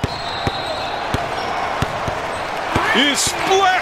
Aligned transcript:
Splash! 3.14 3.77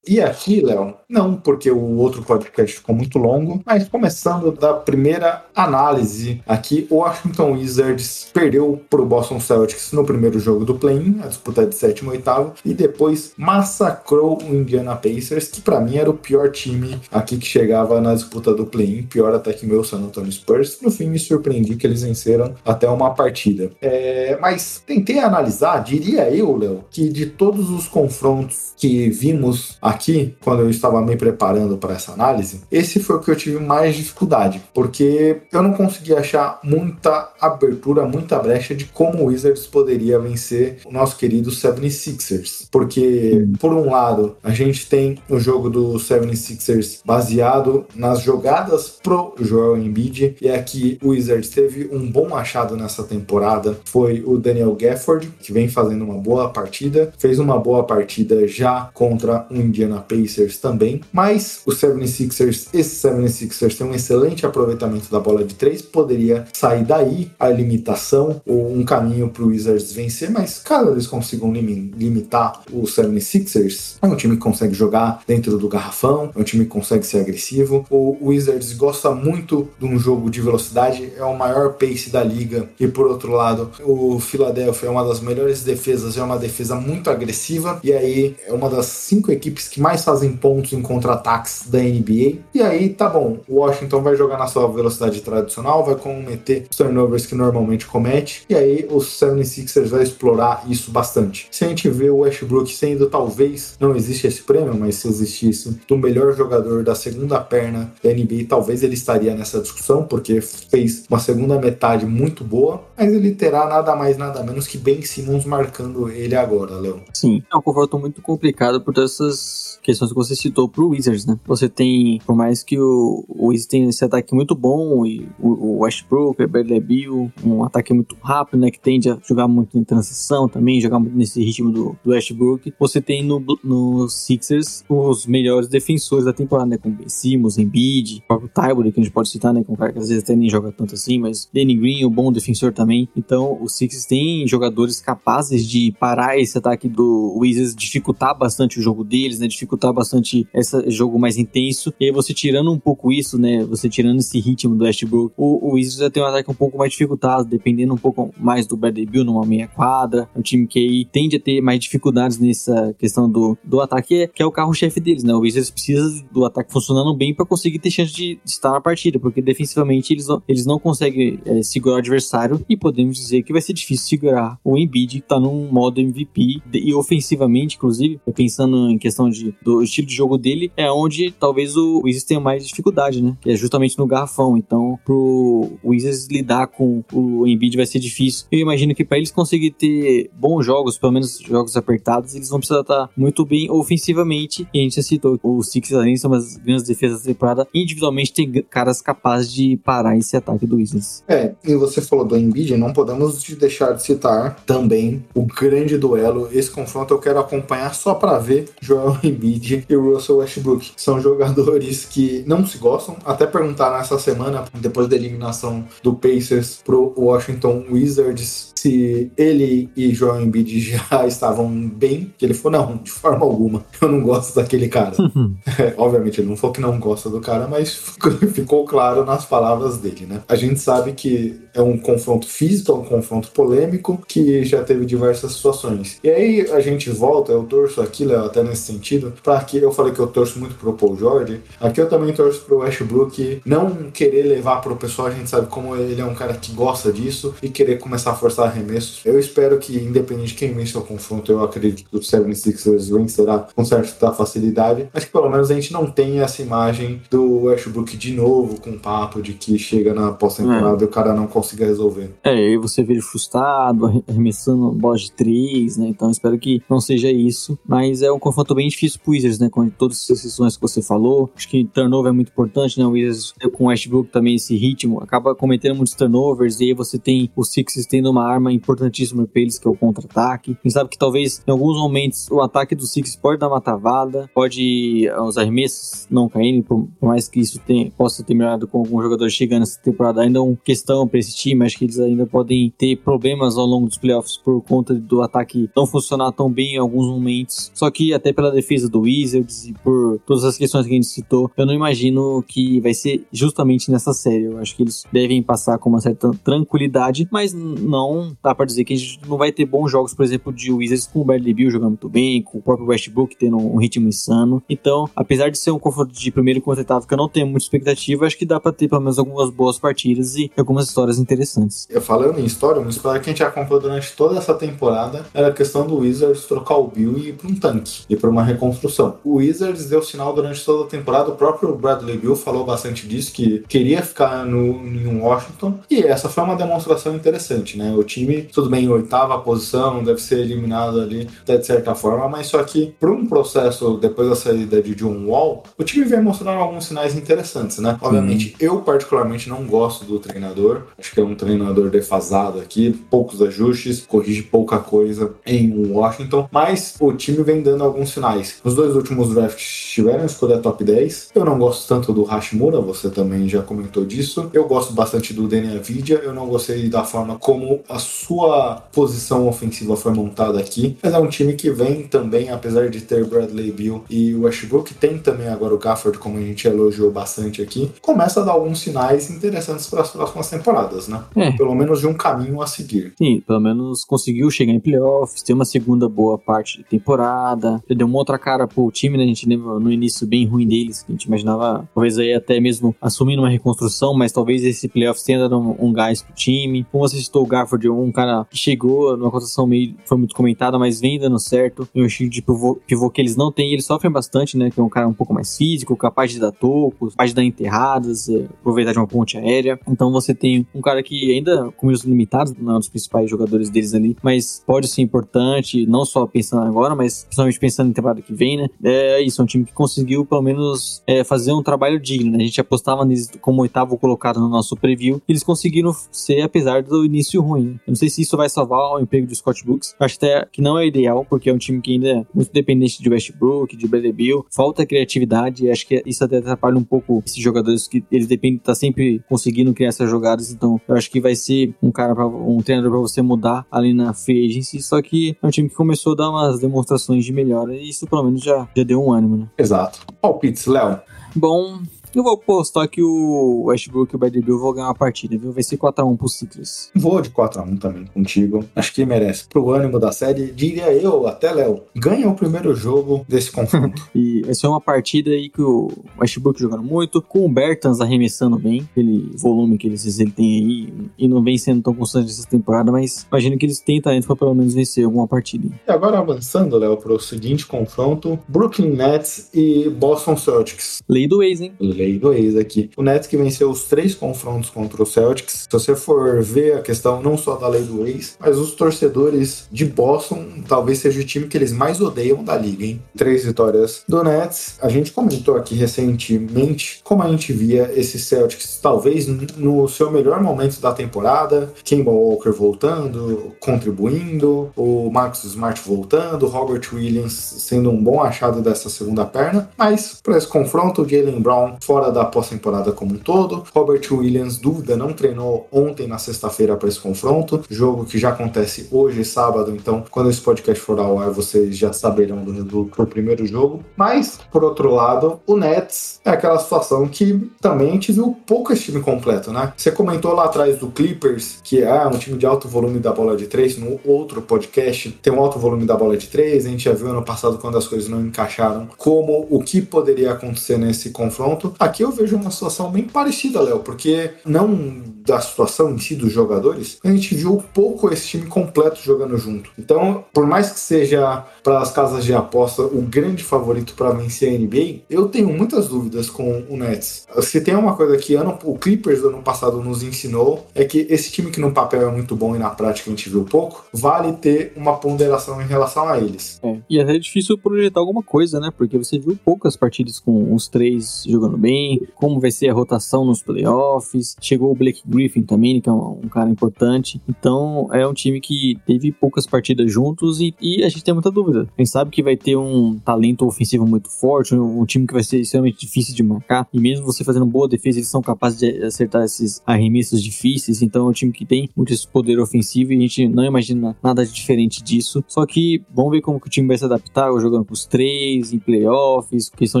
E 0.08 0.22
aqui, 0.22 0.62
Léo, 0.62 0.94
não 1.06 1.36
porque 1.36 1.70
o 1.70 1.98
outro 1.98 2.22
podcast 2.22 2.76
ficou 2.76 2.94
muito 2.94 3.18
longo, 3.18 3.60
mas 3.66 3.86
começando 3.86 4.50
da 4.50 4.72
primeira 4.72 5.44
análise 5.54 6.40
aqui, 6.46 6.86
o 6.88 6.96
Washington 6.96 7.52
Wizards 7.52 8.30
perdeu 8.32 8.80
para 8.88 9.02
o 9.02 9.04
Boston 9.04 9.38
Celtics 9.38 9.92
no 9.92 10.06
primeiro 10.06 10.40
jogo 10.40 10.64
do 10.64 10.76
play-in, 10.76 11.20
a 11.22 11.26
disputa 11.26 11.66
de 11.66 11.74
sétimo 11.74 12.10
e 12.10 12.16
oitavo, 12.16 12.54
e 12.64 12.72
depois 12.72 13.34
massacrou 13.36 14.38
o 14.42 14.54
Indiana 14.54 14.96
Pacers, 14.96 15.48
que 15.48 15.60
para 15.60 15.78
mim 15.78 15.98
era 15.98 16.08
o 16.08 16.14
pior 16.14 16.50
time 16.52 16.98
aqui 17.12 17.36
que 17.36 17.46
chegava 17.46 18.00
na 18.00 18.14
disputa 18.14 18.54
do 18.54 18.64
play-in, 18.64 19.02
pior 19.02 19.34
até 19.34 19.52
que 19.52 19.66
meu 19.66 19.84
San 19.84 19.98
Antonio 19.98 20.32
Spurs. 20.32 20.78
No 20.80 20.90
fim, 20.90 21.10
me 21.10 21.18
surpreendi 21.18 21.76
que 21.76 21.86
eles 21.86 22.00
venceram 22.00 22.54
até 22.64 22.88
uma 22.88 23.10
partida. 23.10 23.70
É, 23.82 24.38
mas 24.40 24.82
tentei 24.86 25.18
analisar, 25.18 25.84
diria 25.84 26.30
eu, 26.30 26.56
Léo, 26.56 26.84
que 26.90 27.10
de 27.10 27.26
todos 27.26 27.68
os 27.68 27.86
confrontos 27.86 28.72
que 28.74 29.10
vimos 29.10 29.76
aqui 29.82 29.97
aqui, 29.98 30.36
quando 30.40 30.62
eu 30.62 30.70
estava 30.70 31.02
me 31.02 31.16
preparando 31.16 31.76
para 31.76 31.94
essa 31.94 32.12
análise, 32.12 32.60
esse 32.70 33.00
foi 33.00 33.16
o 33.16 33.20
que 33.20 33.30
eu 33.30 33.36
tive 33.36 33.58
mais 33.58 33.96
dificuldade, 33.96 34.62
porque 34.72 35.38
eu 35.52 35.62
não 35.62 35.72
consegui 35.72 36.14
achar 36.14 36.60
muita 36.62 37.32
abertura, 37.40 38.06
muita 38.06 38.38
brecha 38.38 38.74
de 38.74 38.84
como 38.84 39.24
o 39.24 39.26
Wizards 39.26 39.66
poderia 39.66 40.18
vencer 40.20 40.78
o 40.86 40.92
nosso 40.92 41.16
querido 41.16 41.50
76ers. 41.50 42.68
Porque, 42.70 43.46
por 43.58 43.72
um 43.72 43.90
lado, 43.90 44.36
a 44.42 44.50
gente 44.52 44.86
tem 44.88 45.18
o 45.28 45.38
jogo 45.38 45.68
do 45.68 45.94
76ers 45.94 47.00
baseado 47.04 47.86
nas 47.94 48.22
jogadas 48.22 48.98
pro 49.02 49.34
Joel 49.40 49.76
Embiid, 49.76 50.36
e 50.40 50.48
aqui 50.48 50.98
o 51.02 51.08
Wizards 51.08 51.48
teve 51.48 51.88
um 51.92 52.08
bom 52.10 52.36
achado 52.36 52.76
nessa 52.76 53.02
temporada, 53.02 53.78
foi 53.84 54.22
o 54.24 54.38
Daniel 54.38 54.76
Gafford, 54.78 55.28
que 55.40 55.52
vem 55.52 55.68
fazendo 55.68 56.04
uma 56.04 56.18
boa 56.18 56.50
partida, 56.50 57.12
fez 57.18 57.38
uma 57.38 57.58
boa 57.58 57.82
partida 57.84 58.46
já 58.46 58.90
contra 58.94 59.46
o 59.50 59.56
Indiana 59.56 59.87
Indiana 59.88 60.00
Pacers 60.00 60.58
também, 60.58 61.00
mas 61.12 61.62
os 61.66 61.80
76ers, 61.80 62.68
esses 62.72 63.02
76ers 63.02 63.76
têm 63.76 63.86
um 63.86 63.94
excelente 63.94 64.44
aproveitamento 64.44 65.10
da 65.10 65.18
bola 65.18 65.42
de 65.44 65.54
três, 65.54 65.82
poderia 65.82 66.46
sair 66.52 66.84
daí 66.84 67.30
a 67.38 67.48
limitação 67.48 68.40
ou 68.46 68.72
um 68.72 68.84
caminho 68.84 69.28
para 69.30 69.42
o 69.42 69.48
Wizards 69.48 69.92
vencer, 69.92 70.30
mas 70.30 70.58
caso 70.58 70.90
eles 70.90 71.06
consigam 71.06 71.52
lim 71.52 71.90
limitar 71.96 72.62
os 72.72 72.94
76ers, 72.94 73.96
é 74.02 74.06
um 74.06 74.16
time 74.16 74.36
que 74.36 74.42
consegue 74.42 74.74
jogar 74.74 75.22
dentro 75.26 75.56
do 75.58 75.68
garrafão, 75.68 76.30
é 76.34 76.38
um 76.38 76.44
time 76.44 76.64
que 76.64 76.70
consegue 76.70 77.06
ser 77.06 77.20
agressivo. 77.20 77.86
O 77.90 78.28
Wizards 78.28 78.72
gosta 78.72 79.10
muito 79.10 79.68
de 79.78 79.86
um 79.86 79.98
jogo 79.98 80.30
de 80.30 80.40
velocidade, 80.40 81.12
é 81.16 81.24
o 81.24 81.36
maior 81.36 81.74
pace 81.74 82.10
da 82.10 82.22
liga, 82.22 82.68
e 82.78 82.86
por 82.86 83.06
outro 83.06 83.32
lado, 83.32 83.70
o 83.84 84.18
Philadelphia 84.18 84.88
é 84.88 84.90
uma 84.90 85.04
das 85.04 85.20
melhores 85.20 85.62
defesas, 85.62 86.16
é 86.16 86.22
uma 86.22 86.38
defesa 86.38 86.74
muito 86.74 87.10
agressiva, 87.10 87.80
e 87.82 87.92
aí 87.92 88.36
é 88.46 88.52
uma 88.52 88.68
das 88.68 88.86
cinco 88.86 89.30
equipes 89.30 89.68
que 89.68 89.77
mais 89.78 90.04
fazem 90.04 90.32
pontos 90.36 90.72
em 90.72 90.82
contra-ataques 90.82 91.64
da 91.68 91.78
NBA. 91.78 92.38
E 92.54 92.62
aí, 92.62 92.88
tá 92.88 93.08
bom, 93.08 93.38
o 93.48 93.56
Washington 93.56 94.02
vai 94.02 94.16
jogar 94.16 94.38
na 94.38 94.46
sua 94.46 94.66
velocidade 94.68 95.20
tradicional, 95.20 95.84
vai 95.84 95.96
cometer 95.96 96.66
os 96.70 96.76
turnovers 96.76 97.26
que 97.26 97.34
normalmente 97.34 97.86
comete, 97.86 98.44
e 98.48 98.54
aí 98.54 98.86
os 98.90 99.06
76ers 99.20 99.88
vai 99.88 100.02
explorar 100.02 100.64
isso 100.68 100.90
bastante. 100.90 101.48
Se 101.50 101.64
a 101.64 101.68
gente 101.68 101.88
vê 101.88 102.10
o 102.10 102.18
Westbrook 102.18 102.72
sendo, 102.74 103.08
talvez, 103.08 103.76
não 103.80 103.94
existe 103.94 104.26
esse 104.26 104.42
prêmio, 104.42 104.74
mas 104.74 104.96
se 104.96 105.08
existisse, 105.08 105.78
do 105.86 105.96
melhor 105.96 106.34
jogador 106.34 106.82
da 106.82 106.94
segunda 106.94 107.40
perna 107.40 107.92
da 108.02 108.10
NBA, 108.10 108.46
talvez 108.48 108.82
ele 108.82 108.94
estaria 108.94 109.34
nessa 109.34 109.60
discussão, 109.60 110.04
porque 110.04 110.40
fez 110.40 111.04
uma 111.08 111.18
segunda 111.18 111.58
metade 111.58 112.06
muito 112.06 112.44
boa, 112.44 112.82
mas 112.96 113.12
ele 113.12 113.34
terá 113.34 113.66
nada 113.66 113.94
mais, 113.94 114.16
nada 114.16 114.42
menos 114.42 114.66
que 114.66 114.78
Ben 114.78 115.02
Simmons 115.02 115.44
marcando 115.44 116.08
ele 116.10 116.34
agora, 116.34 116.76
Léo. 116.76 117.00
Sim, 117.12 117.42
é 117.52 117.56
um 117.56 117.62
confronto 117.62 117.98
muito 117.98 118.22
complicado 118.22 118.80
por 118.80 118.94
todas 118.94 119.12
essas 119.12 119.57
questões 119.82 120.10
que 120.10 120.16
você 120.16 120.34
citou 120.34 120.68
pro 120.68 120.88
Wizards, 120.88 121.26
né? 121.26 121.38
Você 121.46 121.68
tem, 121.68 122.20
por 122.26 122.34
mais 122.36 122.62
que 122.62 122.78
o, 122.78 123.24
o 123.28 123.48
Wizards 123.48 123.66
tenha 123.66 123.88
esse 123.88 124.04
ataque 124.04 124.34
muito 124.34 124.54
bom 124.54 125.04
e 125.06 125.28
o, 125.38 125.48
o 125.48 125.78
Westbrook, 125.80 126.42
o 126.42 126.48
Bradley 126.48 126.80
Bill, 126.80 127.32
um 127.44 127.64
ataque 127.64 127.92
muito 127.92 128.16
rápido, 128.22 128.60
né? 128.60 128.70
Que 128.70 128.78
tende 128.78 129.10
a 129.10 129.18
jogar 129.26 129.48
muito 129.48 129.78
em 129.78 129.84
transição 129.84 130.48
também, 130.48 130.80
jogar 130.80 130.98
muito 130.98 131.16
nesse 131.16 131.42
ritmo 131.42 131.70
do, 131.70 131.96
do 132.04 132.10
Westbrook. 132.10 132.72
Você 132.78 133.00
tem 133.00 133.24
no, 133.24 133.42
no 133.62 134.08
Sixers 134.08 134.84
os 134.88 135.26
melhores 135.26 135.68
defensores 135.68 136.24
da 136.24 136.32
temporada, 136.32 136.70
né? 136.70 136.78
Com 136.78 136.90
Ben 136.90 137.08
Simmons, 137.08 137.58
Embiid, 137.58 138.18
o 138.18 138.28
próprio 138.28 138.48
Tybury, 138.48 138.92
que 138.92 139.00
a 139.00 139.02
gente 139.02 139.12
pode 139.12 139.28
citar, 139.28 139.52
né? 139.52 139.64
Com 139.64 139.72
um 139.72 139.76
cara 139.76 139.92
que 139.92 139.98
às 139.98 140.08
vezes 140.08 140.22
até 140.22 140.36
nem 140.36 140.48
joga 140.48 140.72
tanto 140.72 140.94
assim, 140.94 141.18
mas 141.18 141.48
Danny 141.52 141.74
Green, 141.74 142.04
um 142.04 142.10
bom 142.10 142.30
defensor 142.32 142.72
também. 142.72 143.08
Então, 143.16 143.58
o 143.60 143.68
Sixers 143.68 144.06
tem 144.06 144.46
jogadores 144.46 145.00
capazes 145.00 145.66
de 145.66 145.92
parar 145.98 146.38
esse 146.38 146.56
ataque 146.56 146.88
do 146.88 147.34
Wizards, 147.38 147.74
dificultar 147.74 148.36
bastante 148.36 148.78
o 148.78 148.82
jogo 148.82 149.02
deles, 149.02 149.38
né? 149.38 149.47
Dificultar 149.48 149.92
bastante 149.92 150.46
esse 150.54 150.90
jogo 150.90 151.18
mais 151.18 151.36
intenso. 151.36 151.92
E 151.98 152.06
aí 152.06 152.12
você 152.12 152.32
tirando 152.32 152.72
um 152.72 152.78
pouco 152.78 153.12
isso, 153.12 153.38
né? 153.38 153.64
Você 153.64 153.88
tirando 153.88 154.18
esse 154.18 154.38
ritmo 154.38 154.76
do 154.76 154.84
Westbrook, 154.84 155.34
o, 155.36 155.68
o 155.68 155.74
Wizards 155.74 155.98
já 155.98 156.10
tem 156.10 156.22
um 156.22 156.26
ataque 156.26 156.50
um 156.50 156.54
pouco 156.54 156.78
mais 156.78 156.92
dificultado, 156.92 157.44
dependendo 157.44 157.94
um 157.94 157.98
pouco 157.98 158.32
mais 158.38 158.66
do 158.66 158.76
Bradley 158.76 159.06
Bill 159.06 159.24
numa 159.24 159.44
meia 159.44 159.68
quadra. 159.68 160.28
É 160.34 160.38
um 160.38 160.42
time 160.42 160.66
que 160.66 160.78
aí 160.78 161.04
tende 161.04 161.36
a 161.36 161.40
ter 161.40 161.60
mais 161.60 161.80
dificuldades 161.80 162.38
nessa 162.38 162.94
questão 162.98 163.30
do, 163.30 163.56
do 163.64 163.80
ataque, 163.80 164.28
que 164.28 164.42
é 164.42 164.46
o 164.46 164.52
carro-chefe 164.52 165.00
deles, 165.00 165.22
né? 165.22 165.34
O 165.34 165.40
Wizards 165.40 165.70
precisa 165.70 166.24
do 166.32 166.44
ataque 166.44 166.72
funcionando 166.72 167.14
bem 167.16 167.34
para 167.34 167.46
conseguir 167.46 167.78
ter 167.78 167.90
chance 167.90 168.12
de, 168.12 168.38
estar 168.44 168.70
na 168.70 168.80
partida, 168.80 169.18
porque 169.18 169.40
defensivamente 169.40 170.12
eles, 170.12 170.26
eles 170.46 170.66
não 170.66 170.78
conseguem 170.78 171.38
é, 171.44 171.62
segurar 171.62 171.96
o 171.96 171.98
adversário 171.98 172.64
e 172.68 172.76
podemos 172.76 173.16
dizer 173.16 173.42
que 173.42 173.52
vai 173.52 173.62
ser 173.62 173.72
difícil 173.72 174.06
segurar 174.06 174.58
o 174.64 174.76
Embiid, 174.76 175.20
que 175.20 175.28
tá 175.28 175.38
num 175.38 175.70
modo 175.70 176.00
MVP 176.00 176.62
e 176.72 176.94
ofensivamente, 176.94 177.76
inclusive, 177.76 178.20
pensando 178.34 178.90
em 178.90 178.98
questão 178.98 179.28
de, 179.28 179.37
do 179.62 179.82
estilo 179.82 180.06
de 180.06 180.14
jogo 180.14 180.36
dele, 180.36 180.70
é 180.76 180.90
onde 180.90 181.30
talvez 181.32 181.76
o 181.76 182.02
Wizards 182.04 182.24
tenha 182.24 182.40
mais 182.40 182.66
dificuldade, 182.66 183.22
né? 183.22 183.36
Que 183.40 183.50
é 183.50 183.56
justamente 183.56 183.98
no 183.98 184.06
garrafão. 184.06 184.56
Então, 184.56 184.98
pro 185.04 185.70
Wizards 185.84 186.26
lidar 186.28 186.66
com 186.68 187.02
o 187.12 187.46
Embiid 187.46 187.76
vai 187.76 187.86
ser 187.86 187.98
difícil. 187.98 188.46
Eu 188.50 188.60
imagino 188.60 188.94
que 188.94 189.04
para 189.04 189.18
eles 189.18 189.30
conseguirem 189.30 189.74
ter 189.76 190.30
bons 190.34 190.64
jogos, 190.64 190.98
pelo 190.98 191.12
menos 191.12 191.38
jogos 191.38 191.76
apertados, 191.76 192.34
eles 192.34 192.48
vão 192.48 192.58
precisar 192.58 192.80
estar 192.80 193.10
muito 193.16 193.44
bem 193.44 193.70
ofensivamente. 193.70 194.68
E 194.72 194.80
a 194.80 194.82
gente 194.82 194.96
já 194.96 195.02
citou, 195.02 195.38
o 195.42 195.62
Sixers 195.62 195.98
além 195.98 196.16
ser 196.16 196.26
umas 196.26 196.56
grandes 196.56 196.84
defesas 196.84 197.20
da 197.20 197.26
temporada, 197.26 197.66
individualmente 197.74 198.32
tem 198.32 198.62
caras 198.62 199.00
capazes 199.00 199.52
de 199.52 199.76
parar 199.78 200.16
esse 200.16 200.36
ataque 200.36 200.66
do 200.66 200.76
Wizards. 200.76 201.22
É, 201.28 201.54
e 201.64 201.74
você 201.74 202.00
falou 202.00 202.24
do 202.24 202.36
Embiid, 202.36 202.76
não 202.76 202.92
podemos 202.92 203.42
deixar 203.54 203.92
de 203.92 204.02
citar 204.02 204.56
também 204.64 205.24
o 205.34 205.44
grande 205.44 205.96
duelo. 205.96 206.48
Esse 206.52 206.70
confronto 206.70 207.14
eu 207.14 207.18
quero 207.18 207.38
acompanhar 207.38 207.94
só 207.94 208.14
para 208.14 208.38
ver 208.38 208.68
Joel 208.80 209.18
Embiid 209.28 209.86
e 209.88 209.94
Russell 209.94 210.38
Westbrook. 210.38 210.92
São 210.96 211.20
jogadores 211.20 212.04
que 212.04 212.42
não 212.46 212.66
se 212.66 212.78
gostam. 212.78 213.16
Até 213.24 213.46
perguntaram 213.46 213.96
essa 213.96 214.18
semana, 214.18 214.64
depois 214.74 215.08
da 215.08 215.16
eliminação 215.16 215.84
do 216.02 216.14
Pacers 216.14 216.80
pro 216.84 217.12
Washington 217.16 217.84
Wizards, 217.90 218.72
se 218.74 219.30
ele 219.36 219.90
e 219.96 220.14
Joel 220.14 220.42
Embiid 220.42 220.80
já 221.10 221.26
estavam 221.26 221.70
bem. 221.88 222.32
Que 222.38 222.44
ele 222.46 222.54
falou: 222.54 222.80
não, 222.80 222.96
de 222.96 223.10
forma 223.10 223.44
alguma, 223.44 223.84
eu 224.00 224.08
não 224.08 224.22
gosto 224.22 224.54
daquele 224.54 224.88
cara. 224.88 225.16
é, 225.78 225.94
obviamente, 225.96 226.40
ele 226.40 226.48
não 226.48 226.56
falou 226.56 226.74
que 226.74 226.80
não 226.80 226.98
gosta 226.98 227.28
do 227.28 227.40
cara, 227.40 227.66
mas 227.66 227.94
ficou 228.52 228.84
claro 228.84 229.24
nas 229.24 229.44
palavras 229.44 229.98
dele, 229.98 230.26
né? 230.26 230.42
A 230.48 230.56
gente 230.56 230.80
sabe 230.80 231.12
que 231.12 231.60
é 231.78 231.82
um 231.82 231.96
confronto 231.96 232.46
físico, 232.46 232.92
é 232.92 232.94
um 232.94 233.04
confronto 233.04 233.50
polêmico, 233.52 234.20
que 234.26 234.64
já 234.64 234.82
teve 234.82 235.06
diversas 235.06 235.52
situações. 235.52 236.18
E 236.22 236.28
aí 236.28 236.70
a 236.72 236.80
gente 236.80 237.10
volta, 237.10 237.52
eu 237.52 237.62
torço 237.62 238.00
aqui, 238.00 238.24
Léo, 238.24 238.44
até 238.44 238.62
nesse 238.62 238.82
sentido, 238.82 239.32
para 239.42 239.60
que 239.60 239.78
eu 239.78 239.92
falei 239.92 240.12
que 240.12 240.18
eu 240.18 240.26
torço 240.26 240.58
muito 240.58 240.74
pro 240.74 240.92
Paul 240.92 241.16
George, 241.16 241.60
aqui 241.80 242.00
eu 242.00 242.08
também 242.08 242.32
torço 242.32 242.60
pro 242.62 242.78
Westbrook 242.78 243.62
não 243.64 244.10
querer 244.10 244.42
levar 244.42 244.80
pro 244.80 244.96
pessoal, 244.96 245.28
a 245.28 245.30
gente 245.30 245.48
sabe 245.48 245.68
como 245.68 245.94
ele 245.96 246.20
é 246.20 246.24
um 246.24 246.34
cara 246.34 246.54
que 246.54 246.72
gosta 246.72 247.12
disso 247.12 247.54
e 247.62 247.68
querer 247.68 247.98
começar 247.98 248.32
a 248.32 248.34
forçar 248.34 248.66
arremessos. 248.66 249.20
Eu 249.24 249.38
espero 249.38 249.78
que, 249.78 249.96
independente 249.96 250.48
de 250.48 250.54
quem 250.54 250.72
vence 250.72 250.96
o 250.96 251.02
confronto, 251.02 251.50
eu 251.52 251.62
acredito 251.62 252.08
que 252.08 252.16
o 252.16 252.20
76ers 252.20 253.12
vencerá 253.12 253.66
com 253.74 253.84
certa 253.84 254.32
facilidade, 254.32 255.08
mas 255.12 255.24
que 255.24 255.30
pelo 255.30 255.48
menos 255.48 255.70
a 255.70 255.74
gente 255.74 255.92
não 255.92 256.10
tenha 256.10 256.42
essa 256.42 256.62
imagem 256.62 257.22
do 257.30 257.64
Westbrook 257.64 258.16
de 258.16 258.32
novo 258.32 258.80
com 258.80 258.98
papo 258.98 259.40
de 259.40 259.52
que 259.52 259.78
chega 259.78 260.14
na 260.14 260.32
pós-temporada 260.32 261.02
é. 261.02 261.02
e 261.02 261.04
o 261.04 261.08
cara 261.08 261.32
não 261.34 261.46
consiga 261.68 261.86
resolver. 261.86 262.30
É, 262.42 262.72
e 262.72 262.76
você 262.78 263.02
vê 263.02 263.14
ele 263.14 263.20
frustrado, 263.20 264.24
arremessando 264.26 264.90
bolas 264.92 265.22
de 265.22 265.32
três, 265.32 265.96
né? 265.96 266.08
Então 266.08 266.30
espero 266.30 266.58
que 266.58 266.82
não 266.88 267.00
seja 267.00 267.30
isso, 267.30 267.78
mas 267.86 268.22
é 268.22 268.32
um 268.32 268.38
confronto 268.38 268.74
bem 268.74 268.88
difícil 268.88 269.20
pro 269.22 269.32
Wizards, 269.32 269.58
né? 269.58 269.68
Com 269.68 269.88
todas 269.90 270.22
essas 270.24 270.42
questões 270.42 270.76
que 270.76 270.82
você 270.82 271.02
falou. 271.02 271.50
Acho 271.54 271.68
que 271.68 271.84
turnover 271.84 272.30
é 272.30 272.34
muito 272.34 272.50
importante, 272.50 272.98
né? 272.98 273.06
O 273.06 273.10
Wizards 273.10 273.54
com 273.72 273.84
o 273.84 273.86
Westbrook 273.88 274.30
também 274.30 274.54
esse 274.54 274.76
ritmo 274.76 275.20
acaba 275.22 275.54
cometendo 275.54 275.96
muitos 275.96 276.14
turnovers 276.14 276.80
e 276.80 276.84
aí 276.84 276.94
você 276.94 277.18
tem 277.18 277.50
o 277.54 277.64
Sixers 277.64 278.06
tendo 278.06 278.30
uma 278.30 278.44
arma 278.44 278.72
importantíssima 278.72 279.46
para 279.46 279.60
eles, 279.60 279.78
que 279.78 279.86
é 279.86 279.90
o 279.90 279.96
contra-ataque. 279.96 280.76
Quem 280.80 280.90
sabe 280.90 281.10
que 281.10 281.18
talvez 281.18 281.62
em 281.66 281.70
alguns 281.70 281.98
momentos 281.98 282.48
o 282.50 282.60
ataque 282.60 282.94
do 282.94 283.06
Sixers 283.06 283.36
pode 283.36 283.58
dar 283.58 283.68
uma 283.68 283.80
travada, 283.80 284.50
pode 284.54 285.28
os 285.46 285.58
arremessos 285.58 286.26
não 286.30 286.48
caírem, 286.48 286.82
por, 286.82 287.08
mais 287.20 287.48
que 287.48 287.60
isso 287.60 287.80
tenha, 287.80 288.10
possa 288.10 288.42
ter 288.42 288.54
melhorado 288.54 288.86
com 288.86 288.98
algum 288.98 289.22
jogador 289.22 289.48
chegando 289.50 289.80
nessa 289.80 290.00
temporada, 290.00 290.42
ainda 290.42 290.58
é 290.58 290.62
uma 290.62 290.76
questão 290.76 291.26
para 291.26 291.38
esse 291.38 291.47
time. 291.54 291.84
Acho 291.84 291.98
que 291.98 292.04
eles 292.04 292.18
ainda 292.18 292.46
podem 292.46 292.92
ter 292.96 293.16
problemas 293.16 293.76
ao 293.76 293.86
longo 293.86 294.06
dos 294.06 294.18
playoffs 294.18 294.56
por 294.56 294.80
conta 294.82 295.14
do 295.14 295.42
ataque 295.42 295.90
não 295.96 296.06
funcionar 296.06 296.52
tão 296.52 296.70
bem 296.70 296.94
em 296.94 296.98
alguns 296.98 297.26
momentos. 297.26 297.90
Só 297.94 298.10
que 298.10 298.32
até 298.32 298.52
pela 298.52 298.70
defesa 298.70 299.08
do 299.08 299.20
Wizards 299.20 299.86
e 299.86 299.92
por 299.92 300.38
todas 300.46 300.64
as 300.64 300.76
questões 300.76 301.06
que 301.06 301.12
a 301.12 301.14
gente 301.14 301.26
citou, 301.26 301.70
eu 301.76 301.86
não 301.86 301.94
imagino 301.94 302.62
que 302.66 303.00
vai 303.00 303.14
ser 303.14 303.44
justamente 303.52 304.10
nessa 304.10 304.32
série. 304.32 304.64
Eu 304.64 304.78
acho 304.78 304.94
que 304.94 305.02
eles 305.02 305.24
devem 305.32 305.62
passar 305.62 305.98
com 305.98 306.08
uma 306.08 306.20
certa 306.20 306.50
tranquilidade, 306.62 307.48
mas 307.50 307.72
não 307.72 308.56
dá 308.62 308.74
para 308.74 308.86
dizer 308.86 309.04
que 309.04 309.14
a 309.14 309.16
gente 309.16 309.40
não 309.48 309.56
vai 309.56 309.72
ter 309.72 309.84
bons 309.84 310.10
jogos, 310.10 310.34
por 310.34 310.44
exemplo, 310.44 310.72
de 310.72 310.92
Wizards 310.92 311.26
com 311.26 311.40
o 311.40 311.44
Bradley 311.44 311.74
Bill 311.74 311.90
jogando 311.90 312.10
muito 312.10 312.28
bem, 312.28 312.62
com 312.62 312.78
o 312.78 312.82
próprio 312.82 313.08
Westbrook 313.08 313.56
tendo 313.56 313.76
um 313.76 313.96
ritmo 313.96 314.28
insano. 314.28 314.82
Então, 314.88 315.28
apesar 315.34 315.70
de 315.70 315.78
ser 315.78 315.90
um 315.90 315.98
confronto 315.98 316.32
de 316.32 316.50
primeiro 316.50 316.80
contra 316.80 317.04
que 317.04 317.34
eu 317.34 317.38
não 317.38 317.48
tenho 317.48 317.66
muita 317.66 317.84
expectativa, 317.84 318.46
acho 318.46 318.58
que 318.58 318.66
dá 318.66 318.78
para 318.78 318.92
ter 318.92 319.08
pelo 319.08 319.22
menos 319.22 319.38
algumas 319.38 319.70
boas 319.70 319.98
partidas 319.98 320.56
e 320.56 320.70
algumas 320.76 321.08
histórias 321.08 321.37
interessantes. 321.38 322.06
Eu 322.10 322.20
falando 322.20 322.58
em 322.58 322.64
história, 322.64 323.00
uma 323.00 323.10
história 323.10 323.40
que 323.40 323.48
a 323.48 323.52
gente 323.52 323.62
acompanhou 323.62 324.00
durante 324.00 324.32
toda 324.32 324.58
essa 324.58 324.74
temporada 324.74 325.46
era 325.54 325.68
a 325.68 325.72
questão 325.72 326.06
do 326.06 326.18
Wizards 326.18 326.64
trocar 326.64 326.96
o 326.96 327.08
Bill 327.08 327.38
e 327.38 327.48
ir 327.48 327.52
para 327.54 327.68
um 327.68 327.74
tanque 327.74 328.22
e 328.28 328.36
para 328.36 328.50
uma 328.50 328.62
reconstrução. 328.62 329.36
O 329.44 329.56
Wizards 329.56 330.06
deu 330.06 330.22
sinal 330.22 330.52
durante 330.52 330.84
toda 330.84 331.04
a 331.04 331.08
temporada, 331.08 331.50
o 331.50 331.56
próprio 331.56 331.94
Bradley 331.94 332.36
Bill 332.36 332.56
falou 332.56 332.84
bastante 332.84 333.26
disso, 333.26 333.52
que 333.52 333.84
queria 333.88 334.22
ficar 334.22 334.64
no, 334.64 335.04
em 335.06 335.40
Washington, 335.40 335.98
e 336.10 336.22
essa 336.22 336.48
foi 336.48 336.64
uma 336.64 336.76
demonstração 336.76 337.34
interessante, 337.34 337.96
né? 337.96 338.14
O 338.16 338.22
time, 338.22 338.62
tudo 338.62 338.88
bem, 338.88 339.04
em 339.04 339.08
oitava 339.08 339.58
posição, 339.58 340.22
deve 340.22 340.40
ser 340.40 340.58
eliminado 340.60 341.20
ali 341.20 341.48
até 341.62 341.76
de 341.76 341.86
certa 341.86 342.14
forma, 342.14 342.48
mas 342.48 342.66
só 342.66 342.82
que 342.82 343.14
para 343.18 343.30
um 343.30 343.46
processo 343.46 344.16
depois 344.16 344.48
da 344.48 344.56
saída 344.56 345.02
de 345.02 345.14
John 345.14 345.46
Wall, 345.46 345.82
o 345.96 346.04
time 346.04 346.24
vem 346.24 346.40
mostrando 346.40 346.78
alguns 346.78 347.06
sinais 347.06 347.36
interessantes, 347.36 347.98
né? 347.98 348.18
Obviamente, 348.20 348.74
eu 348.80 349.00
particularmente 349.00 349.68
não 349.68 349.84
gosto 349.84 350.24
do 350.24 350.38
treinador, 350.38 351.02
acho 351.28 351.34
que 351.34 351.40
é 351.40 351.44
um 351.44 351.54
treinador 351.54 352.08
defasado 352.08 352.80
aqui, 352.80 353.12
poucos 353.30 353.60
ajustes, 353.60 354.24
corrige 354.26 354.62
pouca 354.62 354.98
coisa 354.98 355.52
em 355.66 356.10
Washington, 356.10 356.68
mas 356.72 357.14
o 357.20 357.32
time 357.32 357.62
vem 357.62 357.82
dando 357.82 358.02
alguns 358.02 358.30
sinais. 358.30 358.76
Os 358.82 358.94
dois 358.94 359.14
últimos 359.14 359.54
drafts 359.54 359.84
tiveram 360.12 360.46
escolha 360.46 360.78
top 360.78 361.04
10. 361.04 361.50
Eu 361.54 361.64
não 361.64 361.78
gosto 361.78 362.08
tanto 362.08 362.32
do 362.32 362.44
Hashimura, 362.44 363.00
você 363.00 363.28
também 363.28 363.68
já 363.68 363.82
comentou 363.82 364.24
disso. 364.24 364.70
Eu 364.72 364.86
gosto 364.88 365.12
bastante 365.12 365.52
do 365.52 365.68
Daniel 365.68 365.98
Avidia, 365.98 366.40
eu 366.42 366.54
não 366.54 366.66
gostei 366.66 367.08
da 367.08 367.24
forma 367.24 367.58
como 367.58 368.00
a 368.08 368.18
sua 368.18 369.02
posição 369.12 369.68
ofensiva 369.68 370.16
foi 370.16 370.32
montada 370.32 370.78
aqui, 370.78 371.18
mas 371.22 371.34
é 371.34 371.38
um 371.38 371.48
time 371.48 371.74
que 371.74 371.90
vem 371.90 372.22
também, 372.22 372.70
apesar 372.70 373.10
de 373.10 373.20
ter 373.20 373.44
Bradley 373.44 373.92
Bill 373.92 374.24
e 374.30 374.54
Westbrook, 374.54 375.14
tem 375.14 375.38
também 375.38 375.68
agora 375.68 375.94
o 375.94 375.98
Gafford, 375.98 376.38
como 376.38 376.56
a 376.56 376.60
gente 376.60 376.86
elogiou 376.86 377.30
bastante 377.30 377.82
aqui, 377.82 378.10
começa 378.22 378.60
a 378.60 378.64
dar 378.64 378.72
alguns 378.72 379.00
sinais 379.00 379.50
interessantes 379.50 380.06
para 380.06 380.22
as 380.22 380.30
próximas 380.30 380.70
temporadas, 380.70 381.17
né? 381.26 381.42
É. 381.56 381.72
Pelo 381.72 381.94
menos 381.94 382.20
de 382.20 382.26
um 382.26 382.34
caminho 382.34 382.80
a 382.80 382.86
seguir. 382.86 383.32
Sim, 383.36 383.60
pelo 383.66 383.80
menos 383.80 384.24
conseguiu 384.24 384.70
chegar 384.70 384.92
em 384.92 385.00
playoffs, 385.00 385.62
ter 385.62 385.72
uma 385.72 385.84
segunda 385.84 386.28
boa 386.28 386.58
parte 386.58 386.98
de 386.98 387.04
temporada, 387.04 388.02
deu 388.08 388.26
uma 388.26 388.38
outra 388.38 388.58
cara 388.58 388.86
pro 388.86 389.10
time, 389.10 389.36
né? 389.36 389.44
A 389.44 389.46
gente 389.46 389.68
lembra 389.68 389.98
no 389.98 390.12
início 390.12 390.46
bem 390.46 390.66
ruim 390.66 390.86
deles, 390.86 391.22
que 391.22 391.32
a 391.32 391.34
gente 391.34 391.44
imaginava, 391.44 392.08
talvez 392.14 392.38
aí 392.38 392.52
até 392.52 392.78
mesmo 392.78 393.14
assumindo 393.20 393.62
uma 393.62 393.70
reconstrução, 393.70 394.34
mas 394.34 394.52
talvez 394.52 394.84
esse 394.84 395.08
playoffs 395.08 395.44
tenha 395.44 395.58
dado 395.58 395.78
um, 395.78 395.96
um 395.98 396.12
gás 396.12 396.42
pro 396.42 396.54
time. 396.54 397.06
Como 397.10 397.26
você 397.26 397.38
citou 397.38 397.62
o 397.62 397.66
Gafford, 397.66 398.08
um 398.08 398.30
cara 398.30 398.66
que 398.70 398.76
chegou 398.76 399.36
numa 399.36 399.50
construção 399.50 399.86
meio, 399.86 400.14
foi 400.24 400.36
muito 400.36 400.54
comentada, 400.54 400.98
mas 400.98 401.20
vem 401.20 401.38
dando 401.38 401.58
certo. 401.58 402.06
Tem 402.12 402.22
um 402.22 402.26
estilo 402.26 402.50
de 402.50 402.60
pivô, 402.60 402.98
pivô 403.06 403.30
que 403.30 403.40
eles 403.40 403.56
não 403.56 403.72
têm, 403.72 403.92
eles 403.92 404.04
sofrem 404.04 404.30
bastante, 404.30 404.76
né? 404.76 404.90
Que 404.90 405.00
é 405.00 405.02
um 405.02 405.08
cara 405.08 405.26
um 405.26 405.32
pouco 405.32 405.54
mais 405.54 405.76
físico, 405.76 406.16
capaz 406.16 406.52
de 406.52 406.60
dar 406.60 406.72
tocos, 406.72 407.32
capaz 407.32 407.50
de 407.50 407.56
dar 407.56 407.64
enterradas, 407.64 408.48
é, 408.48 408.64
aproveitar 408.80 409.12
de 409.12 409.18
uma 409.18 409.26
ponte 409.26 409.56
aérea. 409.56 409.98
Então 410.06 410.30
você 410.30 410.54
tem 410.54 410.86
um 410.94 411.00
cara 411.08 411.22
que 411.22 411.52
ainda 411.52 411.90
com 411.96 412.06
minutos 412.06 412.26
limitados, 412.26 412.74
não 412.78 412.92
é 412.92 412.96
um 412.96 412.98
dos 412.98 413.08
principais 413.08 413.48
jogadores 413.48 413.88
deles 413.88 414.12
ali, 414.12 414.36
mas 414.42 414.82
pode 414.86 415.08
ser 415.08 415.22
importante, 415.22 416.06
não 416.06 416.24
só 416.24 416.46
pensando 416.46 416.82
agora, 416.86 417.14
mas 417.14 417.44
principalmente 417.44 417.80
pensando 417.80 418.10
em 418.10 418.12
temporada 418.12 418.42
que 418.42 418.52
vem, 418.52 418.76
né? 418.76 418.88
É 419.02 419.40
isso, 419.40 419.60
é 419.60 419.64
um 419.64 419.66
time 419.66 419.84
que 419.84 419.92
conseguiu 419.92 420.44
pelo 420.44 420.60
menos 420.60 421.22
é, 421.26 421.42
fazer 421.42 421.72
um 421.72 421.82
trabalho 421.82 422.20
digno, 422.20 422.50
né? 422.50 422.58
A 422.58 422.66
gente 422.66 422.80
apostava 422.80 423.24
neles 423.24 423.50
como 423.60 423.80
oitavo 423.80 424.18
colocado 424.18 424.60
no 424.60 424.68
nosso 424.68 424.96
preview, 424.96 425.40
eles 425.48 425.62
conseguiram 425.62 426.12
ser 426.30 426.60
apesar 426.60 427.02
do 427.02 427.24
início 427.24 427.62
ruim. 427.62 427.84
Né? 427.84 427.94
Eu 428.06 428.10
não 428.10 428.16
sei 428.16 428.28
se 428.28 428.42
isso 428.42 428.56
vai 428.56 428.68
salvar 428.68 429.14
o 429.14 429.20
emprego 429.20 429.46
do 429.46 429.54
Scott 429.54 429.82
Brooks, 429.84 430.14
acho 430.20 430.36
até 430.36 430.66
que 430.70 430.82
não 430.82 430.98
é 430.98 431.06
ideal, 431.06 431.46
porque 431.48 431.70
é 431.70 431.72
um 431.72 431.78
time 431.78 432.02
que 432.02 432.12
ainda 432.12 432.28
é 432.28 432.46
muito 432.52 432.70
dependente 432.72 433.22
de 433.22 433.28
Westbrook, 433.30 433.96
de 433.96 434.06
Bradley 434.06 434.32
Bill, 434.32 434.66
falta 434.70 435.06
criatividade, 435.06 435.90
acho 435.90 436.06
que 436.06 436.22
isso 436.26 436.44
até 436.44 436.58
atrapalha 436.58 436.98
um 436.98 437.04
pouco 437.04 437.42
esses 437.46 437.62
jogadores 437.62 438.06
que 438.06 438.22
eles 438.30 438.46
dependem 438.46 438.76
de 438.76 438.84
tá 438.84 438.94
sempre 438.94 439.42
conseguindo 439.48 439.94
criar 439.94 440.08
essas 440.08 440.28
jogadas, 440.28 440.72
então 440.72 440.97
eu 441.06 441.16
acho 441.16 441.30
que 441.30 441.40
vai 441.40 441.54
ser 441.54 441.94
um 442.02 442.10
cara, 442.10 442.34
pra, 442.34 442.46
um 442.46 442.78
treinador 442.78 443.10
para 443.10 443.20
você 443.20 443.42
mudar 443.42 443.86
ali 443.90 444.12
na 444.12 444.32
free 444.32 444.66
agency, 444.66 445.02
só 445.02 445.20
que 445.20 445.56
é 445.62 445.66
um 445.66 445.70
time 445.70 445.88
que 445.88 445.94
começou 445.94 446.32
a 446.32 446.36
dar 446.36 446.50
umas 446.50 446.80
demonstrações 446.80 447.44
de 447.44 447.52
melhora, 447.52 447.94
e 447.94 448.08
isso 448.08 448.26
pelo 448.26 448.44
menos 448.44 448.62
já, 448.62 448.88
já 448.96 449.02
deu 449.02 449.22
um 449.22 449.32
ânimo, 449.32 449.56
né? 449.56 449.66
Exato. 449.76 450.20
Palpites, 450.40 450.86
Léo. 450.86 451.20
Bom, 451.54 452.00
eu 452.34 452.42
vou 452.42 452.58
postar 452.58 453.08
que 453.08 453.22
o 453.22 453.84
Westbrook 453.86 454.32
e 454.32 454.36
o 454.36 454.38
Bradley 454.38 454.62
Bill 454.62 454.78
vão 454.78 454.92
ganhar 454.92 455.08
a 455.08 455.14
partida, 455.14 455.56
viu? 455.56 455.72
Vai 455.72 455.82
ser 455.82 455.96
4x1 455.96 456.36
pro 456.36 456.48
Citrus. 456.48 457.10
Vou 457.14 457.40
de 457.40 457.50
4x1 457.50 457.98
também 457.98 458.26
contigo. 458.26 458.84
Acho 458.94 459.14
que 459.14 459.24
merece. 459.24 459.68
Pro 459.68 459.90
ânimo 459.90 460.18
da 460.18 460.32
série, 460.32 460.70
diria 460.72 461.12
eu, 461.12 461.46
até 461.46 461.72
Léo, 461.72 462.02
ganha 462.14 462.48
o 462.48 462.54
primeiro 462.54 462.94
jogo 462.94 463.44
desse 463.48 463.70
confronto. 463.70 464.28
e 464.34 464.62
essa 464.68 464.86
é 464.86 464.90
uma 464.90 465.00
partida 465.00 465.50
aí 465.50 465.68
que 465.68 465.82
o 465.82 466.10
Westbrook 466.38 466.80
jogando 466.80 467.02
muito, 467.02 467.40
com 467.40 467.64
o 467.64 467.68
Bertans 467.68 468.20
arremessando 468.20 468.78
bem, 468.78 469.08
aquele 469.10 469.50
volume 469.56 469.96
que 469.96 470.06
eles, 470.06 470.38
ele 470.38 470.50
tem 470.50 470.66
aí, 470.66 471.12
e 471.38 471.48
não 471.48 471.62
vem 471.62 471.78
sendo 471.78 472.02
tão 472.02 472.14
constante 472.14 472.50
essa 472.50 472.66
temporada, 472.66 473.10
mas 473.10 473.46
imagino 473.50 473.78
que 473.78 473.86
eles 473.86 474.00
têm 474.00 474.20
talento 474.20 474.46
pra 474.46 474.56
pelo 474.56 474.74
menos 474.74 474.94
vencer 474.94 475.24
alguma 475.24 475.46
partida. 475.46 475.88
E 476.06 476.10
agora 476.10 476.38
avançando, 476.38 476.98
Léo, 476.98 477.16
pro 477.16 477.38
seguinte 477.38 477.86
confronto, 477.86 478.58
Brooklyn 478.68 479.10
Nets 479.10 479.70
e 479.72 480.08
Boston 480.08 480.56
Celtics. 480.56 481.22
Lei 481.28 481.46
do 481.46 481.62
ex, 481.62 481.80
hein? 481.80 481.92
lei 482.00 482.17
do 482.38 482.52
ex 482.52 482.76
aqui. 482.76 483.10
O 483.16 483.22
Nets 483.22 483.46
que 483.46 483.56
venceu 483.56 483.90
os 483.90 484.04
três 484.04 484.34
confrontos 484.34 484.90
contra 484.90 485.22
o 485.22 485.26
Celtics. 485.26 485.86
Se 485.88 485.88
você 485.90 486.16
for 486.16 486.62
ver 486.62 486.96
a 486.96 487.02
questão 487.02 487.42
não 487.42 487.56
só 487.56 487.76
da 487.76 487.88
lei 487.88 488.02
do 488.02 488.26
ex, 488.26 488.56
mas 488.58 488.76
os 488.76 488.92
torcedores 488.92 489.86
de 489.90 490.04
Boston 490.04 490.82
talvez 490.86 491.18
seja 491.18 491.40
o 491.40 491.44
time 491.44 491.66
que 491.66 491.76
eles 491.76 491.92
mais 491.92 492.20
odeiam 492.20 492.64
da 492.64 492.76
liga, 492.76 493.04
hein? 493.04 493.22
Três 493.36 493.64
vitórias 493.64 494.22
do 494.28 494.42
Nets. 494.42 494.96
A 495.00 495.08
gente 495.08 495.32
comentou 495.32 495.76
aqui 495.76 495.94
recentemente 495.94 497.20
como 497.22 497.42
a 497.42 497.48
gente 497.48 497.72
via 497.72 498.10
esses 498.14 498.44
Celtics 498.44 498.98
talvez 499.00 499.46
no 499.46 500.08
seu 500.08 500.30
melhor 500.30 500.62
momento 500.62 501.00
da 501.00 501.12
temporada. 501.12 501.92
Kemba 502.04 502.30
Walker 502.30 502.70
voltando, 502.70 503.72
contribuindo, 503.80 504.90
o 504.96 505.30
Marcus 505.30 505.64
Smart 505.64 506.00
voltando, 506.04 506.66
Robert 506.66 507.02
Williams 507.12 507.52
sendo 507.52 508.10
um 508.10 508.22
bom 508.22 508.42
achado 508.42 508.80
dessa 508.80 509.08
segunda 509.08 509.44
perna. 509.44 509.90
Mas 509.96 510.40
para 510.42 510.56
esse 510.56 510.66
confronto, 510.66 511.22
o 511.22 511.28
Jalen 511.28 511.60
Brown 511.60 511.96
fora 512.08 512.32
da 512.32 512.42
pós-temporada 512.42 513.12
como 513.12 513.34
um 513.34 513.38
todo. 513.38 513.84
Robert 513.94 514.22
Williams, 514.32 514.78
dúvida, 514.78 515.14
não 515.14 515.34
treinou 515.34 515.86
ontem 515.92 516.26
na 516.26 516.38
sexta-feira 516.38 516.96
para 516.96 517.06
esse 517.06 517.20
confronto. 517.20 517.82
Jogo 517.90 518.24
que 518.24 518.38
já 518.38 518.48
acontece 518.48 519.06
hoje, 519.10 519.44
sábado. 519.44 519.94
Então, 519.94 520.24
quando 520.30 520.48
esse 520.48 520.62
podcast 520.62 521.04
for 521.04 521.20
ao 521.20 521.38
ar, 521.38 521.50
vocês 521.50 521.98
já 521.98 522.10
saberão 522.10 522.64
do, 522.64 522.82
do, 522.82 523.04
do 523.04 523.26
primeiro 523.26 523.66
jogo. 523.66 524.02
Mas, 524.16 524.58
por 524.72 524.82
outro 524.84 525.12
lado, 525.12 525.60
o 525.66 525.76
Nets 525.76 526.40
é 526.46 526.48
aquela 526.48 526.78
situação 526.78 527.28
que 527.28 527.70
também 527.78 528.08
a 528.08 528.12
gente 528.12 528.32
viu 528.32 528.56
pouco 528.66 528.90
esse 528.90 529.02
time 529.02 529.20
completo, 529.20 529.70
né? 529.70 529.92
Você 529.94 530.10
comentou 530.10 530.54
lá 530.54 530.64
atrás 530.64 530.96
do 530.96 531.08
Clippers, 531.08 531.78
que 531.84 532.02
é 532.02 532.26
um 532.26 532.38
time 532.38 532.56
de 532.56 532.64
alto 532.64 532.88
volume 532.88 533.18
da 533.18 533.34
bola 533.34 533.54
de 533.54 533.66
três, 533.66 533.98
no 533.98 534.18
outro 534.24 534.62
podcast 534.62 535.30
tem 535.42 535.52
um 535.52 535.60
alto 535.60 535.78
volume 535.78 536.06
da 536.06 536.16
bola 536.16 536.38
de 536.38 536.46
três. 536.46 536.86
A 536.86 536.88
gente 536.88 537.04
já 537.04 537.12
viu 537.12 537.28
ano 537.28 537.44
passado 537.44 537.76
quando 537.76 537.98
as 537.98 538.08
coisas 538.08 538.30
não 538.30 538.40
encaixaram, 538.40 539.06
como 539.18 539.66
o 539.68 539.80
que 539.80 540.00
poderia 540.00 540.52
acontecer 540.52 540.96
nesse 540.96 541.28
confronto. 541.28 541.97
Aqui 541.98 542.22
eu 542.22 542.30
vejo 542.30 542.56
uma 542.56 542.70
situação 542.70 543.10
bem 543.10 543.24
parecida, 543.24 543.80
Léo, 543.80 544.00
porque 544.00 544.52
não 544.64 545.22
da 545.44 545.60
situação 545.60 546.10
em 546.10 546.18
si 546.18 546.34
dos 546.34 546.52
jogadores, 546.52 547.18
a 547.24 547.30
gente 547.30 547.54
viu 547.54 547.82
pouco 547.94 548.32
esse 548.32 548.48
time 548.48 548.66
completo 548.66 549.20
jogando 549.22 549.56
junto. 549.56 549.90
Então, 549.98 550.44
por 550.52 550.66
mais 550.66 550.90
que 550.90 551.00
seja 551.00 551.64
para 551.82 552.00
as 552.00 552.10
casas 552.10 552.44
de 552.44 552.52
aposta 552.52 553.02
o 553.02 553.22
grande 553.22 553.62
favorito 553.62 554.14
para 554.14 554.30
vencer 554.30 554.74
a 554.74 554.78
NBA, 554.78 555.22
eu 555.30 555.48
tenho 555.48 555.72
muitas 555.72 556.08
dúvidas 556.08 556.50
com 556.50 556.84
o 556.88 556.96
Nets. 556.96 557.46
Se 557.62 557.80
tem 557.80 557.94
uma 557.94 558.14
coisa 558.14 558.36
que 558.36 558.54
ano, 558.54 558.78
o 558.84 558.98
Clippers 558.98 559.40
do 559.40 559.48
ano 559.48 559.62
passado 559.62 560.02
nos 560.02 560.22
ensinou, 560.22 560.86
é 560.94 561.04
que 561.04 561.26
esse 561.30 561.50
time 561.50 561.70
que 561.70 561.80
no 561.80 561.92
papel 561.92 562.28
é 562.28 562.32
muito 562.32 562.54
bom 562.54 562.74
e 562.74 562.78
na 562.78 562.90
prática 562.90 563.30
a 563.30 563.32
gente 563.32 563.48
viu 563.48 563.64
pouco, 563.64 564.04
vale 564.12 564.52
ter 564.52 564.92
uma 564.96 565.16
ponderação 565.16 565.80
em 565.80 565.86
relação 565.86 566.28
a 566.28 566.38
eles. 566.38 566.78
É. 566.82 566.96
E 567.08 567.20
até 567.20 567.36
é 567.36 567.38
difícil 567.38 567.78
projetar 567.78 568.20
alguma 568.20 568.42
coisa, 568.42 568.80
né? 568.80 568.90
Porque 568.96 569.16
você 569.16 569.38
viu 569.38 569.58
poucas 569.64 569.96
partidas 569.96 570.38
com 570.38 570.74
os 570.74 570.88
três 570.88 571.44
jogando 571.46 571.76
bem, 571.76 572.20
como 572.34 572.60
vai 572.60 572.70
ser 572.70 572.88
a 572.88 572.92
rotação 572.92 573.44
nos 573.44 573.62
playoffs. 573.62 574.56
Chegou 574.60 574.90
o 574.90 574.94
Blake 574.94 575.22
Griffin 575.38 575.62
também, 575.62 576.00
que 576.00 576.08
é 576.08 576.12
um, 576.12 576.40
cara 576.50 576.68
importante. 576.68 577.40
Então 577.48 578.08
é 578.12 578.26
um 578.26 578.34
time 578.34 578.60
que 578.60 578.98
teve 579.06 579.30
poucas 579.30 579.66
partidas 579.66 580.12
juntos 580.12 580.60
e, 580.60 580.74
e, 580.80 581.04
a 581.04 581.08
gente 581.08 581.22
tem 581.22 581.32
muita 581.32 581.50
dúvida. 581.50 581.88
A 581.96 582.02
gente 582.02 582.10
sabe 582.10 582.30
que 582.30 582.42
vai 582.42 582.56
ter 582.56 582.76
um 582.76 583.18
talento 583.18 583.64
ofensivo 583.66 584.06
muito 584.06 584.30
forte, 584.30 584.74
um, 584.74 585.00
um, 585.00 585.06
time 585.06 585.26
que 585.26 585.32
vai 585.32 585.42
ser 585.42 585.60
extremamente 585.60 586.00
difícil 586.00 586.34
de 586.34 586.42
marcar. 586.42 586.86
E 586.92 587.00
mesmo 587.00 587.24
você 587.24 587.44
fazendo 587.44 587.66
boa 587.66 587.88
defesa, 587.88 588.18
eles 588.18 588.28
são 588.28 588.42
capazes 588.42 588.78
de 588.78 589.04
acertar 589.04 589.44
esses 589.44 589.82
arremessos 589.86 590.42
difíceis. 590.42 591.02
Então 591.02 591.26
é 591.26 591.30
um 591.30 591.32
time 591.32 591.52
que 591.52 591.64
tem 591.64 591.88
muito 591.96 592.12
esse 592.12 592.26
poder 592.26 592.58
ofensivo 592.58 593.12
e 593.12 593.16
a 593.16 593.20
gente 593.20 593.48
não 593.48 593.64
imagina 593.64 594.16
nada 594.22 594.44
diferente 594.44 595.02
disso. 595.02 595.44
Só 595.46 595.64
que 595.64 596.02
vamos 596.12 596.32
ver 596.32 596.40
como 596.40 596.60
que 596.60 596.66
o 596.66 596.70
time 596.70 596.88
vai 596.88 596.98
se 596.98 597.04
adaptar 597.04 597.48
jogando 597.60 597.84
com 597.84 597.94
os 597.94 598.06
três, 598.06 598.72
em 598.72 598.78
playoffs, 598.78 599.68
questão 599.68 600.00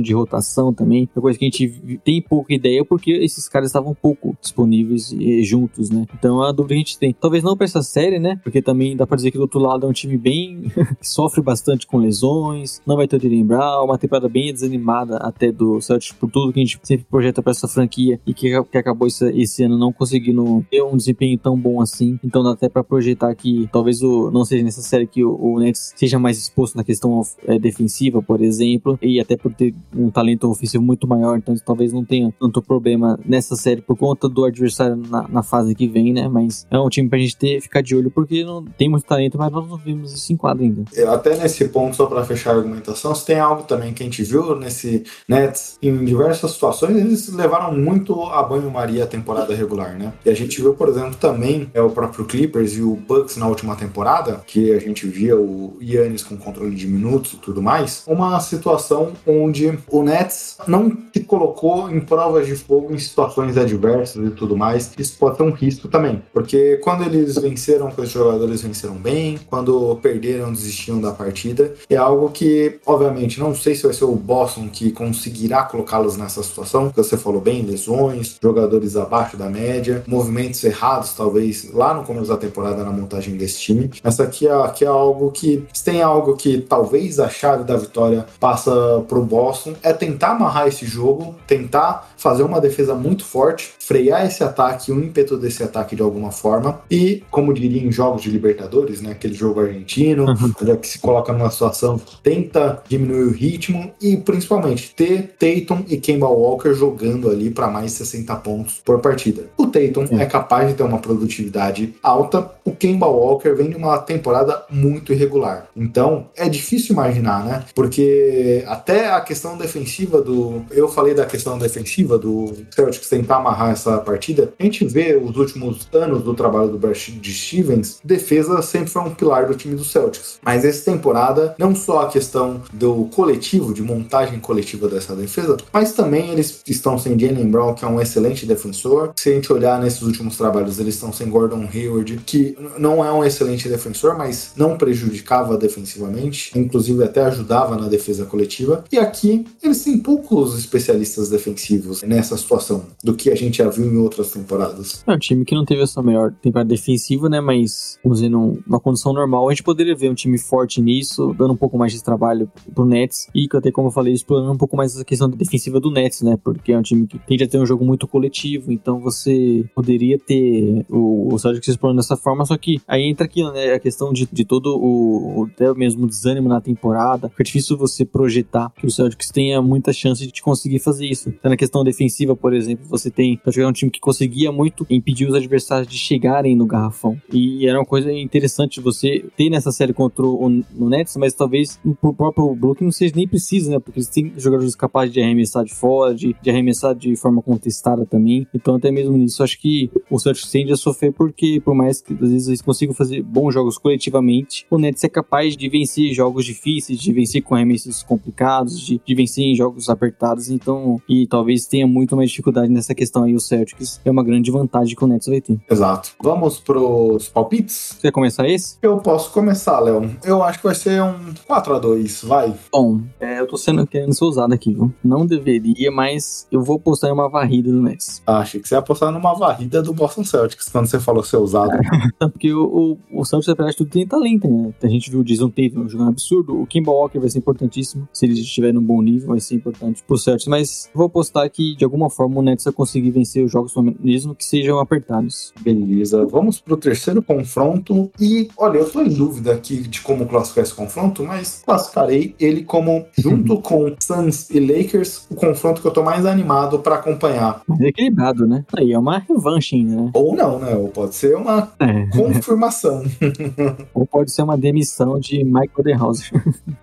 de 0.00 0.12
rotação 0.12 0.72
também. 0.72 1.08
É 1.16 1.20
coisa 1.20 1.38
que 1.38 1.44
a 1.44 1.48
gente 1.48 2.00
tem 2.04 2.20
pouca 2.20 2.52
ideia 2.52 2.84
porque 2.84 3.12
esses 3.12 3.48
caras 3.48 3.68
estavam 3.68 3.94
pouco 3.94 4.36
disponíveis 4.40 5.12
juntos, 5.42 5.90
né? 5.90 6.06
Então 6.18 6.42
a 6.42 6.52
dúvida 6.52 6.68
que 6.68 6.74
a 6.74 6.78
gente 6.78 6.98
tem. 6.98 7.12
Talvez 7.12 7.42
não 7.42 7.56
para 7.56 7.64
essa 7.64 7.82
série, 7.82 8.18
né? 8.18 8.40
Porque 8.42 8.62
também 8.62 8.96
dá 8.96 9.06
para 9.06 9.16
dizer 9.16 9.30
que 9.30 9.38
do 9.38 9.42
outro 9.42 9.60
lado 9.60 9.86
é 9.86 9.88
um 9.88 9.92
time 9.92 10.16
bem 10.16 10.62
que 11.00 11.08
sofre 11.08 11.40
bastante 11.42 11.86
com 11.86 11.98
lesões, 11.98 12.80
não 12.86 12.96
vai 12.96 13.06
ter 13.06 13.16
o 13.16 13.18
Dylan 13.18 13.44
Brown, 13.44 13.84
uma 13.84 13.98
temporada 13.98 14.28
bem 14.28 14.52
desanimada 14.52 15.16
até 15.18 15.50
do 15.50 15.80
Celtics 15.80 16.16
por 16.16 16.30
tudo 16.30 16.52
que 16.52 16.60
a 16.60 16.64
gente 16.64 16.78
sempre 16.82 17.06
projeta 17.10 17.42
para 17.42 17.50
essa 17.50 17.68
franquia 17.68 18.20
e 18.26 18.34
que, 18.34 18.50
que 18.64 18.78
acabou 18.78 19.08
esse, 19.08 19.28
esse, 19.30 19.62
ano 19.64 19.78
não 19.78 19.92
conseguindo 19.92 20.64
ter 20.70 20.82
um 20.82 20.96
desempenho 20.96 21.38
tão 21.38 21.56
bom 21.56 21.80
assim. 21.80 22.18
Então 22.22 22.42
dá 22.42 22.52
até 22.52 22.68
para 22.68 22.84
projetar 22.84 23.34
que 23.34 23.68
talvez 23.72 24.02
o, 24.02 24.30
não 24.30 24.44
seja 24.44 24.64
nessa 24.64 24.82
série 24.82 25.06
que 25.06 25.24
o, 25.24 25.34
o 25.34 25.58
Nets 25.58 25.92
seja 25.96 26.18
mais 26.18 26.38
exposto 26.38 26.76
na 26.76 26.84
questão 26.84 27.22
é, 27.46 27.58
defensiva, 27.58 28.22
por 28.22 28.40
exemplo, 28.40 28.98
e 29.02 29.20
até 29.20 29.36
por 29.36 29.52
ter 29.52 29.74
um 29.94 30.10
talento 30.10 30.48
ofensivo 30.48 30.82
muito 30.82 31.06
maior, 31.06 31.38
então 31.38 31.54
talvez 31.64 31.92
não 31.92 32.04
tenha 32.04 32.32
tanto 32.38 32.62
problema 32.62 33.18
nessa 33.24 33.56
série 33.56 33.80
por 33.80 33.96
conta 33.96 34.28
do 34.28 34.44
adversário 34.44 34.96
na, 35.08 35.26
na 35.28 35.42
fase 35.42 35.74
que 35.74 35.86
vem, 35.86 36.12
né? 36.12 36.28
Mas 36.28 36.66
é 36.70 36.78
um 36.78 36.88
time 36.88 37.08
pra 37.08 37.18
gente 37.18 37.36
ter, 37.36 37.60
ficar 37.60 37.82
de 37.82 37.94
olho 37.94 38.10
porque 38.10 38.44
não 38.44 38.64
tem 38.64 38.88
muito 38.88 39.04
talento, 39.04 39.38
mas 39.38 39.50
nós 39.50 39.68
não 39.68 39.76
vimos 39.76 40.12
isso 40.12 40.32
em 40.32 40.36
quadro 40.36 40.62
ainda. 40.62 40.84
Até 41.08 41.36
nesse 41.36 41.66
ponto, 41.68 41.96
só 41.96 42.06
para 42.06 42.24
fechar 42.24 42.52
a 42.52 42.56
argumentação, 42.56 43.14
se 43.14 43.24
tem 43.24 43.38
algo 43.38 43.62
também 43.62 43.92
que 43.92 44.02
a 44.02 44.06
gente 44.06 44.22
viu 44.22 44.56
nesse 44.56 45.04
Nets, 45.28 45.78
em 45.82 46.04
diversas 46.04 46.52
situações, 46.52 46.96
eles 46.96 47.28
levaram 47.32 47.74
muito 47.76 48.22
a 48.24 48.42
banho-maria 48.42 49.04
a 49.04 49.06
temporada 49.06 49.54
regular, 49.54 49.98
né? 49.98 50.12
E 50.24 50.30
a 50.30 50.34
gente 50.34 50.60
viu, 50.60 50.74
por 50.74 50.88
exemplo, 50.88 51.14
também 51.16 51.70
é 51.74 51.80
o 51.80 51.90
próprio 51.90 52.24
Clippers 52.24 52.76
e 52.76 52.82
o 52.82 52.96
Bucks 52.96 53.36
na 53.36 53.46
última 53.46 53.76
temporada, 53.76 54.42
que 54.46 54.72
a 54.72 54.78
gente 54.78 55.06
via 55.06 55.36
o 55.36 55.76
Yannis 55.80 56.22
com 56.22 56.36
controle 56.36 56.74
de 56.74 56.86
minutos 56.86 57.34
e 57.34 57.36
tudo 57.36 57.62
mais, 57.62 58.02
uma 58.06 58.38
situação 58.40 59.12
onde 59.26 59.78
o 59.90 60.02
Nets 60.02 60.56
não 60.66 60.96
se 61.12 61.20
colocou 61.20 61.90
em 61.90 62.00
provas 62.00 62.46
de 62.46 62.56
fogo 62.56 62.92
em 62.92 62.98
situações 62.98 63.56
adversas 63.56 64.26
e 64.26 64.30
tudo 64.30 64.56
mais. 64.56 64.92
Isso 64.98 65.16
pode 65.18 65.36
ser 65.36 65.42
um 65.42 65.50
risco 65.50 65.88
também, 65.88 66.22
porque 66.32 66.76
quando 66.82 67.04
eles 67.04 67.36
venceram, 67.36 67.92
os 67.96 68.10
jogadores 68.10 68.62
venceram 68.62 68.94
bem, 68.94 69.38
quando 69.48 69.96
perderam, 69.96 70.52
desistiam 70.52 71.00
da 71.00 71.12
partida. 71.12 71.74
É 71.88 71.96
algo 71.96 72.30
que, 72.30 72.78
obviamente, 72.86 73.40
não 73.40 73.54
sei 73.54 73.74
se 73.74 73.84
vai 73.84 73.92
ser 73.92 74.04
o 74.04 74.14
Boston 74.14 74.68
que 74.68 74.90
conseguirá 74.90 75.62
colocá-los 75.62 76.16
nessa 76.16 76.42
situação, 76.42 76.90
que 76.90 76.96
você 76.96 77.16
falou 77.16 77.40
bem, 77.40 77.62
lesões, 77.62 78.36
jogadores 78.42 78.96
abaixo 78.96 79.36
da 79.36 79.48
média, 79.48 80.02
movimentos 80.06 80.62
errados, 80.64 81.12
talvez, 81.12 81.72
lá 81.72 81.94
no 81.94 82.04
começo 82.04 82.28
da 82.28 82.36
temporada 82.36 82.84
na 82.84 82.90
montagem 82.90 83.36
desse 83.36 83.60
time. 83.60 83.90
Essa 84.02 84.24
aqui 84.24 84.46
é, 84.46 84.52
aqui 84.52 84.84
é 84.84 84.88
algo 84.88 85.30
que, 85.30 85.64
se 85.72 85.84
tem 85.84 86.02
algo 86.02 86.36
que 86.36 86.60
talvez 86.60 87.18
a 87.20 87.28
chave 87.28 87.64
da 87.64 87.76
vitória 87.76 88.26
passa 88.40 89.04
pro 89.08 89.22
Boston, 89.22 89.74
é 89.82 89.92
tentar 89.92 90.32
amarrar 90.32 90.68
esse 90.68 90.86
jogo, 90.86 91.34
tentar 91.46 92.10
fazer 92.18 92.42
uma 92.42 92.60
defesa 92.60 92.94
muito 92.94 93.24
forte, 93.24 93.72
frear 93.78 94.26
esse 94.26 94.44
ataque 94.44 94.92
o 94.92 95.02
ímpeto 95.02 95.38
desse 95.38 95.62
ataque 95.62 95.96
de 95.96 96.02
alguma 96.02 96.30
forma. 96.30 96.80
E, 96.90 97.22
como 97.30 97.54
diria 97.54 97.82
em 97.82 97.90
jogos 97.90 98.22
de 98.22 98.30
Libertadores, 98.30 99.00
né? 99.00 99.12
Aquele 99.12 99.34
jogo 99.34 99.60
argentino, 99.60 100.26
uhum. 100.26 100.76
que 100.76 100.88
se 100.88 100.98
coloca 100.98 101.32
numa 101.32 101.50
situação, 101.50 102.00
tenta 102.22 102.82
diminuir 102.88 103.24
o 103.24 103.30
ritmo 103.30 103.90
e 104.00 104.16
principalmente 104.16 104.94
ter 104.94 105.34
Tatum 105.38 105.84
e 105.88 105.96
Kemba 105.96 106.26
Walker 106.26 106.74
jogando 106.74 107.30
ali 107.30 107.50
para 107.50 107.68
mais 107.68 107.92
60 107.92 108.34
pontos 108.36 108.80
por 108.84 109.00
partida. 109.00 109.46
O 109.56 109.66
Tatum 109.66 110.06
é. 110.10 110.22
é 110.22 110.26
capaz 110.26 110.68
de 110.68 110.74
ter 110.74 110.82
uma 110.82 110.98
produtividade 110.98 111.94
alta, 112.02 112.50
o 112.64 112.72
Kemba 112.72 113.06
Walker 113.06 113.52
vem 113.54 113.70
de 113.70 113.76
uma 113.76 113.98
temporada 113.98 114.64
muito 114.70 115.12
irregular. 115.12 115.68
Então, 115.76 116.26
é 116.36 116.48
difícil 116.48 116.92
imaginar, 116.92 117.44
né? 117.44 117.64
Porque 117.74 118.64
até 118.66 119.10
a 119.10 119.20
questão 119.20 119.56
defensiva 119.56 120.20
do. 120.20 120.62
Eu 120.70 120.88
falei 120.88 121.14
da 121.14 121.26
questão 121.26 121.58
defensiva 121.58 122.07
do 122.16 122.52
Celtics 122.70 123.08
tentar 123.08 123.36
amarrar 123.36 123.72
essa 123.72 123.98
partida. 123.98 124.52
A 124.58 124.62
gente 124.62 124.86
vê 124.86 125.16
os 125.16 125.36
últimos 125.36 125.88
anos 125.92 126.22
do 126.22 126.34
trabalho 126.34 126.68
do 126.68 126.78
Brad 126.78 126.96
Stevens, 126.96 127.98
defesa 128.04 128.62
sempre 128.62 128.90
foi 128.90 129.02
um 129.02 129.14
pilar 129.14 129.46
do 129.46 129.54
time 129.54 129.74
do 129.74 129.84
Celtics. 129.84 130.38
Mas 130.42 130.64
essa 130.64 130.90
temporada, 130.90 131.54
não 131.58 131.74
só 131.74 132.02
a 132.02 132.08
questão 132.08 132.62
do 132.72 133.06
coletivo, 133.06 133.74
de 133.74 133.82
montagem 133.82 134.38
coletiva 134.38 134.88
dessa 134.88 135.14
defesa, 135.14 135.56
mas 135.72 135.92
também 135.92 136.30
eles 136.30 136.62
estão 136.66 136.98
sem 136.98 137.18
Jalen 137.18 137.50
Brown, 137.50 137.74
que 137.74 137.84
é 137.84 137.88
um 137.88 138.00
excelente 138.00 138.46
defensor. 138.46 139.12
Se 139.16 139.30
a 139.30 139.32
gente 139.32 139.52
olhar 139.52 139.80
nesses 139.80 140.02
últimos 140.02 140.36
trabalhos, 140.36 140.78
eles 140.78 140.94
estão 140.94 141.12
sem 141.12 141.28
Gordon 141.28 141.68
Hayward, 141.72 142.20
que 142.24 142.56
não 142.78 143.04
é 143.04 143.12
um 143.12 143.24
excelente 143.24 143.68
defensor, 143.68 144.16
mas 144.16 144.52
não 144.56 144.76
prejudicava 144.76 145.56
defensivamente, 145.56 146.56
inclusive 146.58 147.02
até 147.02 147.22
ajudava 147.22 147.76
na 147.76 147.88
defesa 147.88 148.24
coletiva. 148.24 148.84
E 148.92 148.98
aqui 148.98 149.46
eles 149.62 149.82
têm 149.82 149.98
poucos 149.98 150.58
especialistas 150.58 151.28
defensivos 151.28 151.97
nessa 152.06 152.36
situação 152.36 152.86
do 153.02 153.14
que 153.14 153.30
a 153.30 153.34
gente 153.34 153.58
já 153.58 153.68
viu 153.68 153.86
em 153.86 153.96
outras 153.96 154.30
temporadas. 154.30 155.02
É 155.06 155.12
um 155.12 155.18
time 155.18 155.44
que 155.44 155.54
não 155.54 155.64
teve 155.64 155.82
essa 155.82 156.02
melhor 156.02 156.32
temporada 156.32 156.68
defensiva, 156.68 157.28
né? 157.28 157.40
Mas 157.40 157.98
usando 158.04 158.62
uma 158.66 158.80
condição 158.80 159.12
normal, 159.12 159.48
a 159.48 159.52
gente 159.52 159.62
poderia 159.62 159.94
ver 159.94 160.10
um 160.10 160.14
time 160.14 160.38
forte 160.38 160.80
nisso, 160.80 161.34
dando 161.36 161.52
um 161.52 161.56
pouco 161.56 161.78
mais 161.78 161.92
de 161.92 162.02
trabalho 162.02 162.50
pro 162.74 162.84
Nets 162.84 163.28
e 163.34 163.48
até 163.52 163.70
como 163.70 163.88
eu 163.88 163.92
falei, 163.92 164.12
explorando 164.12 164.52
um 164.52 164.56
pouco 164.56 164.76
mais 164.76 164.94
essa 164.94 165.04
questão 165.04 165.28
defensiva 165.28 165.80
do 165.80 165.90
Nets, 165.90 166.22
né? 166.22 166.38
Porque 166.42 166.72
é 166.72 166.78
um 166.78 166.82
time 166.82 167.06
que 167.06 167.18
tende 167.18 167.44
a 167.44 167.48
ter 167.48 167.58
um 167.58 167.66
jogo 167.66 167.84
muito 167.84 168.06
coletivo, 168.06 168.72
então 168.72 169.00
você 169.00 169.64
poderia 169.74 170.18
ter 170.18 170.84
o, 170.88 171.34
o 171.34 171.38
Celtics 171.38 171.68
explorando 171.68 172.00
dessa 172.00 172.16
forma, 172.16 172.44
só 172.44 172.56
que 172.56 172.80
aí 172.86 173.04
entra 173.04 173.24
aqui, 173.24 173.42
né? 173.52 173.74
A 173.74 173.78
questão 173.78 174.12
de, 174.12 174.28
de 174.30 174.44
todo 174.44 174.76
o, 174.78 175.48
até 175.52 175.72
mesmo 175.74 176.06
desânimo 176.06 176.48
na 176.48 176.60
temporada. 176.60 177.30
É 177.38 177.42
difícil 177.42 177.76
você 177.76 178.04
projetar 178.04 178.70
que 178.76 178.86
o 178.86 178.90
Celtics 178.90 179.30
tenha 179.30 179.60
muita 179.62 179.92
chance 179.92 180.26
de 180.26 180.42
conseguir 180.42 180.78
fazer 180.78 181.06
isso. 181.06 181.28
Então, 181.28 181.50
na 181.50 181.56
questão 181.56 181.84
defensiva, 181.88 182.36
por 182.36 182.54
exemplo, 182.54 182.86
você 182.88 183.10
tem 183.10 183.40
é 183.58 183.66
um 183.66 183.72
time 183.72 183.90
que 183.90 183.98
conseguia 183.98 184.52
muito 184.52 184.86
impedir 184.88 185.26
os 185.26 185.34
adversários 185.34 185.88
de 185.88 185.98
chegarem 185.98 186.54
no 186.54 186.64
garrafão. 186.64 187.20
E 187.32 187.66
era 187.66 187.78
uma 187.78 187.84
coisa 187.84 188.12
interessante 188.12 188.80
você 188.80 189.24
ter 189.36 189.50
nessa 189.50 189.72
série 189.72 189.92
contra 189.92 190.24
o 190.24 190.48
no 190.48 190.88
Nets, 190.88 191.16
mas 191.16 191.34
talvez 191.34 191.80
pro 192.00 192.14
próprio 192.14 192.54
Brooklyn 192.54 192.86
não 192.86 192.92
seja 192.92 193.14
nem 193.16 193.26
preciso, 193.26 193.70
né? 193.70 193.78
Porque 193.78 193.98
eles 193.98 194.08
têm 194.08 194.32
jogadores 194.36 194.74
capazes 194.74 195.12
de 195.12 195.20
arremessar 195.20 195.64
de 195.64 195.74
fora, 195.74 196.14
de, 196.14 196.36
de 196.40 196.50
arremessar 196.50 196.94
de 196.94 197.16
forma 197.16 197.42
contestada 197.42 198.06
também. 198.06 198.46
Então, 198.54 198.76
até 198.76 198.90
mesmo 198.90 199.16
nisso, 199.16 199.42
acho 199.42 199.58
que 199.60 199.90
o 200.10 200.18
Celtics 200.18 200.50
tende 200.50 200.72
a 200.72 200.76
sofrer 200.76 201.12
porque, 201.12 201.60
por 201.64 201.74
mais 201.74 202.00
que 202.00 202.12
às 202.12 202.30
vezes 202.30 202.48
eles 202.48 202.62
consigam 202.62 202.94
fazer 202.94 203.22
bons 203.22 203.52
jogos 203.52 203.78
coletivamente, 203.78 204.66
o 204.70 204.78
Nets 204.78 205.04
é 205.04 205.08
capaz 205.08 205.56
de 205.56 205.68
vencer 205.68 206.12
jogos 206.12 206.44
difíceis, 206.44 206.98
de 206.98 207.12
vencer 207.12 207.42
com 207.42 207.54
arremessos 207.54 208.02
complicados, 208.02 208.78
de, 208.78 209.00
de 209.04 209.14
vencer 209.14 209.44
em 209.44 209.54
jogos 209.54 209.88
apertados. 209.88 210.50
Então, 210.50 211.00
e 211.08 211.26
talvez 211.26 211.66
tenha 211.66 211.77
muito 211.86 212.16
mais 212.16 212.30
dificuldade 212.30 212.70
nessa 212.70 212.94
questão 212.94 213.24
aí 213.24 213.34
o 213.34 213.40
Celtics. 213.40 214.00
É 214.04 214.10
uma 214.10 214.22
grande 214.22 214.50
vantagem 214.50 214.94
que 214.94 215.04
o 215.04 215.06
Nets 215.06 215.28
vai 215.28 215.40
ter. 215.40 215.58
Exato. 215.70 216.10
Vamos 216.22 216.58
pros 216.58 217.28
palpites? 217.28 217.94
Você 217.94 218.02
quer 218.02 218.12
começar 218.12 218.48
esse? 218.48 218.76
Eu 218.82 218.98
posso 218.98 219.32
começar, 219.32 219.80
Léo. 219.80 220.10
Eu 220.24 220.42
acho 220.42 220.58
que 220.58 220.64
vai 220.64 220.74
ser 220.74 221.02
um 221.02 221.34
4 221.46 221.74
a 221.74 221.78
2 221.78 222.24
vai. 222.24 222.54
Bom, 222.72 223.00
é, 223.20 223.40
eu 223.40 223.46
tô 223.46 223.56
sendo 223.56 223.86
querendo 223.86 224.14
ser 224.14 224.24
ousado 224.24 224.54
aqui, 224.54 224.72
viu? 224.72 224.92
Não 225.02 225.26
deveria, 225.26 225.90
mas 225.90 226.46
eu 226.50 226.62
vou 226.62 226.76
apostar 226.76 227.10
em 227.10 227.12
uma 227.12 227.28
varrida 227.28 227.70
do 227.70 227.82
Nets. 227.82 228.22
Ah, 228.26 228.38
achei 228.38 228.60
que 228.60 228.68
você 228.68 228.74
ia 228.74 228.78
apostar 228.78 229.10
numa 229.12 229.34
varrida 229.34 229.82
do 229.82 229.92
Boston 229.92 230.24
Celtics 230.24 230.68
quando 230.68 230.86
você 230.86 231.00
falou 231.00 231.22
ser 231.22 231.36
ousado. 231.36 231.70
Porque 232.18 232.52
o, 232.52 232.98
o, 233.12 233.20
o 233.20 233.24
Celtics, 233.24 233.48
apesar 233.48 233.70
de 233.70 233.76
tudo, 233.76 233.90
tem 233.90 234.06
talento, 234.06 234.48
né? 234.48 234.72
A 234.82 234.88
gente 234.88 235.10
viu 235.10 235.20
o 235.20 235.24
Jason 235.24 235.48
Tatum 235.48 235.88
jogando 235.88 236.08
absurdo. 236.08 236.60
O 236.60 236.66
Kimba 236.66 236.92
Walker 236.92 237.18
vai 237.18 237.28
ser 237.28 237.38
importantíssimo. 237.38 238.08
Se 238.12 238.26
ele 238.26 238.34
estiver 238.34 238.72
num 238.72 238.82
bom 238.82 239.02
nível, 239.02 239.28
vai 239.28 239.40
ser 239.40 239.54
importante 239.54 240.02
pro 240.06 240.16
Celtics. 240.16 240.48
Mas 240.48 240.90
vou 240.94 241.06
apostar 241.06 241.48
que, 241.50 241.67
de 241.76 241.84
alguma 241.84 242.10
forma, 242.10 242.38
o 242.38 242.42
Nets 242.42 242.64
vai 242.64 242.72
conseguir 242.72 243.10
vencer 243.10 243.44
os 243.44 243.50
jogos, 243.50 243.74
mesmo 244.00 244.34
que 244.34 244.44
sejam 244.44 244.78
apertados. 244.78 245.52
Beleza. 245.60 246.24
Vamos 246.26 246.60
pro 246.60 246.76
terceiro 246.76 247.22
confronto. 247.22 248.10
E, 248.20 248.48
olha, 248.56 248.78
eu 248.78 248.90
tô 248.90 249.00
em 249.02 249.08
dúvida 249.08 249.52
aqui 249.52 249.76
de 249.76 250.00
como 250.00 250.26
classificar 250.26 250.64
esse 250.64 250.74
confronto, 250.74 251.22
mas 251.24 251.62
classificarei 251.64 252.34
ele 252.38 252.62
como, 252.62 253.04
junto 253.16 253.60
com 253.62 253.94
Suns 254.00 254.50
e 254.50 254.60
Lakers, 254.60 255.26
o 255.30 255.34
confronto 255.34 255.80
que 255.80 255.86
eu 255.86 255.92
tô 255.92 256.02
mais 256.02 256.26
animado 256.26 256.78
para 256.80 256.96
acompanhar. 256.96 257.62
Mas 257.66 257.80
é 257.80 257.88
equilibrado, 257.88 258.46
né? 258.46 258.64
Aí 258.76 258.92
é 258.92 258.98
uma 258.98 259.18
revanche 259.18 259.76
ainda, 259.76 259.96
né? 259.96 260.10
Ou 260.14 260.34
não, 260.34 260.58
né? 260.58 260.74
Ou 260.74 260.88
pode 260.88 261.14
ser 261.14 261.36
uma 261.36 261.72
é. 261.78 262.06
confirmação. 262.06 263.02
Ou 263.94 264.06
pode 264.06 264.30
ser 264.30 264.42
uma 264.42 264.56
demissão 264.56 265.18
de 265.18 265.44
Michael 265.44 265.84
DeHauser. 265.84 266.30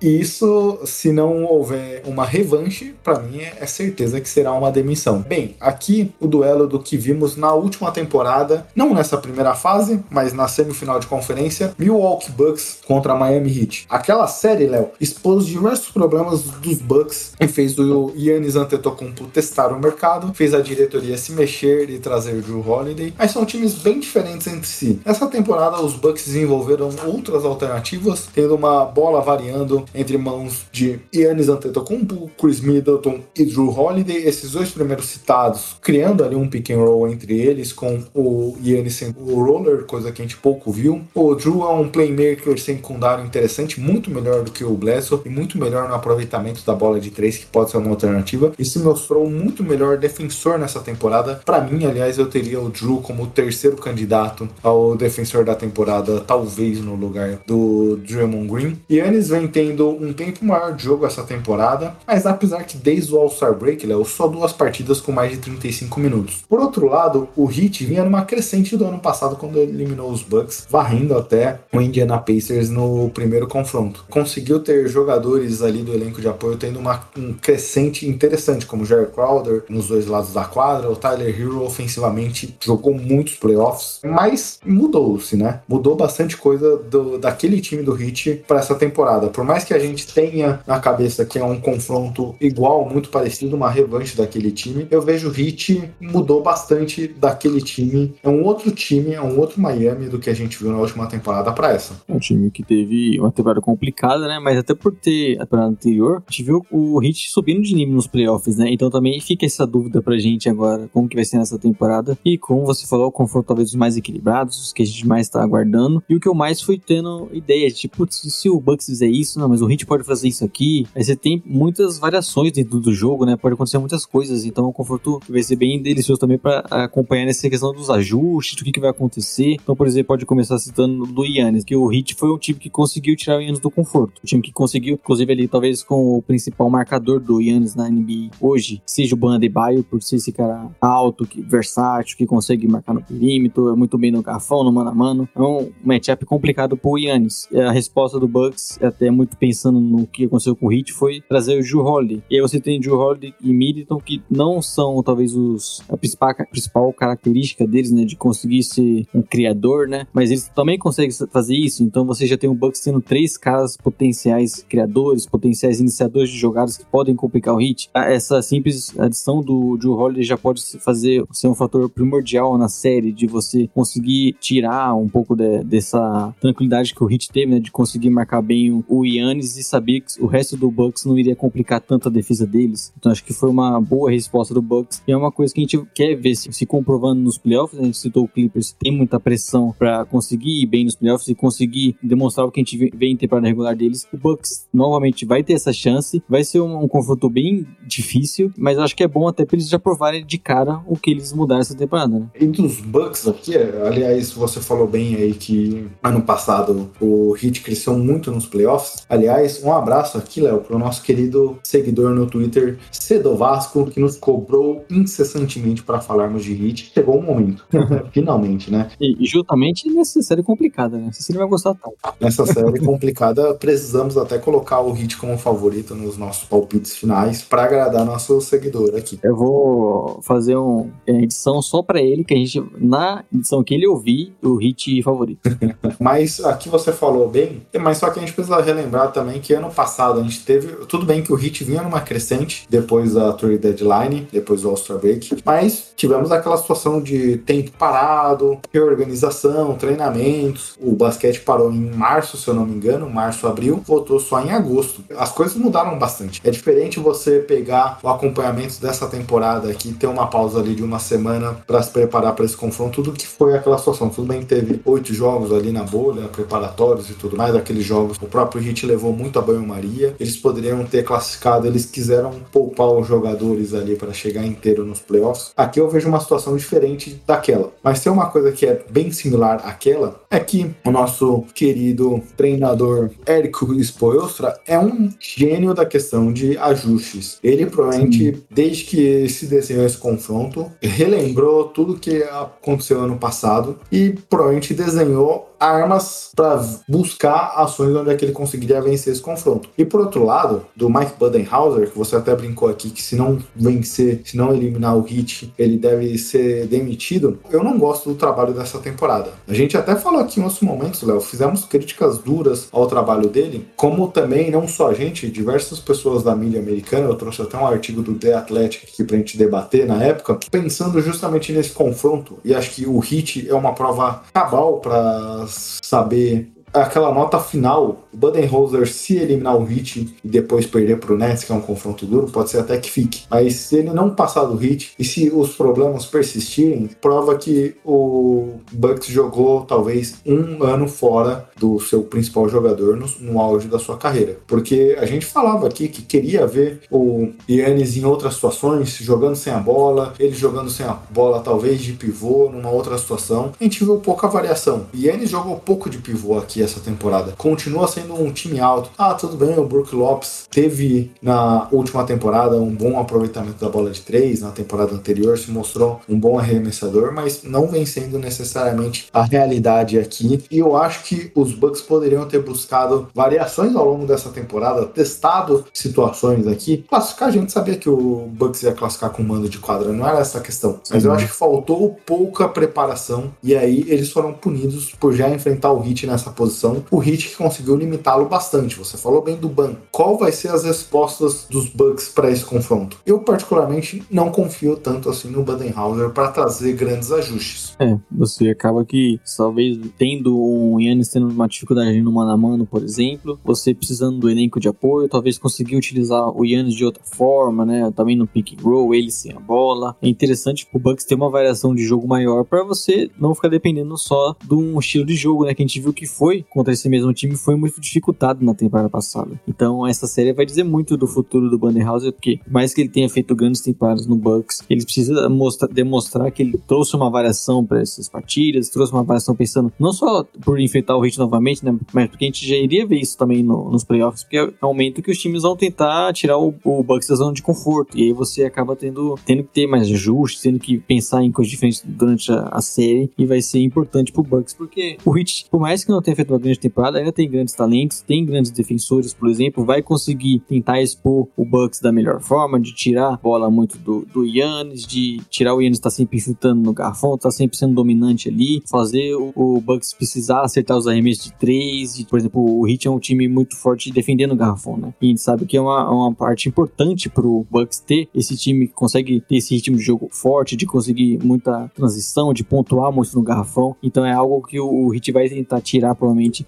Isso, 0.02 0.80
se 0.86 1.12
não 1.12 1.45
houver 1.45 2.04
uma 2.06 2.26
revanche, 2.26 2.95
para 3.04 3.19
mim 3.19 3.39
é 3.39 3.65
certeza 3.65 4.19
que 4.21 4.30
será 4.30 4.54
uma 4.54 4.71
demissão. 4.76 5.22
Bem, 5.22 5.56
aqui 5.60 6.14
o 6.20 6.28
duelo 6.28 6.68
do 6.68 6.80
que 6.80 6.98
vimos 6.98 7.36
na 7.36 7.54
última 7.54 7.92
temporada, 7.92 8.68
não 8.76 8.94
nessa 8.94 9.18
primeira 9.18 9.56
fase, 9.56 10.04
mas 10.10 10.34
na 10.34 10.48
semifinal 10.48 11.00
de 11.00 11.08
conferência, 11.08 11.74
Milwaukee 11.78 12.32
Bucks 12.32 12.80
contra 12.86 13.16
Miami 13.16 13.58
Heat. 13.58 13.86
Aquela 13.90 14.28
série, 14.28 14.68
Léo, 14.68 14.90
expôs 15.00 15.46
diversos 15.46 15.90
problemas 15.90 16.42
dos 16.42 16.78
Bucks 16.80 17.34
e 17.40 17.48
fez 17.48 17.78
o 17.80 18.12
Yannis 18.16 18.56
Antetokounmpo 18.56 19.26
testar 19.26 19.72
o 19.72 19.80
mercado, 19.80 20.34
fez 20.34 20.54
a 20.54 20.62
diretoria 20.62 21.18
se 21.18 21.32
mexer 21.32 21.90
e 21.90 22.00
trazer 22.00 22.36
o 22.36 22.42
Drew 22.42 22.68
Holiday, 22.68 23.14
mas 23.18 23.32
são 23.32 23.46
times 23.46 23.76
bem 23.76 24.00
diferentes 24.00 24.48
entre 24.48 24.68
si. 24.68 25.00
Essa 25.06 25.28
temporada 25.28 25.82
os 25.82 25.94
Bucks 25.94 26.26
desenvolveram 26.26 26.90
outras 27.06 27.46
alternativas, 27.46 28.28
tendo 28.34 28.56
uma 28.56 28.86
bola 28.86 29.22
variando 29.22 29.86
entre 29.94 30.18
mãos 30.18 30.66
de 30.72 31.00
Yannis 31.14 31.48
Antetokounmpo, 31.48 32.30
Chris 32.38 32.60
Middleton 32.60 33.22
e 33.36 33.46
Drew 33.46 33.70
Holiday, 33.70 34.18
esses 34.18 34.52
dois 34.52 34.64
primeiros 34.71 35.06
citados, 35.06 35.75
criando 35.82 36.23
ali 36.23 36.36
um 36.36 36.49
pick 36.49 36.71
and 36.71 36.78
roll 36.78 37.08
entre 37.08 37.39
eles 37.39 37.71
com 37.71 38.04
o 38.13 38.56
Yannis 38.63 38.95
sendo 38.95 39.19
o 39.19 39.43
roller, 39.43 39.84
coisa 39.86 40.12
que 40.12 40.21
a 40.21 40.25
gente 40.25 40.38
pouco 40.38 40.71
viu. 40.71 41.01
O 41.13 41.36
Drew 41.36 41.63
é 41.63 41.69
um 41.73 41.89
playmaker 41.89 42.60
secundário 42.60 43.25
interessante, 43.25 43.80
muito 43.80 44.10
melhor 44.10 44.43
do 44.43 44.51
que 44.51 44.63
o 44.63 44.71
Bledsoe 44.71 45.21
e 45.25 45.30
muito 45.30 45.58
melhor 45.58 45.88
no 45.88 45.95
aproveitamento 45.95 46.65
da 46.65 46.73
bola 46.73 46.99
de 46.99 47.12
três, 47.12 47.38
que 47.38 47.45
pode 47.45 47.71
ser 47.71 47.78
uma 47.78 47.89
alternativa, 47.89 48.54
e 48.58 48.65
se 48.65 48.80
mostrou 48.80 49.30
muito 49.30 49.63
melhor 49.63 49.97
defensor 49.97 50.58
nessa 50.58 50.80
temporada. 50.80 51.41
Para 51.45 51.62
mim, 51.62 51.86
aliás, 51.86 52.17
eu 52.17 52.28
teria 52.28 52.60
o 52.60 52.69
Drew 52.69 53.01
como 53.01 53.23
o 53.23 53.28
terceiro 53.28 53.78
candidato 53.78 54.47
ao 54.63 54.95
defensor 54.95 55.43
da 55.43 55.56
temporada, 55.56 56.21
talvez 56.21 56.80
no 56.80 56.95
lugar 56.95 57.39
do 57.45 57.97
Draymond 57.97 58.47
Green. 58.47 58.78
Yannis 58.89 59.30
vem 59.30 59.47
tendo 59.47 59.89
um 59.89 60.13
tempo 60.13 60.43
maior 60.45 60.73
de 60.73 60.84
jogo 60.84 61.06
essa 61.06 61.23
temporada, 61.23 61.95
mas 62.08 62.25
apesar 62.25 62.63
que 62.63 62.78
desde 62.78 63.13
o 63.13 63.17
All-Star 63.17 63.54
Break, 63.54 63.86
Léo, 63.86 64.06
só 64.06 64.28
duas 64.28 64.54
partidas 64.56 65.00
com 65.00 65.12
mais 65.12 65.32
de 65.32 65.38
35 65.38 66.00
minutos. 66.00 66.44
Por 66.50 66.60
outro 66.60 66.88
lado, 66.88 67.28
o 67.36 67.50
Heat 67.50 67.86
vinha 67.86 68.04
numa 68.04 68.26
crescente 68.26 68.76
do 68.76 68.86
ano 68.86 69.00
passado 69.00 69.36
quando 69.36 69.60
eliminou 69.60 70.10
os 70.10 70.22
Bucks, 70.22 70.65
varrendo 70.70 71.18
até 71.18 71.60
o 71.72 71.82
Indiana 71.82 72.18
Pacers 72.18 72.70
no 72.70 73.10
primeiro 73.10 73.48
confronto. 73.48 74.06
Conseguiu 74.10 74.60
ter 74.60 74.88
jogadores 74.88 75.62
ali 75.62 75.84
do 75.84 75.94
elenco 75.94 76.22
de 76.22 76.28
apoio 76.28 76.58
tendo 76.58 76.80
uma, 76.80 77.04
um 77.18 77.34
crescente 77.34 78.08
interessante, 78.08 78.65
como 78.65 78.86
Jerry 78.86 79.08
Crowder 79.08 79.63
nos 79.70 79.88
dois 79.88 80.08
lados 80.08 80.34
da 80.34 80.46
quadra, 80.46 80.89
o 80.89 80.96
Tyler 80.96 81.30
Hero 81.30 81.63
ofensivamente 81.63 82.58
jogou 82.63 82.94
muitos 82.94 83.36
playoffs, 83.36 84.00
mas 84.04 84.60
mudou-se, 84.65 85.36
né? 85.36 85.62
Mudou 85.68 85.96
bastante 85.96 86.38
coisa 86.38 86.78
do, 86.78 87.18
daquele 87.18 87.60
time 87.62 87.84
do 87.84 88.00
Heat 88.02 88.44
para 88.48 88.60
essa 88.60 88.76
temporada. 88.76 89.28
Por 89.28 89.44
mais 89.44 89.63
que 89.63 89.74
a 89.74 89.80
gente 89.80 90.12
tenha 90.13 90.60
na 90.65 90.80
cabeça 90.80 91.26
que 91.26 91.39
é 91.39 91.44
um 91.44 91.60
confronto 91.60 92.36
igual, 92.39 92.89
muito 92.89 93.10
parecido, 93.10 93.56
uma 93.56 93.70
revanche 93.70 94.15
daquele 94.36 94.52
time, 94.52 94.88
eu 94.91 95.02
vejo 95.02 95.30
o 95.30 95.39
Heat 95.39 95.91
mudou 96.00 96.41
bastante 96.43 97.08
daquele 97.08 97.62
time. 97.62 98.13
É 98.21 98.30
um 98.30 98.43
outro 98.43 98.71
time, 98.71 99.13
é 99.13 99.21
um 99.21 99.39
outro 99.39 99.62
Miami 99.62 100.10
do 100.10 100.19
que 100.19 100.30
a 100.30 100.34
gente 100.34 100.58
viu 100.62 100.71
na 100.71 100.78
última 100.78 101.08
temporada 101.08 101.52
para 101.52 101.71
essa. 101.71 102.02
É 102.08 102.13
um 102.13 102.19
time 102.19 102.52
que 102.52 102.63
teve 102.63 103.19
uma 103.19 103.32
temporada 103.32 103.62
complicada, 103.62 104.28
né? 104.28 104.39
Mas 104.39 104.58
até 104.58 104.76
por 104.76 104.93
ter 104.93 105.36
a 105.38 105.45
temporada 105.45 105.69
anterior, 105.69 106.24
a 106.28 106.32
gente 106.32 106.43
viu 106.43 106.65
o 106.71 107.02
Heat 107.02 107.30
subindo 107.30 107.62
de 107.62 107.74
nível 107.74 107.95
nos 107.95 108.08
playoffs, 108.08 108.58
né? 108.58 108.67
Então 108.71 108.89
também 108.89 109.19
fica 109.21 109.45
essa 109.45 109.65
dúvida 109.65 110.02
pra 110.02 110.17
gente 110.17 110.50
agora, 110.50 110.89
como 110.91 111.08
que 111.08 111.15
vai 111.15 111.26
ser 111.26 111.38
nessa 111.38 111.58
temporada. 111.58 112.17
E 112.26 112.38
como 112.38 112.65
você 112.65 112.86
falou, 112.86 113.08
o 113.08 113.12
confronto 113.12 113.48
talvez 113.48 113.69
os 113.69 113.76
mais 113.76 113.95
equilibrados, 113.95 114.60
os 114.60 114.74
que 114.74 114.84
a 114.84 114.86
gente 114.86 115.08
mais 115.08 115.30
tá 115.30 115.41
aguardando. 115.41 116.04
E 116.10 116.15
o 116.15 116.19
que 116.19 116.28
eu 116.28 116.34
mais 116.34 116.62
fui 116.62 116.78
tendo 116.78 117.30
ideia 117.32 117.69
de, 117.69 117.76
tipo, 117.76 118.06
se 118.10 118.50
o 118.50 118.60
Bucks 118.60 118.86
fizer 118.86 119.08
isso, 119.08 119.39
não, 119.39 119.48
mas 119.48 119.62
o 119.62 119.69
Heat 119.69 119.86
pode 119.86 120.04
fazer 120.04 120.28
isso 120.28 120.43
aqui. 120.43 120.86
Aí 120.95 121.04
você 121.04 121.15
tem 121.15 121.41
muitas 121.45 121.98
variações 122.00 122.52
dentro 122.52 122.80
do 122.80 122.93
jogo, 122.93 123.26
né? 123.26 123.36
Pode 123.36 123.54
acontecer 123.54 123.78
muitas 123.78 124.06
coisas. 124.06 124.25
Então 124.46 124.66
é 124.66 124.68
um 124.68 124.74
confronto 124.74 125.20
que 125.20 125.32
vai 125.32 125.44
ser 125.44 125.56
bem 125.56 125.82
delicioso 125.82 126.20
também 126.20 126.38
para 126.38 126.60
acompanhar 126.70 127.26
nessa 127.26 127.50
questão 127.50 127.74
dos 127.74 127.90
ajustes, 127.90 128.56
do 128.56 128.64
que, 128.64 128.72
que 128.72 128.80
vai 128.80 128.90
acontecer. 128.90 129.58
Então, 129.62 129.76
por 129.76 129.88
exemplo, 129.88 130.08
pode 130.08 130.26
começar 130.26 130.58
citando 130.60 131.06
do 131.06 131.26
Yannis, 131.26 131.64
que 131.64 131.76
o 131.76 131.92
Heat 131.92 132.16
foi 132.16 132.32
um 132.32 132.38
time 132.38 132.60
que 132.60 132.70
conseguiu 132.70 133.16
tirar 133.16 133.38
o 133.38 133.42
Yannis 133.42 133.60
do 133.60 133.72
conforto. 133.72 134.22
O 134.24 134.28
time 134.28 134.42
que 134.42 134.52
conseguiu, 134.52 134.96
inclusive 134.96 135.32
ali, 135.32 135.48
talvez 135.48 135.84
com 135.84 136.18
o 136.18 136.22
principal 136.22 136.70
marcador 136.70 137.20
do 137.20 137.42
Yannis 137.42 137.76
na 137.76 137.90
NBA 137.90 138.32
hoje, 138.40 138.82
seja 138.86 139.16
o 139.16 139.18
Ban 139.18 139.36
Adebayo, 139.36 139.84
por 139.84 140.02
ser 140.02 140.18
esse 140.18 140.32
cara 140.32 140.70
alto, 140.80 141.26
que, 141.26 141.42
versátil, 141.42 142.18
que 142.18 142.26
consegue 142.26 142.68
marcar 142.68 142.94
no 142.94 143.02
perímetro, 143.02 143.70
é 143.70 143.76
muito 143.76 143.98
bem 143.98 144.12
no 144.12 144.22
garfão, 144.22 144.64
no 144.64 144.72
mano 144.72 144.90
a 144.90 144.96
mano. 144.96 145.30
É 145.36 145.42
um 145.42 145.70
matchup 145.84 146.26
complicado 146.26 146.78
pro 146.78 146.98
Yannis. 146.98 147.48
A 147.54 147.72
resposta 147.72 148.20
do 148.20 148.28
Bucks, 148.28 148.80
até 148.82 149.10
muito 149.10 149.38
pensando 149.38 149.80
no 149.80 150.06
que 150.08 150.26
aconteceu 150.26 150.56
com 150.56 150.68
o 150.68 150.72
Heat, 150.72 150.94
foi 150.94 151.22
trazer 151.22 151.60
o 151.60 151.64
Drew 151.64 151.86
Holiday. 151.86 152.24
E 152.30 152.36
aí 152.36 152.42
você 152.42 152.60
tem 152.60 152.80
Drew 152.80 152.98
Holiday 152.98 153.34
e 153.42 153.54
Middleton, 153.54 153.98
que 154.00 154.14
não 154.30 154.62
são, 154.62 155.01
talvez, 155.04 155.36
os 155.36 155.82
a 155.89 155.97
principal, 155.97 156.30
a 156.30 156.45
principal 156.45 156.93
característica 156.93 157.65
deles, 157.65 157.91
né, 157.91 158.06
de 158.06 158.15
conseguir 158.15 158.63
ser 158.63 159.06
um 159.13 159.21
criador, 159.21 159.88
né, 159.88 160.08
mas 160.13 160.32
eles 160.32 160.49
também 160.56 160.78
conseguem 160.78 161.12
fazer 161.32 161.56
isso, 161.56 161.84
então 161.84 162.06
você 162.06 162.25
já 162.25 162.38
tem 162.38 162.49
o 162.49 162.54
Bucks 162.54 162.82
tendo 162.82 163.01
três 163.01 163.38
caras 163.38 163.78
potenciais 163.78 164.65
criadores, 164.67 165.25
potenciais 165.25 165.80
iniciadores 165.80 166.30
de 166.30 166.38
jogadas 166.38 166.78
que 166.78 166.86
podem 166.86 167.15
complicar 167.15 167.54
o 167.54 167.58
hit. 167.58 167.89
Essa 167.93 168.41
simples 168.41 168.97
adição 168.97 169.41
do 169.41 169.78
Drew 169.78 169.93
Holiday 169.93 170.23
já 170.23 170.38
pode 170.38 170.62
fazer 170.80 171.23
ser 171.32 171.47
um 171.47 171.56
fator 171.56 171.89
primordial 171.89 172.58
na 172.58 172.67
série, 172.67 173.12
de 173.12 173.28
você 173.28 173.67
conseguir 173.73 174.36
tirar 174.39 174.95
um 174.95 175.08
pouco 175.08 175.36
de, 175.36 175.63
dessa 175.63 176.34
tranquilidade 176.39 176.93
que 176.93 177.04
o 177.04 177.08
Hit 177.08 177.30
teve, 177.32 177.51
né, 177.51 177.60
de 177.60 177.71
conseguir 177.71 178.10
marcar 178.10 178.41
bem 178.41 178.84
o 178.88 179.06
Yannis 179.06 179.58
e 179.58 179.63
saber 179.63 180.01
que 180.01 180.21
o 180.21 180.28
resto 180.28 180.58
do 180.58 180.69
Bucks 180.69 181.06
não 181.06 181.17
iria 181.17 181.36
complicar 181.36 181.82
tanto 181.82 182.08
a 182.08 182.12
defesa 182.12 182.45
deles. 182.45 182.93
Então 182.97 183.12
acho 183.12 183.23
que 183.23 183.34
foi 183.34 183.49
uma 183.49 183.80
boa 183.80 184.05
resposta 184.12 184.54
do 184.54 184.62
Bucks 184.62 185.02
e 185.08 185.12
é 185.12 185.18
uma 185.18 185.32
coisa 185.32 185.54
que 185.54 185.62
a 185.62 185.63
gente 185.63 185.86
quer 185.94 186.15
ver 186.15 186.36
se, 186.36 186.52
se 186.52 186.65
comprovando 186.65 187.22
nos 187.22 187.38
playoffs. 187.38 187.80
A 187.80 187.84
gente 187.84 187.98
citou 187.98 188.24
o 188.24 188.28
Clippers, 188.28 188.76
tem 188.80 188.91
muita 188.91 189.20
pressão 189.20 189.74
para 189.78 190.06
conseguir 190.06 190.62
ir 190.62 190.65
bem 190.65 190.86
nos 190.86 190.96
playoffs 190.96 191.28
e 191.28 191.36
conseguir 191.36 191.96
demonstrar 192.02 192.46
o 192.46 192.52
que 192.52 192.60
a 192.60 192.63
gente 192.63 192.78
vê 192.78 193.08
em 193.08 193.18
temporada 193.18 193.48
regular 193.48 193.76
deles. 193.76 194.08
O 194.13 194.18
Bucks 194.18 194.68
novamente 194.74 195.26
vai 195.26 195.44
ter 195.44 195.54
essa 195.54 195.74
chance, 195.74 196.24
vai 196.28 196.44
ser 196.44 196.62
um, 196.62 196.84
um 196.84 196.88
confronto 196.88 197.30
bem 197.30 197.65
difícil, 197.86 198.52
mas 198.58 198.78
acho 198.78 198.96
que 198.96 199.04
é 199.04 199.08
bom 199.08 199.28
até 199.28 199.46
para 199.46 199.56
eles 199.56 199.70
já 199.70 199.80
provarem 199.80 200.26
de 200.26 200.38
cara 200.38 200.82
o 200.88 200.98
que 200.98 201.12
eles 201.12 201.34
mudaram 201.34 201.62
essa 201.62 201.76
temporada, 201.76 202.20
né? 202.20 202.28
Entre 202.39 202.62
os 202.62 202.80
Bucks 202.80 203.28
aqui, 203.28 203.56
aliás, 203.56 204.32
você 204.32 204.60
falou 204.60 204.88
bem 204.88 205.15
aí 205.15 205.34
que 205.34 205.88
ano 206.04 206.22
passado 206.22 206.91
o 207.00 207.36
Heat 207.36 207.62
cresceu 207.62 207.98
muito 207.98 208.32
nos 208.32 208.46
playoffs. 208.46 209.06
Aliás, 209.10 209.63
um 209.63 209.72
abraço 209.72 210.18
aqui, 210.18 210.41
Léo, 210.41 210.60
pro 210.60 210.80
nosso 210.80 211.02
querido 211.02 211.58
seguidor 211.63 212.13
no 212.13 212.26
Twitter, 212.28 212.78
Cedo 212.91 213.36
Vasco, 213.36 213.86
que 213.96 214.02
nos 214.02 214.18
cobrou 214.18 214.84
incessantemente 214.90 215.82
para 215.82 216.02
falarmos 216.02 216.44
de 216.44 216.54
Hit. 216.54 216.92
Chegou 216.94 217.18
o 217.18 217.24
momento, 217.24 217.66
finalmente, 218.12 218.70
né? 218.70 218.92
E, 219.00 219.24
e 219.24 219.26
justamente 219.26 219.90
nessa 219.90 220.22
série 220.22 220.44
complicada, 220.44 220.98
né? 220.98 221.10
Você 221.14 221.32
não 221.32 221.40
vai 221.40 221.48
gostar 221.48 221.74
tanto. 221.76 221.96
Nessa 222.20 222.46
série 222.46 222.80
complicada, 222.82 223.54
precisamos 223.54 224.18
até 224.18 224.38
colocar 224.38 224.82
o 224.82 224.92
Hit 224.92 225.16
como 225.16 225.38
favorito 225.38 225.96
nos 225.96 226.18
nossos 226.18 226.44
palpites 226.44 226.94
finais 226.98 227.42
para 227.42 227.64
agradar 227.64 228.06
nosso 228.06 228.42
seguidor 228.42 228.94
aqui. 228.98 229.18
Eu 229.24 229.36
vou 229.36 230.20
fazer 230.22 230.58
uma 230.58 230.88
edição 231.08 231.62
só 231.62 231.82
para 231.82 232.02
ele, 232.02 232.26
que 232.26 232.34
a 232.34 232.38
gente, 232.38 232.62
na 232.78 233.24
edição 233.34 233.64
que 233.64 233.74
ele 233.74 233.88
ouvir, 233.88 234.34
o 234.44 234.58
Hit 234.58 235.02
favorito. 235.04 235.40
mas 236.02 236.44
aqui 236.44 236.68
você 236.68 236.92
falou 236.92 237.30
bem, 237.30 237.62
mas 237.80 238.00
só 238.00 238.10
que 238.10 238.20
a 238.20 238.22
gente 238.22 238.34
precisa 238.34 238.60
relembrar 238.60 239.14
também 239.14 239.40
que 239.40 239.54
ano 239.54 239.72
passado 239.72 240.20
a 240.20 240.24
gente 240.24 240.44
teve. 240.44 240.86
Tudo 240.86 241.06
bem 241.06 241.24
que 241.24 241.32
o 241.32 241.36
Hit 241.36 241.64
vinha 241.64 241.82
numa 241.82 242.02
crescente 242.02 242.68
depois 242.70 243.14
da 243.14 243.32
trade 243.32 243.85
deadline, 243.86 244.28
depois 244.32 244.62
do 244.62 244.69
All-Star 244.69 244.98
Break, 244.98 245.38
mas 245.45 245.91
tivemos 245.95 246.32
aquela 246.32 246.58
situação 246.58 247.02
de 247.02 247.38
tempo 247.38 247.71
parado, 247.78 248.60
reorganização, 248.74 249.76
treinamentos. 249.76 250.76
O 250.80 250.93
basquete 250.93 251.41
parou 251.41 251.71
em 251.71 251.91
março, 251.91 252.38
se 252.38 252.48
eu 252.48 252.54
não 252.54 252.65
me 252.65 252.76
engano, 252.76 253.10
março, 253.10 253.48
abril, 253.48 253.82
voltou 253.86 254.19
só 254.19 254.41
em 254.41 254.52
agosto. 254.52 255.04
As 255.17 255.32
coisas 255.32 255.56
mudaram 255.56 255.98
bastante. 255.98 256.41
É 256.43 256.50
diferente 256.50 257.00
você 257.00 257.39
pegar 257.39 258.00
o 258.02 258.10
acompanhamento 258.10 258.82
dessa 258.82 259.08
temporada 259.08 259.69
aqui, 259.69 259.93
ter 259.93 260.08
uma 260.08 260.28
pausa 260.28 260.60
ali 260.60 260.76
de 260.76 260.84
uma 260.84 261.00
semana 261.00 261.58
para 261.67 261.82
se 261.82 261.91
preparar 261.91 262.34
para 262.34 262.45
esse 262.45 262.58
confronto, 262.58 263.02
do 263.02 263.12
que 263.12 263.28
foi 263.28 263.56
aquela 263.56 263.78
situação. 263.78 264.10
Tudo 264.10 264.28
bem 264.28 264.39
que 264.39 264.45
teve 264.45 264.82
oito 264.86 265.13
jogos 265.13 265.52
ali 265.52 265.71
na 265.71 265.84
bolha, 265.84 266.28
preparatórios 266.28 267.10
e 267.10 267.13
tudo 267.13 267.38
mais, 267.38 267.56
aqueles 267.56 267.86
jogos. 267.86 268.17
O 268.21 268.26
próprio 268.26 268.62
Hit 268.62 268.86
levou 268.86 269.13
muito 269.13 269.38
a 269.38 269.41
banho-maria. 269.41 270.15
Eles 270.19 270.38
poderiam 270.38 270.84
ter 270.86 271.04
classificado, 271.04 271.67
eles 271.67 271.86
quiseram 271.86 272.32
poupar 272.52 272.88
os 272.88 273.08
jogadores 273.08 273.74
ali 273.78 273.96
para 273.96 274.14
chegar 274.14 274.46
inteiro 274.46 274.86
nos 274.86 275.00
playoffs. 275.00 275.52
Aqui 275.56 275.80
eu 275.80 275.90
vejo 275.90 276.08
uma 276.10 276.20
situação 276.20 276.56
diferente 276.56 277.22
daquela. 277.26 277.74
Mas 277.84 278.02
tem 278.02 278.12
uma 278.12 278.28
coisa 278.28 278.52
que 278.52 278.66
é 278.66 278.84
bem 278.90 279.12
similar 279.12 279.62
àquela, 279.66 280.22
é 280.30 280.40
que 280.40 280.72
o 280.84 280.92
nosso 280.92 281.44
querido 281.54 282.22
treinador 282.36 283.10
Érico 283.26 283.74
Spoelstra 283.74 284.60
é 284.68 284.78
um 284.78 285.12
gênio 285.20 285.74
da 285.74 285.86
questão 285.86 286.32
de 286.32 286.58
ajustes. 286.58 287.40
Ele 287.44 287.66
provavelmente, 287.66 288.36
Sim. 288.36 288.44
desde 288.50 288.84
que 288.86 289.30
se 289.30 289.46
desenhou 289.46 289.86
esse 289.86 289.98
confronto, 289.98 290.72
relembrou 290.82 291.66
tudo 291.66 292.00
que 292.00 292.24
aconteceu 292.24 293.02
ano 293.02 293.18
passado 293.18 293.80
e 293.92 294.16
provavelmente 294.30 294.74
desenhou 294.74 295.55
armas 295.60 296.30
para 296.36 296.63
buscar 296.88 297.54
ações 297.56 297.96
onde 297.96 298.10
é 298.10 298.15
que 298.15 298.26
ele 298.26 298.32
conseguiria 298.32 298.82
vencer 298.82 299.13
esse 299.13 299.22
confronto. 299.22 299.70
E 299.78 299.86
por 299.86 300.02
outro 300.02 300.24
lado, 300.24 300.65
do 300.76 300.89
Mike 300.89 301.13
Budenhauser, 301.18 301.89
que 301.89 301.98
você 301.98 302.15
até 302.15 302.36
brincou 302.36 302.70
aqui 302.70 302.89
que 302.89 303.02
se 303.02 303.15
não 303.15 303.39
vencer, 303.56 304.22
se 304.26 304.38
não 304.38 304.54
eliminar 304.54 304.98
o 304.98 305.02
Hit, 305.02 305.54
ele 305.58 305.78
deve 305.78 306.18
ser 306.18 306.68
demitido. 306.68 307.39
Eu 307.50 307.63
não 307.63 307.78
gosto 307.78 308.10
do 308.10 308.15
trabalho 308.15 308.54
dessa 308.54 308.80
temporada. 308.80 309.32
A 309.48 309.54
gente 309.54 309.78
até 309.78 309.96
falou 309.96 310.22
aqui 310.22 310.39
em 310.39 310.44
outros 310.44 310.62
momentos, 310.62 311.02
Léo, 311.02 311.22
fizemos 311.22 311.65
críticas 311.65 312.18
duras 312.20 312.68
ao 312.72 312.88
trabalho 312.88 313.30
dele, 313.30 313.68
como 313.76 314.08
também 314.08 314.52
não 314.52 314.68
só 314.68 314.89
a 314.89 314.94
gente, 314.94 315.30
diversas 315.30 315.80
pessoas 315.80 316.24
da 316.24 316.36
mídia 316.36 316.60
americana, 316.60 317.08
eu 317.08 317.15
trouxe 317.15 317.41
até 317.41 317.58
um 317.58 317.65
artigo 317.65 318.02
do 318.02 318.15
The 318.15 318.34
Athletic 318.34 318.84
aqui 318.84 319.04
pra 319.04 319.18
gente 319.18 319.38
debater 319.38 319.86
na 319.86 320.04
época, 320.04 320.38
pensando 320.52 321.02
justamente 321.02 321.52
nesse 321.52 321.72
confronto. 321.72 322.38
E 322.44 322.54
acho 322.54 322.72
que 322.72 322.86
o 322.86 323.00
Hit 323.00 323.48
é 323.50 323.54
uma 323.54 323.74
prova 323.74 324.24
cabal 324.34 324.80
para 324.80 325.45
saber 325.48 326.55
aquela 326.82 327.14
nota 327.14 327.40
final, 327.40 328.08
o 328.14 328.18
Budenholzer, 328.18 328.88
se 328.88 329.18
eliminar 329.18 329.58
o 329.58 329.64
Hit 329.64 330.16
e 330.24 330.28
depois 330.28 330.66
perder 330.66 331.00
para 331.00 331.14
o 331.14 331.18
Nets, 331.18 331.44
que 331.44 331.52
é 331.52 331.56
um 331.56 331.62
confronto 331.62 332.06
duro, 332.06 332.28
pode 332.28 332.50
ser 332.50 332.60
até 332.60 332.78
que 332.78 332.90
fique. 332.90 333.24
Mas 333.30 333.56
se 333.56 333.78
ele 333.78 333.92
não 333.92 334.10
passar 334.10 334.46
do 334.46 334.56
Hit 334.56 334.94
e 335.00 335.04
se 335.04 335.30
os 335.30 335.56
problemas 335.56 336.06
persistirem, 336.06 336.90
prova 337.02 337.38
que 337.38 337.76
o 337.86 338.56
Bucks 338.72 339.08
jogou 339.08 339.62
talvez 339.62 340.16
um 340.26 340.64
ano 340.64 340.88
fora 340.88 341.50
do 341.58 341.80
seu 341.80 342.04
principal 342.04 342.50
jogador 342.50 342.98
no, 342.98 343.08
no 343.20 343.40
auge 343.40 343.68
da 343.68 343.80
sua 343.80 343.98
carreira. 343.98 344.38
Porque 344.46 344.96
a 345.00 345.06
gente 345.06 345.26
falava 345.26 345.68
aqui 345.68 345.88
que 345.88 346.02
queria 346.02 346.46
ver 346.46 346.82
o 346.92 347.30
Yannis 347.50 347.96
em 347.96 348.06
outras 348.06 348.36
situações, 348.36 348.98
jogando 348.98 349.36
sem 349.36 349.54
a 349.54 349.60
bola, 349.60 350.14
ele 350.20 350.36
jogando 350.36 350.70
sem 350.70 350.86
a 350.86 350.94
bola 350.94 351.40
talvez 351.40 351.82
de 351.82 351.94
pivô 351.94 352.50
numa 352.50 352.70
outra 352.70 352.98
situação. 352.98 353.54
A 353.60 353.64
gente 353.64 353.84
viu 353.84 353.98
pouca 353.98 354.28
variação. 354.28 354.88
Yannis 354.94 355.30
jogou 355.30 355.56
pouco 355.58 355.90
de 355.90 356.00
pivô 356.00 356.38
aqui 356.38 356.64
essa 356.65 356.80
temporada. 356.80 357.34
Continua 357.38 357.88
sendo 357.88 358.13
um 358.13 358.32
time 358.32 358.60
alto. 358.60 358.89
Ah, 358.97 359.13
tudo 359.13 359.38
bem, 359.38 359.58
o 359.58 359.65
Brook 359.65 359.95
Lopes 359.95 360.47
teve 360.49 361.12
na 361.21 361.67
última 361.71 362.04
temporada 362.04 362.58
um 362.58 362.73
bom 362.73 362.99
aproveitamento 362.99 363.63
da 363.63 363.69
bola 363.69 363.91
de 363.91 364.01
três, 364.01 364.41
na 364.41 364.51
temporada 364.51 364.93
anterior 364.93 365.38
se 365.38 365.51
mostrou 365.51 366.01
um 366.08 366.19
bom 366.19 366.38
arremessador, 366.38 367.13
mas 367.13 367.43
não 367.43 367.67
vem 367.67 367.86
sendo 367.86 368.17
necessariamente 368.19 369.08
a 369.13 369.23
realidade 369.23 369.99
aqui. 369.99 370.43
E 370.49 370.60
eu 370.60 370.75
acho 370.75 371.04
que 371.04 371.32
os 371.36 371.54
Bucks 371.54 371.82
poderiam 371.82 372.25
ter 372.28 372.39
buscado 372.39 373.08
variações 373.13 373.75
ao 373.75 373.86
longo 373.86 374.06
dessa 374.06 374.30
temporada, 374.30 374.86
testado 374.86 375.65
situações 375.73 376.47
aqui. 376.47 376.86
Classificar, 376.89 377.30
a 377.30 377.32
gente 377.32 377.51
sabia 377.51 377.75
que 377.75 377.89
o 377.89 378.28
Bucks 378.32 378.63
ia 378.63 378.73
classificar 378.73 379.10
com 379.12 379.23
mando 379.23 379.49
de 379.49 379.60
quadra, 379.60 379.91
não 379.91 380.08
era 380.08 380.19
essa 380.19 380.39
a 380.39 380.41
questão. 380.41 380.80
Mas 380.89 381.06
eu 381.06 381.12
acho 381.12 381.28
que 381.28 381.34
faltou 381.34 381.97
pouca 382.06 382.47
preparação 382.47 383.32
e 383.43 383.56
aí 383.56 383.86
eles 383.88 384.12
foram 384.12 384.34
punidos 384.34 384.93
por 384.99 385.13
já 385.13 385.30
enfrentar 385.30 385.71
o 385.71 385.80
Hit 385.80 386.06
nessa 386.08 386.30
posição 386.30 386.55
posição, 386.56 386.84
o 386.89 387.04
Heat 387.04 387.36
conseguiu 387.36 387.76
limitá-lo 387.76 388.26
bastante. 388.28 388.78
Você 388.78 388.98
falou 388.98 389.22
bem 389.22 389.36
do 389.36 389.50
Ban. 389.50 389.76
Qual 389.91 390.18
vai 390.18 390.32
ser 390.32 390.50
as 390.50 390.63
respostas 390.63 391.46
dos 391.50 391.68
Bucks 391.68 392.10
para 392.10 392.32
esse 392.32 392.46
confronto? 392.46 392.98
Eu 393.06 393.20
particularmente 393.20 394.02
não 394.10 394.32
confio 394.32 394.78
tanto 394.78 395.10
assim 395.10 395.30
no 395.30 395.44
Budenhauser 395.44 396.10
para 396.12 396.30
trazer 396.30 396.74
grandes 396.74 397.12
ajustes. 397.12 397.76
É, 397.80 397.98
você 398.10 398.50
acaba 398.50 398.86
que 398.86 399.20
talvez 399.38 399.78
tendo 399.98 400.39
um 400.39 400.80
Yannis 400.80 401.10
tendo 401.10 401.28
uma 401.28 401.48
dificuldade 401.48 402.02
no 402.02 402.12
mano 402.12 402.32
a 402.32 402.38
mano, 402.38 402.65
por 402.65 402.82
exemplo, 402.82 403.39
você 403.44 403.74
precisando 403.74 404.20
do 404.20 404.30
elenco 404.30 404.60
de 404.60 404.70
apoio, 404.70 405.10
talvez 405.10 405.38
conseguir 405.38 405.76
utilizar 405.76 406.30
o 406.30 406.46
Yannis 406.46 406.74
de 406.74 406.86
outra 406.86 407.04
forma, 407.04 407.65
né? 407.65 407.91
Também 407.96 408.15
no 408.15 408.26
pick 408.26 408.54
and 408.54 408.63
roll, 408.63 408.94
ele 408.96 409.12
sem 409.12 409.34
a 409.34 409.39
bola. 409.39 409.96
É 410.02 410.08
interessante 410.08 410.68
o 410.74 410.80
Bucks 410.80 411.06
ter 411.06 411.15
uma 411.15 411.30
variação 411.30 411.76
de 411.76 411.84
jogo 411.84 412.08
maior 412.08 412.46
para 412.46 412.63
você 412.63 413.10
não 413.20 413.36
ficar 413.36 413.50
dependendo 413.50 413.98
só 413.98 414.36
de 414.41 414.54
um 414.54 414.80
estilo 414.80 415.06
de 415.06 415.15
jogo, 415.15 415.46
né? 415.46 415.54
Que 415.54 415.62
a 415.62 415.65
gente 415.65 415.82
viu 415.82 415.94
que 415.94 416.06
foi 416.06 416.45
contra 416.50 416.74
esse 416.74 416.88
mesmo 416.90 417.14
time 417.14 417.36
foi 417.36 417.56
muito 417.56 417.80
dificultado 417.80 418.44
na 418.44 418.54
temporada 418.54 418.90
passada. 418.90 419.40
Então 419.48 419.86
essa 419.86 420.08
série 420.08 420.34
vai 420.34 420.46
dizer 420.46 420.64
muito 420.64 420.98
do 420.98 421.08
futuro 421.08 421.50
do 421.50 421.58
Bandenhauser, 421.58 422.12
porque 422.12 422.40
por 422.44 422.52
mais 422.52 422.74
que 422.74 422.82
ele 422.82 422.90
tenha 422.90 423.10
feito 423.10 423.36
grandes 423.36 423.62
temporadas 423.62 424.06
no 424.06 424.16
Bucks, 424.16 424.64
ele 424.70 424.84
precisa 424.84 425.30
mostrar, 425.30 425.68
demonstrar 425.68 426.32
que 426.32 426.42
ele 426.42 426.58
trouxe 426.68 426.96
uma 426.96 427.10
variação 427.10 427.66
para 427.66 427.82
essas 427.82 428.10
partidas, 428.10 428.70
trouxe 428.70 428.94
uma 428.94 429.04
variação 429.04 429.36
pensando 429.36 429.72
não 429.80 429.92
só 429.92 430.24
por 430.44 430.60
enfrentar 430.60 430.96
o 430.96 431.06
Heat 431.06 431.18
novamente, 431.18 431.64
né, 431.64 431.76
mas 431.94 432.10
porque 432.10 432.26
a 432.26 432.28
gente 432.28 432.48
já 432.48 432.56
iria 432.56 432.86
ver 432.86 433.00
isso 433.00 433.18
também 433.18 433.44
no, 433.44 433.70
nos 433.70 433.84
playoffs, 433.84 434.24
porque 434.24 434.38
é 434.38 434.44
o 434.44 434.68
momento 434.68 435.02
que 435.02 435.12
os 435.12 435.18
times 435.18 435.44
vão 435.44 435.56
tentar 435.56 436.12
tirar 436.14 436.38
o, 436.38 436.54
o 436.64 436.84
Bucks 436.84 437.08
da 437.08 437.16
zona 437.16 437.34
de 437.34 437.42
conforto, 437.42 437.98
e 437.98 438.04
aí 438.04 438.14
você 438.14 438.44
acaba 438.44 438.76
tendo, 438.76 439.18
tendo 439.26 439.44
que 439.44 439.50
ter 439.50 439.68
mais 439.68 439.84
ajustes, 439.90 440.42
tendo 440.42 440.60
que 440.60 440.78
pensar 440.78 441.24
em 441.24 441.32
coisas 441.32 441.52
diferentes 441.52 441.84
durante 441.86 442.32
a, 442.32 442.50
a 442.52 442.62
série, 442.62 443.10
e 443.18 443.26
vai 443.26 443.42
ser 443.42 443.60
importante 443.60 444.12
pro 444.12 444.24
Bucks, 444.24 444.54
porque 444.54 444.98
o 445.06 445.18
Heat, 445.18 445.48
por 445.50 445.60
mais 445.60 445.84
que 445.84 445.92
não 445.92 446.02
tenha 446.02 446.16
feito 446.16 446.25
uma 446.32 446.40
grande 446.40 446.60
temporada, 446.60 447.00
ainda 447.00 447.12
tem 447.12 447.30
grandes 447.30 447.54
talentos, 447.54 448.02
tem 448.02 448.26
grandes 448.26 448.52
defensores, 448.52 449.14
por 449.14 449.30
exemplo, 449.30 449.66
vai 449.66 449.82
conseguir 449.82 450.40
tentar 450.48 450.82
expor 450.82 451.28
o 451.36 451.46
Bucks 451.46 451.80
da 451.80 451.92
melhor 451.92 452.22
forma, 452.22 452.60
de 452.60 452.74
tirar 452.74 453.14
a 453.14 453.18
bola 453.18 453.50
muito 453.50 453.78
do, 453.78 454.06
do 454.06 454.26
Yannis, 454.26 454.86
de 454.86 455.22
tirar 455.30 455.56
o 455.56 455.62
Yannis 455.62 455.80
tá 455.80 455.90
sempre 455.90 456.18
infiltrando 456.18 456.62
no 456.62 456.74
garfão, 456.74 457.18
tá 457.18 457.32
sempre 457.32 457.58
sendo 457.58 457.76
dominante 457.76 458.30
ali, 458.30 458.62
fazer 458.70 459.16
o, 459.16 459.32
o 459.36 459.62
Bucks 459.62 459.94
precisar 459.94 460.42
acertar 460.42 460.78
os 460.78 460.88
arremessos 460.88 461.26
de 461.26 461.34
três, 461.34 461.96
de, 461.96 462.06
por 462.06 462.20
exemplo, 462.20 462.42
o 462.42 462.68
Heat 462.68 462.88
é 462.88 462.92
um 462.92 463.00
time 463.00 463.28
muito 463.28 463.56
forte 463.56 463.92
defendendo 463.92 464.32
o 464.32 464.36
garrafão, 464.36 464.78
né? 464.78 464.94
E 465.02 465.06
a 465.06 465.10
gente 465.10 465.22
sabe 465.22 465.46
que 465.46 465.58
é 465.58 465.62
uma, 465.62 465.90
uma 465.90 466.14
parte 466.14 466.50
importante 466.50 467.10
pro 467.10 467.46
Bucks 467.50 467.80
ter 467.80 468.10
esse 468.14 468.36
time 468.36 468.68
que 468.68 468.74
consegue 468.74 469.22
ter 469.22 469.38
esse 469.38 469.54
ritmo 469.54 469.78
de 469.78 469.84
jogo 469.84 470.08
forte, 470.12 470.56
de 470.56 470.66
conseguir 470.66 471.20
muita 471.24 471.70
transição, 471.76 472.34
de 472.34 472.44
pontuar 472.44 472.92
muito 472.92 473.16
no 473.16 473.24
garrafão. 473.24 473.76
Então 473.82 474.06
é 474.06 474.14
algo 474.14 474.42
que 474.46 474.60
o, 474.60 474.88
o 474.88 474.94
Heat 474.94 475.12
vai 475.12 475.30
tentar 475.30 475.62
tirar 475.62 475.96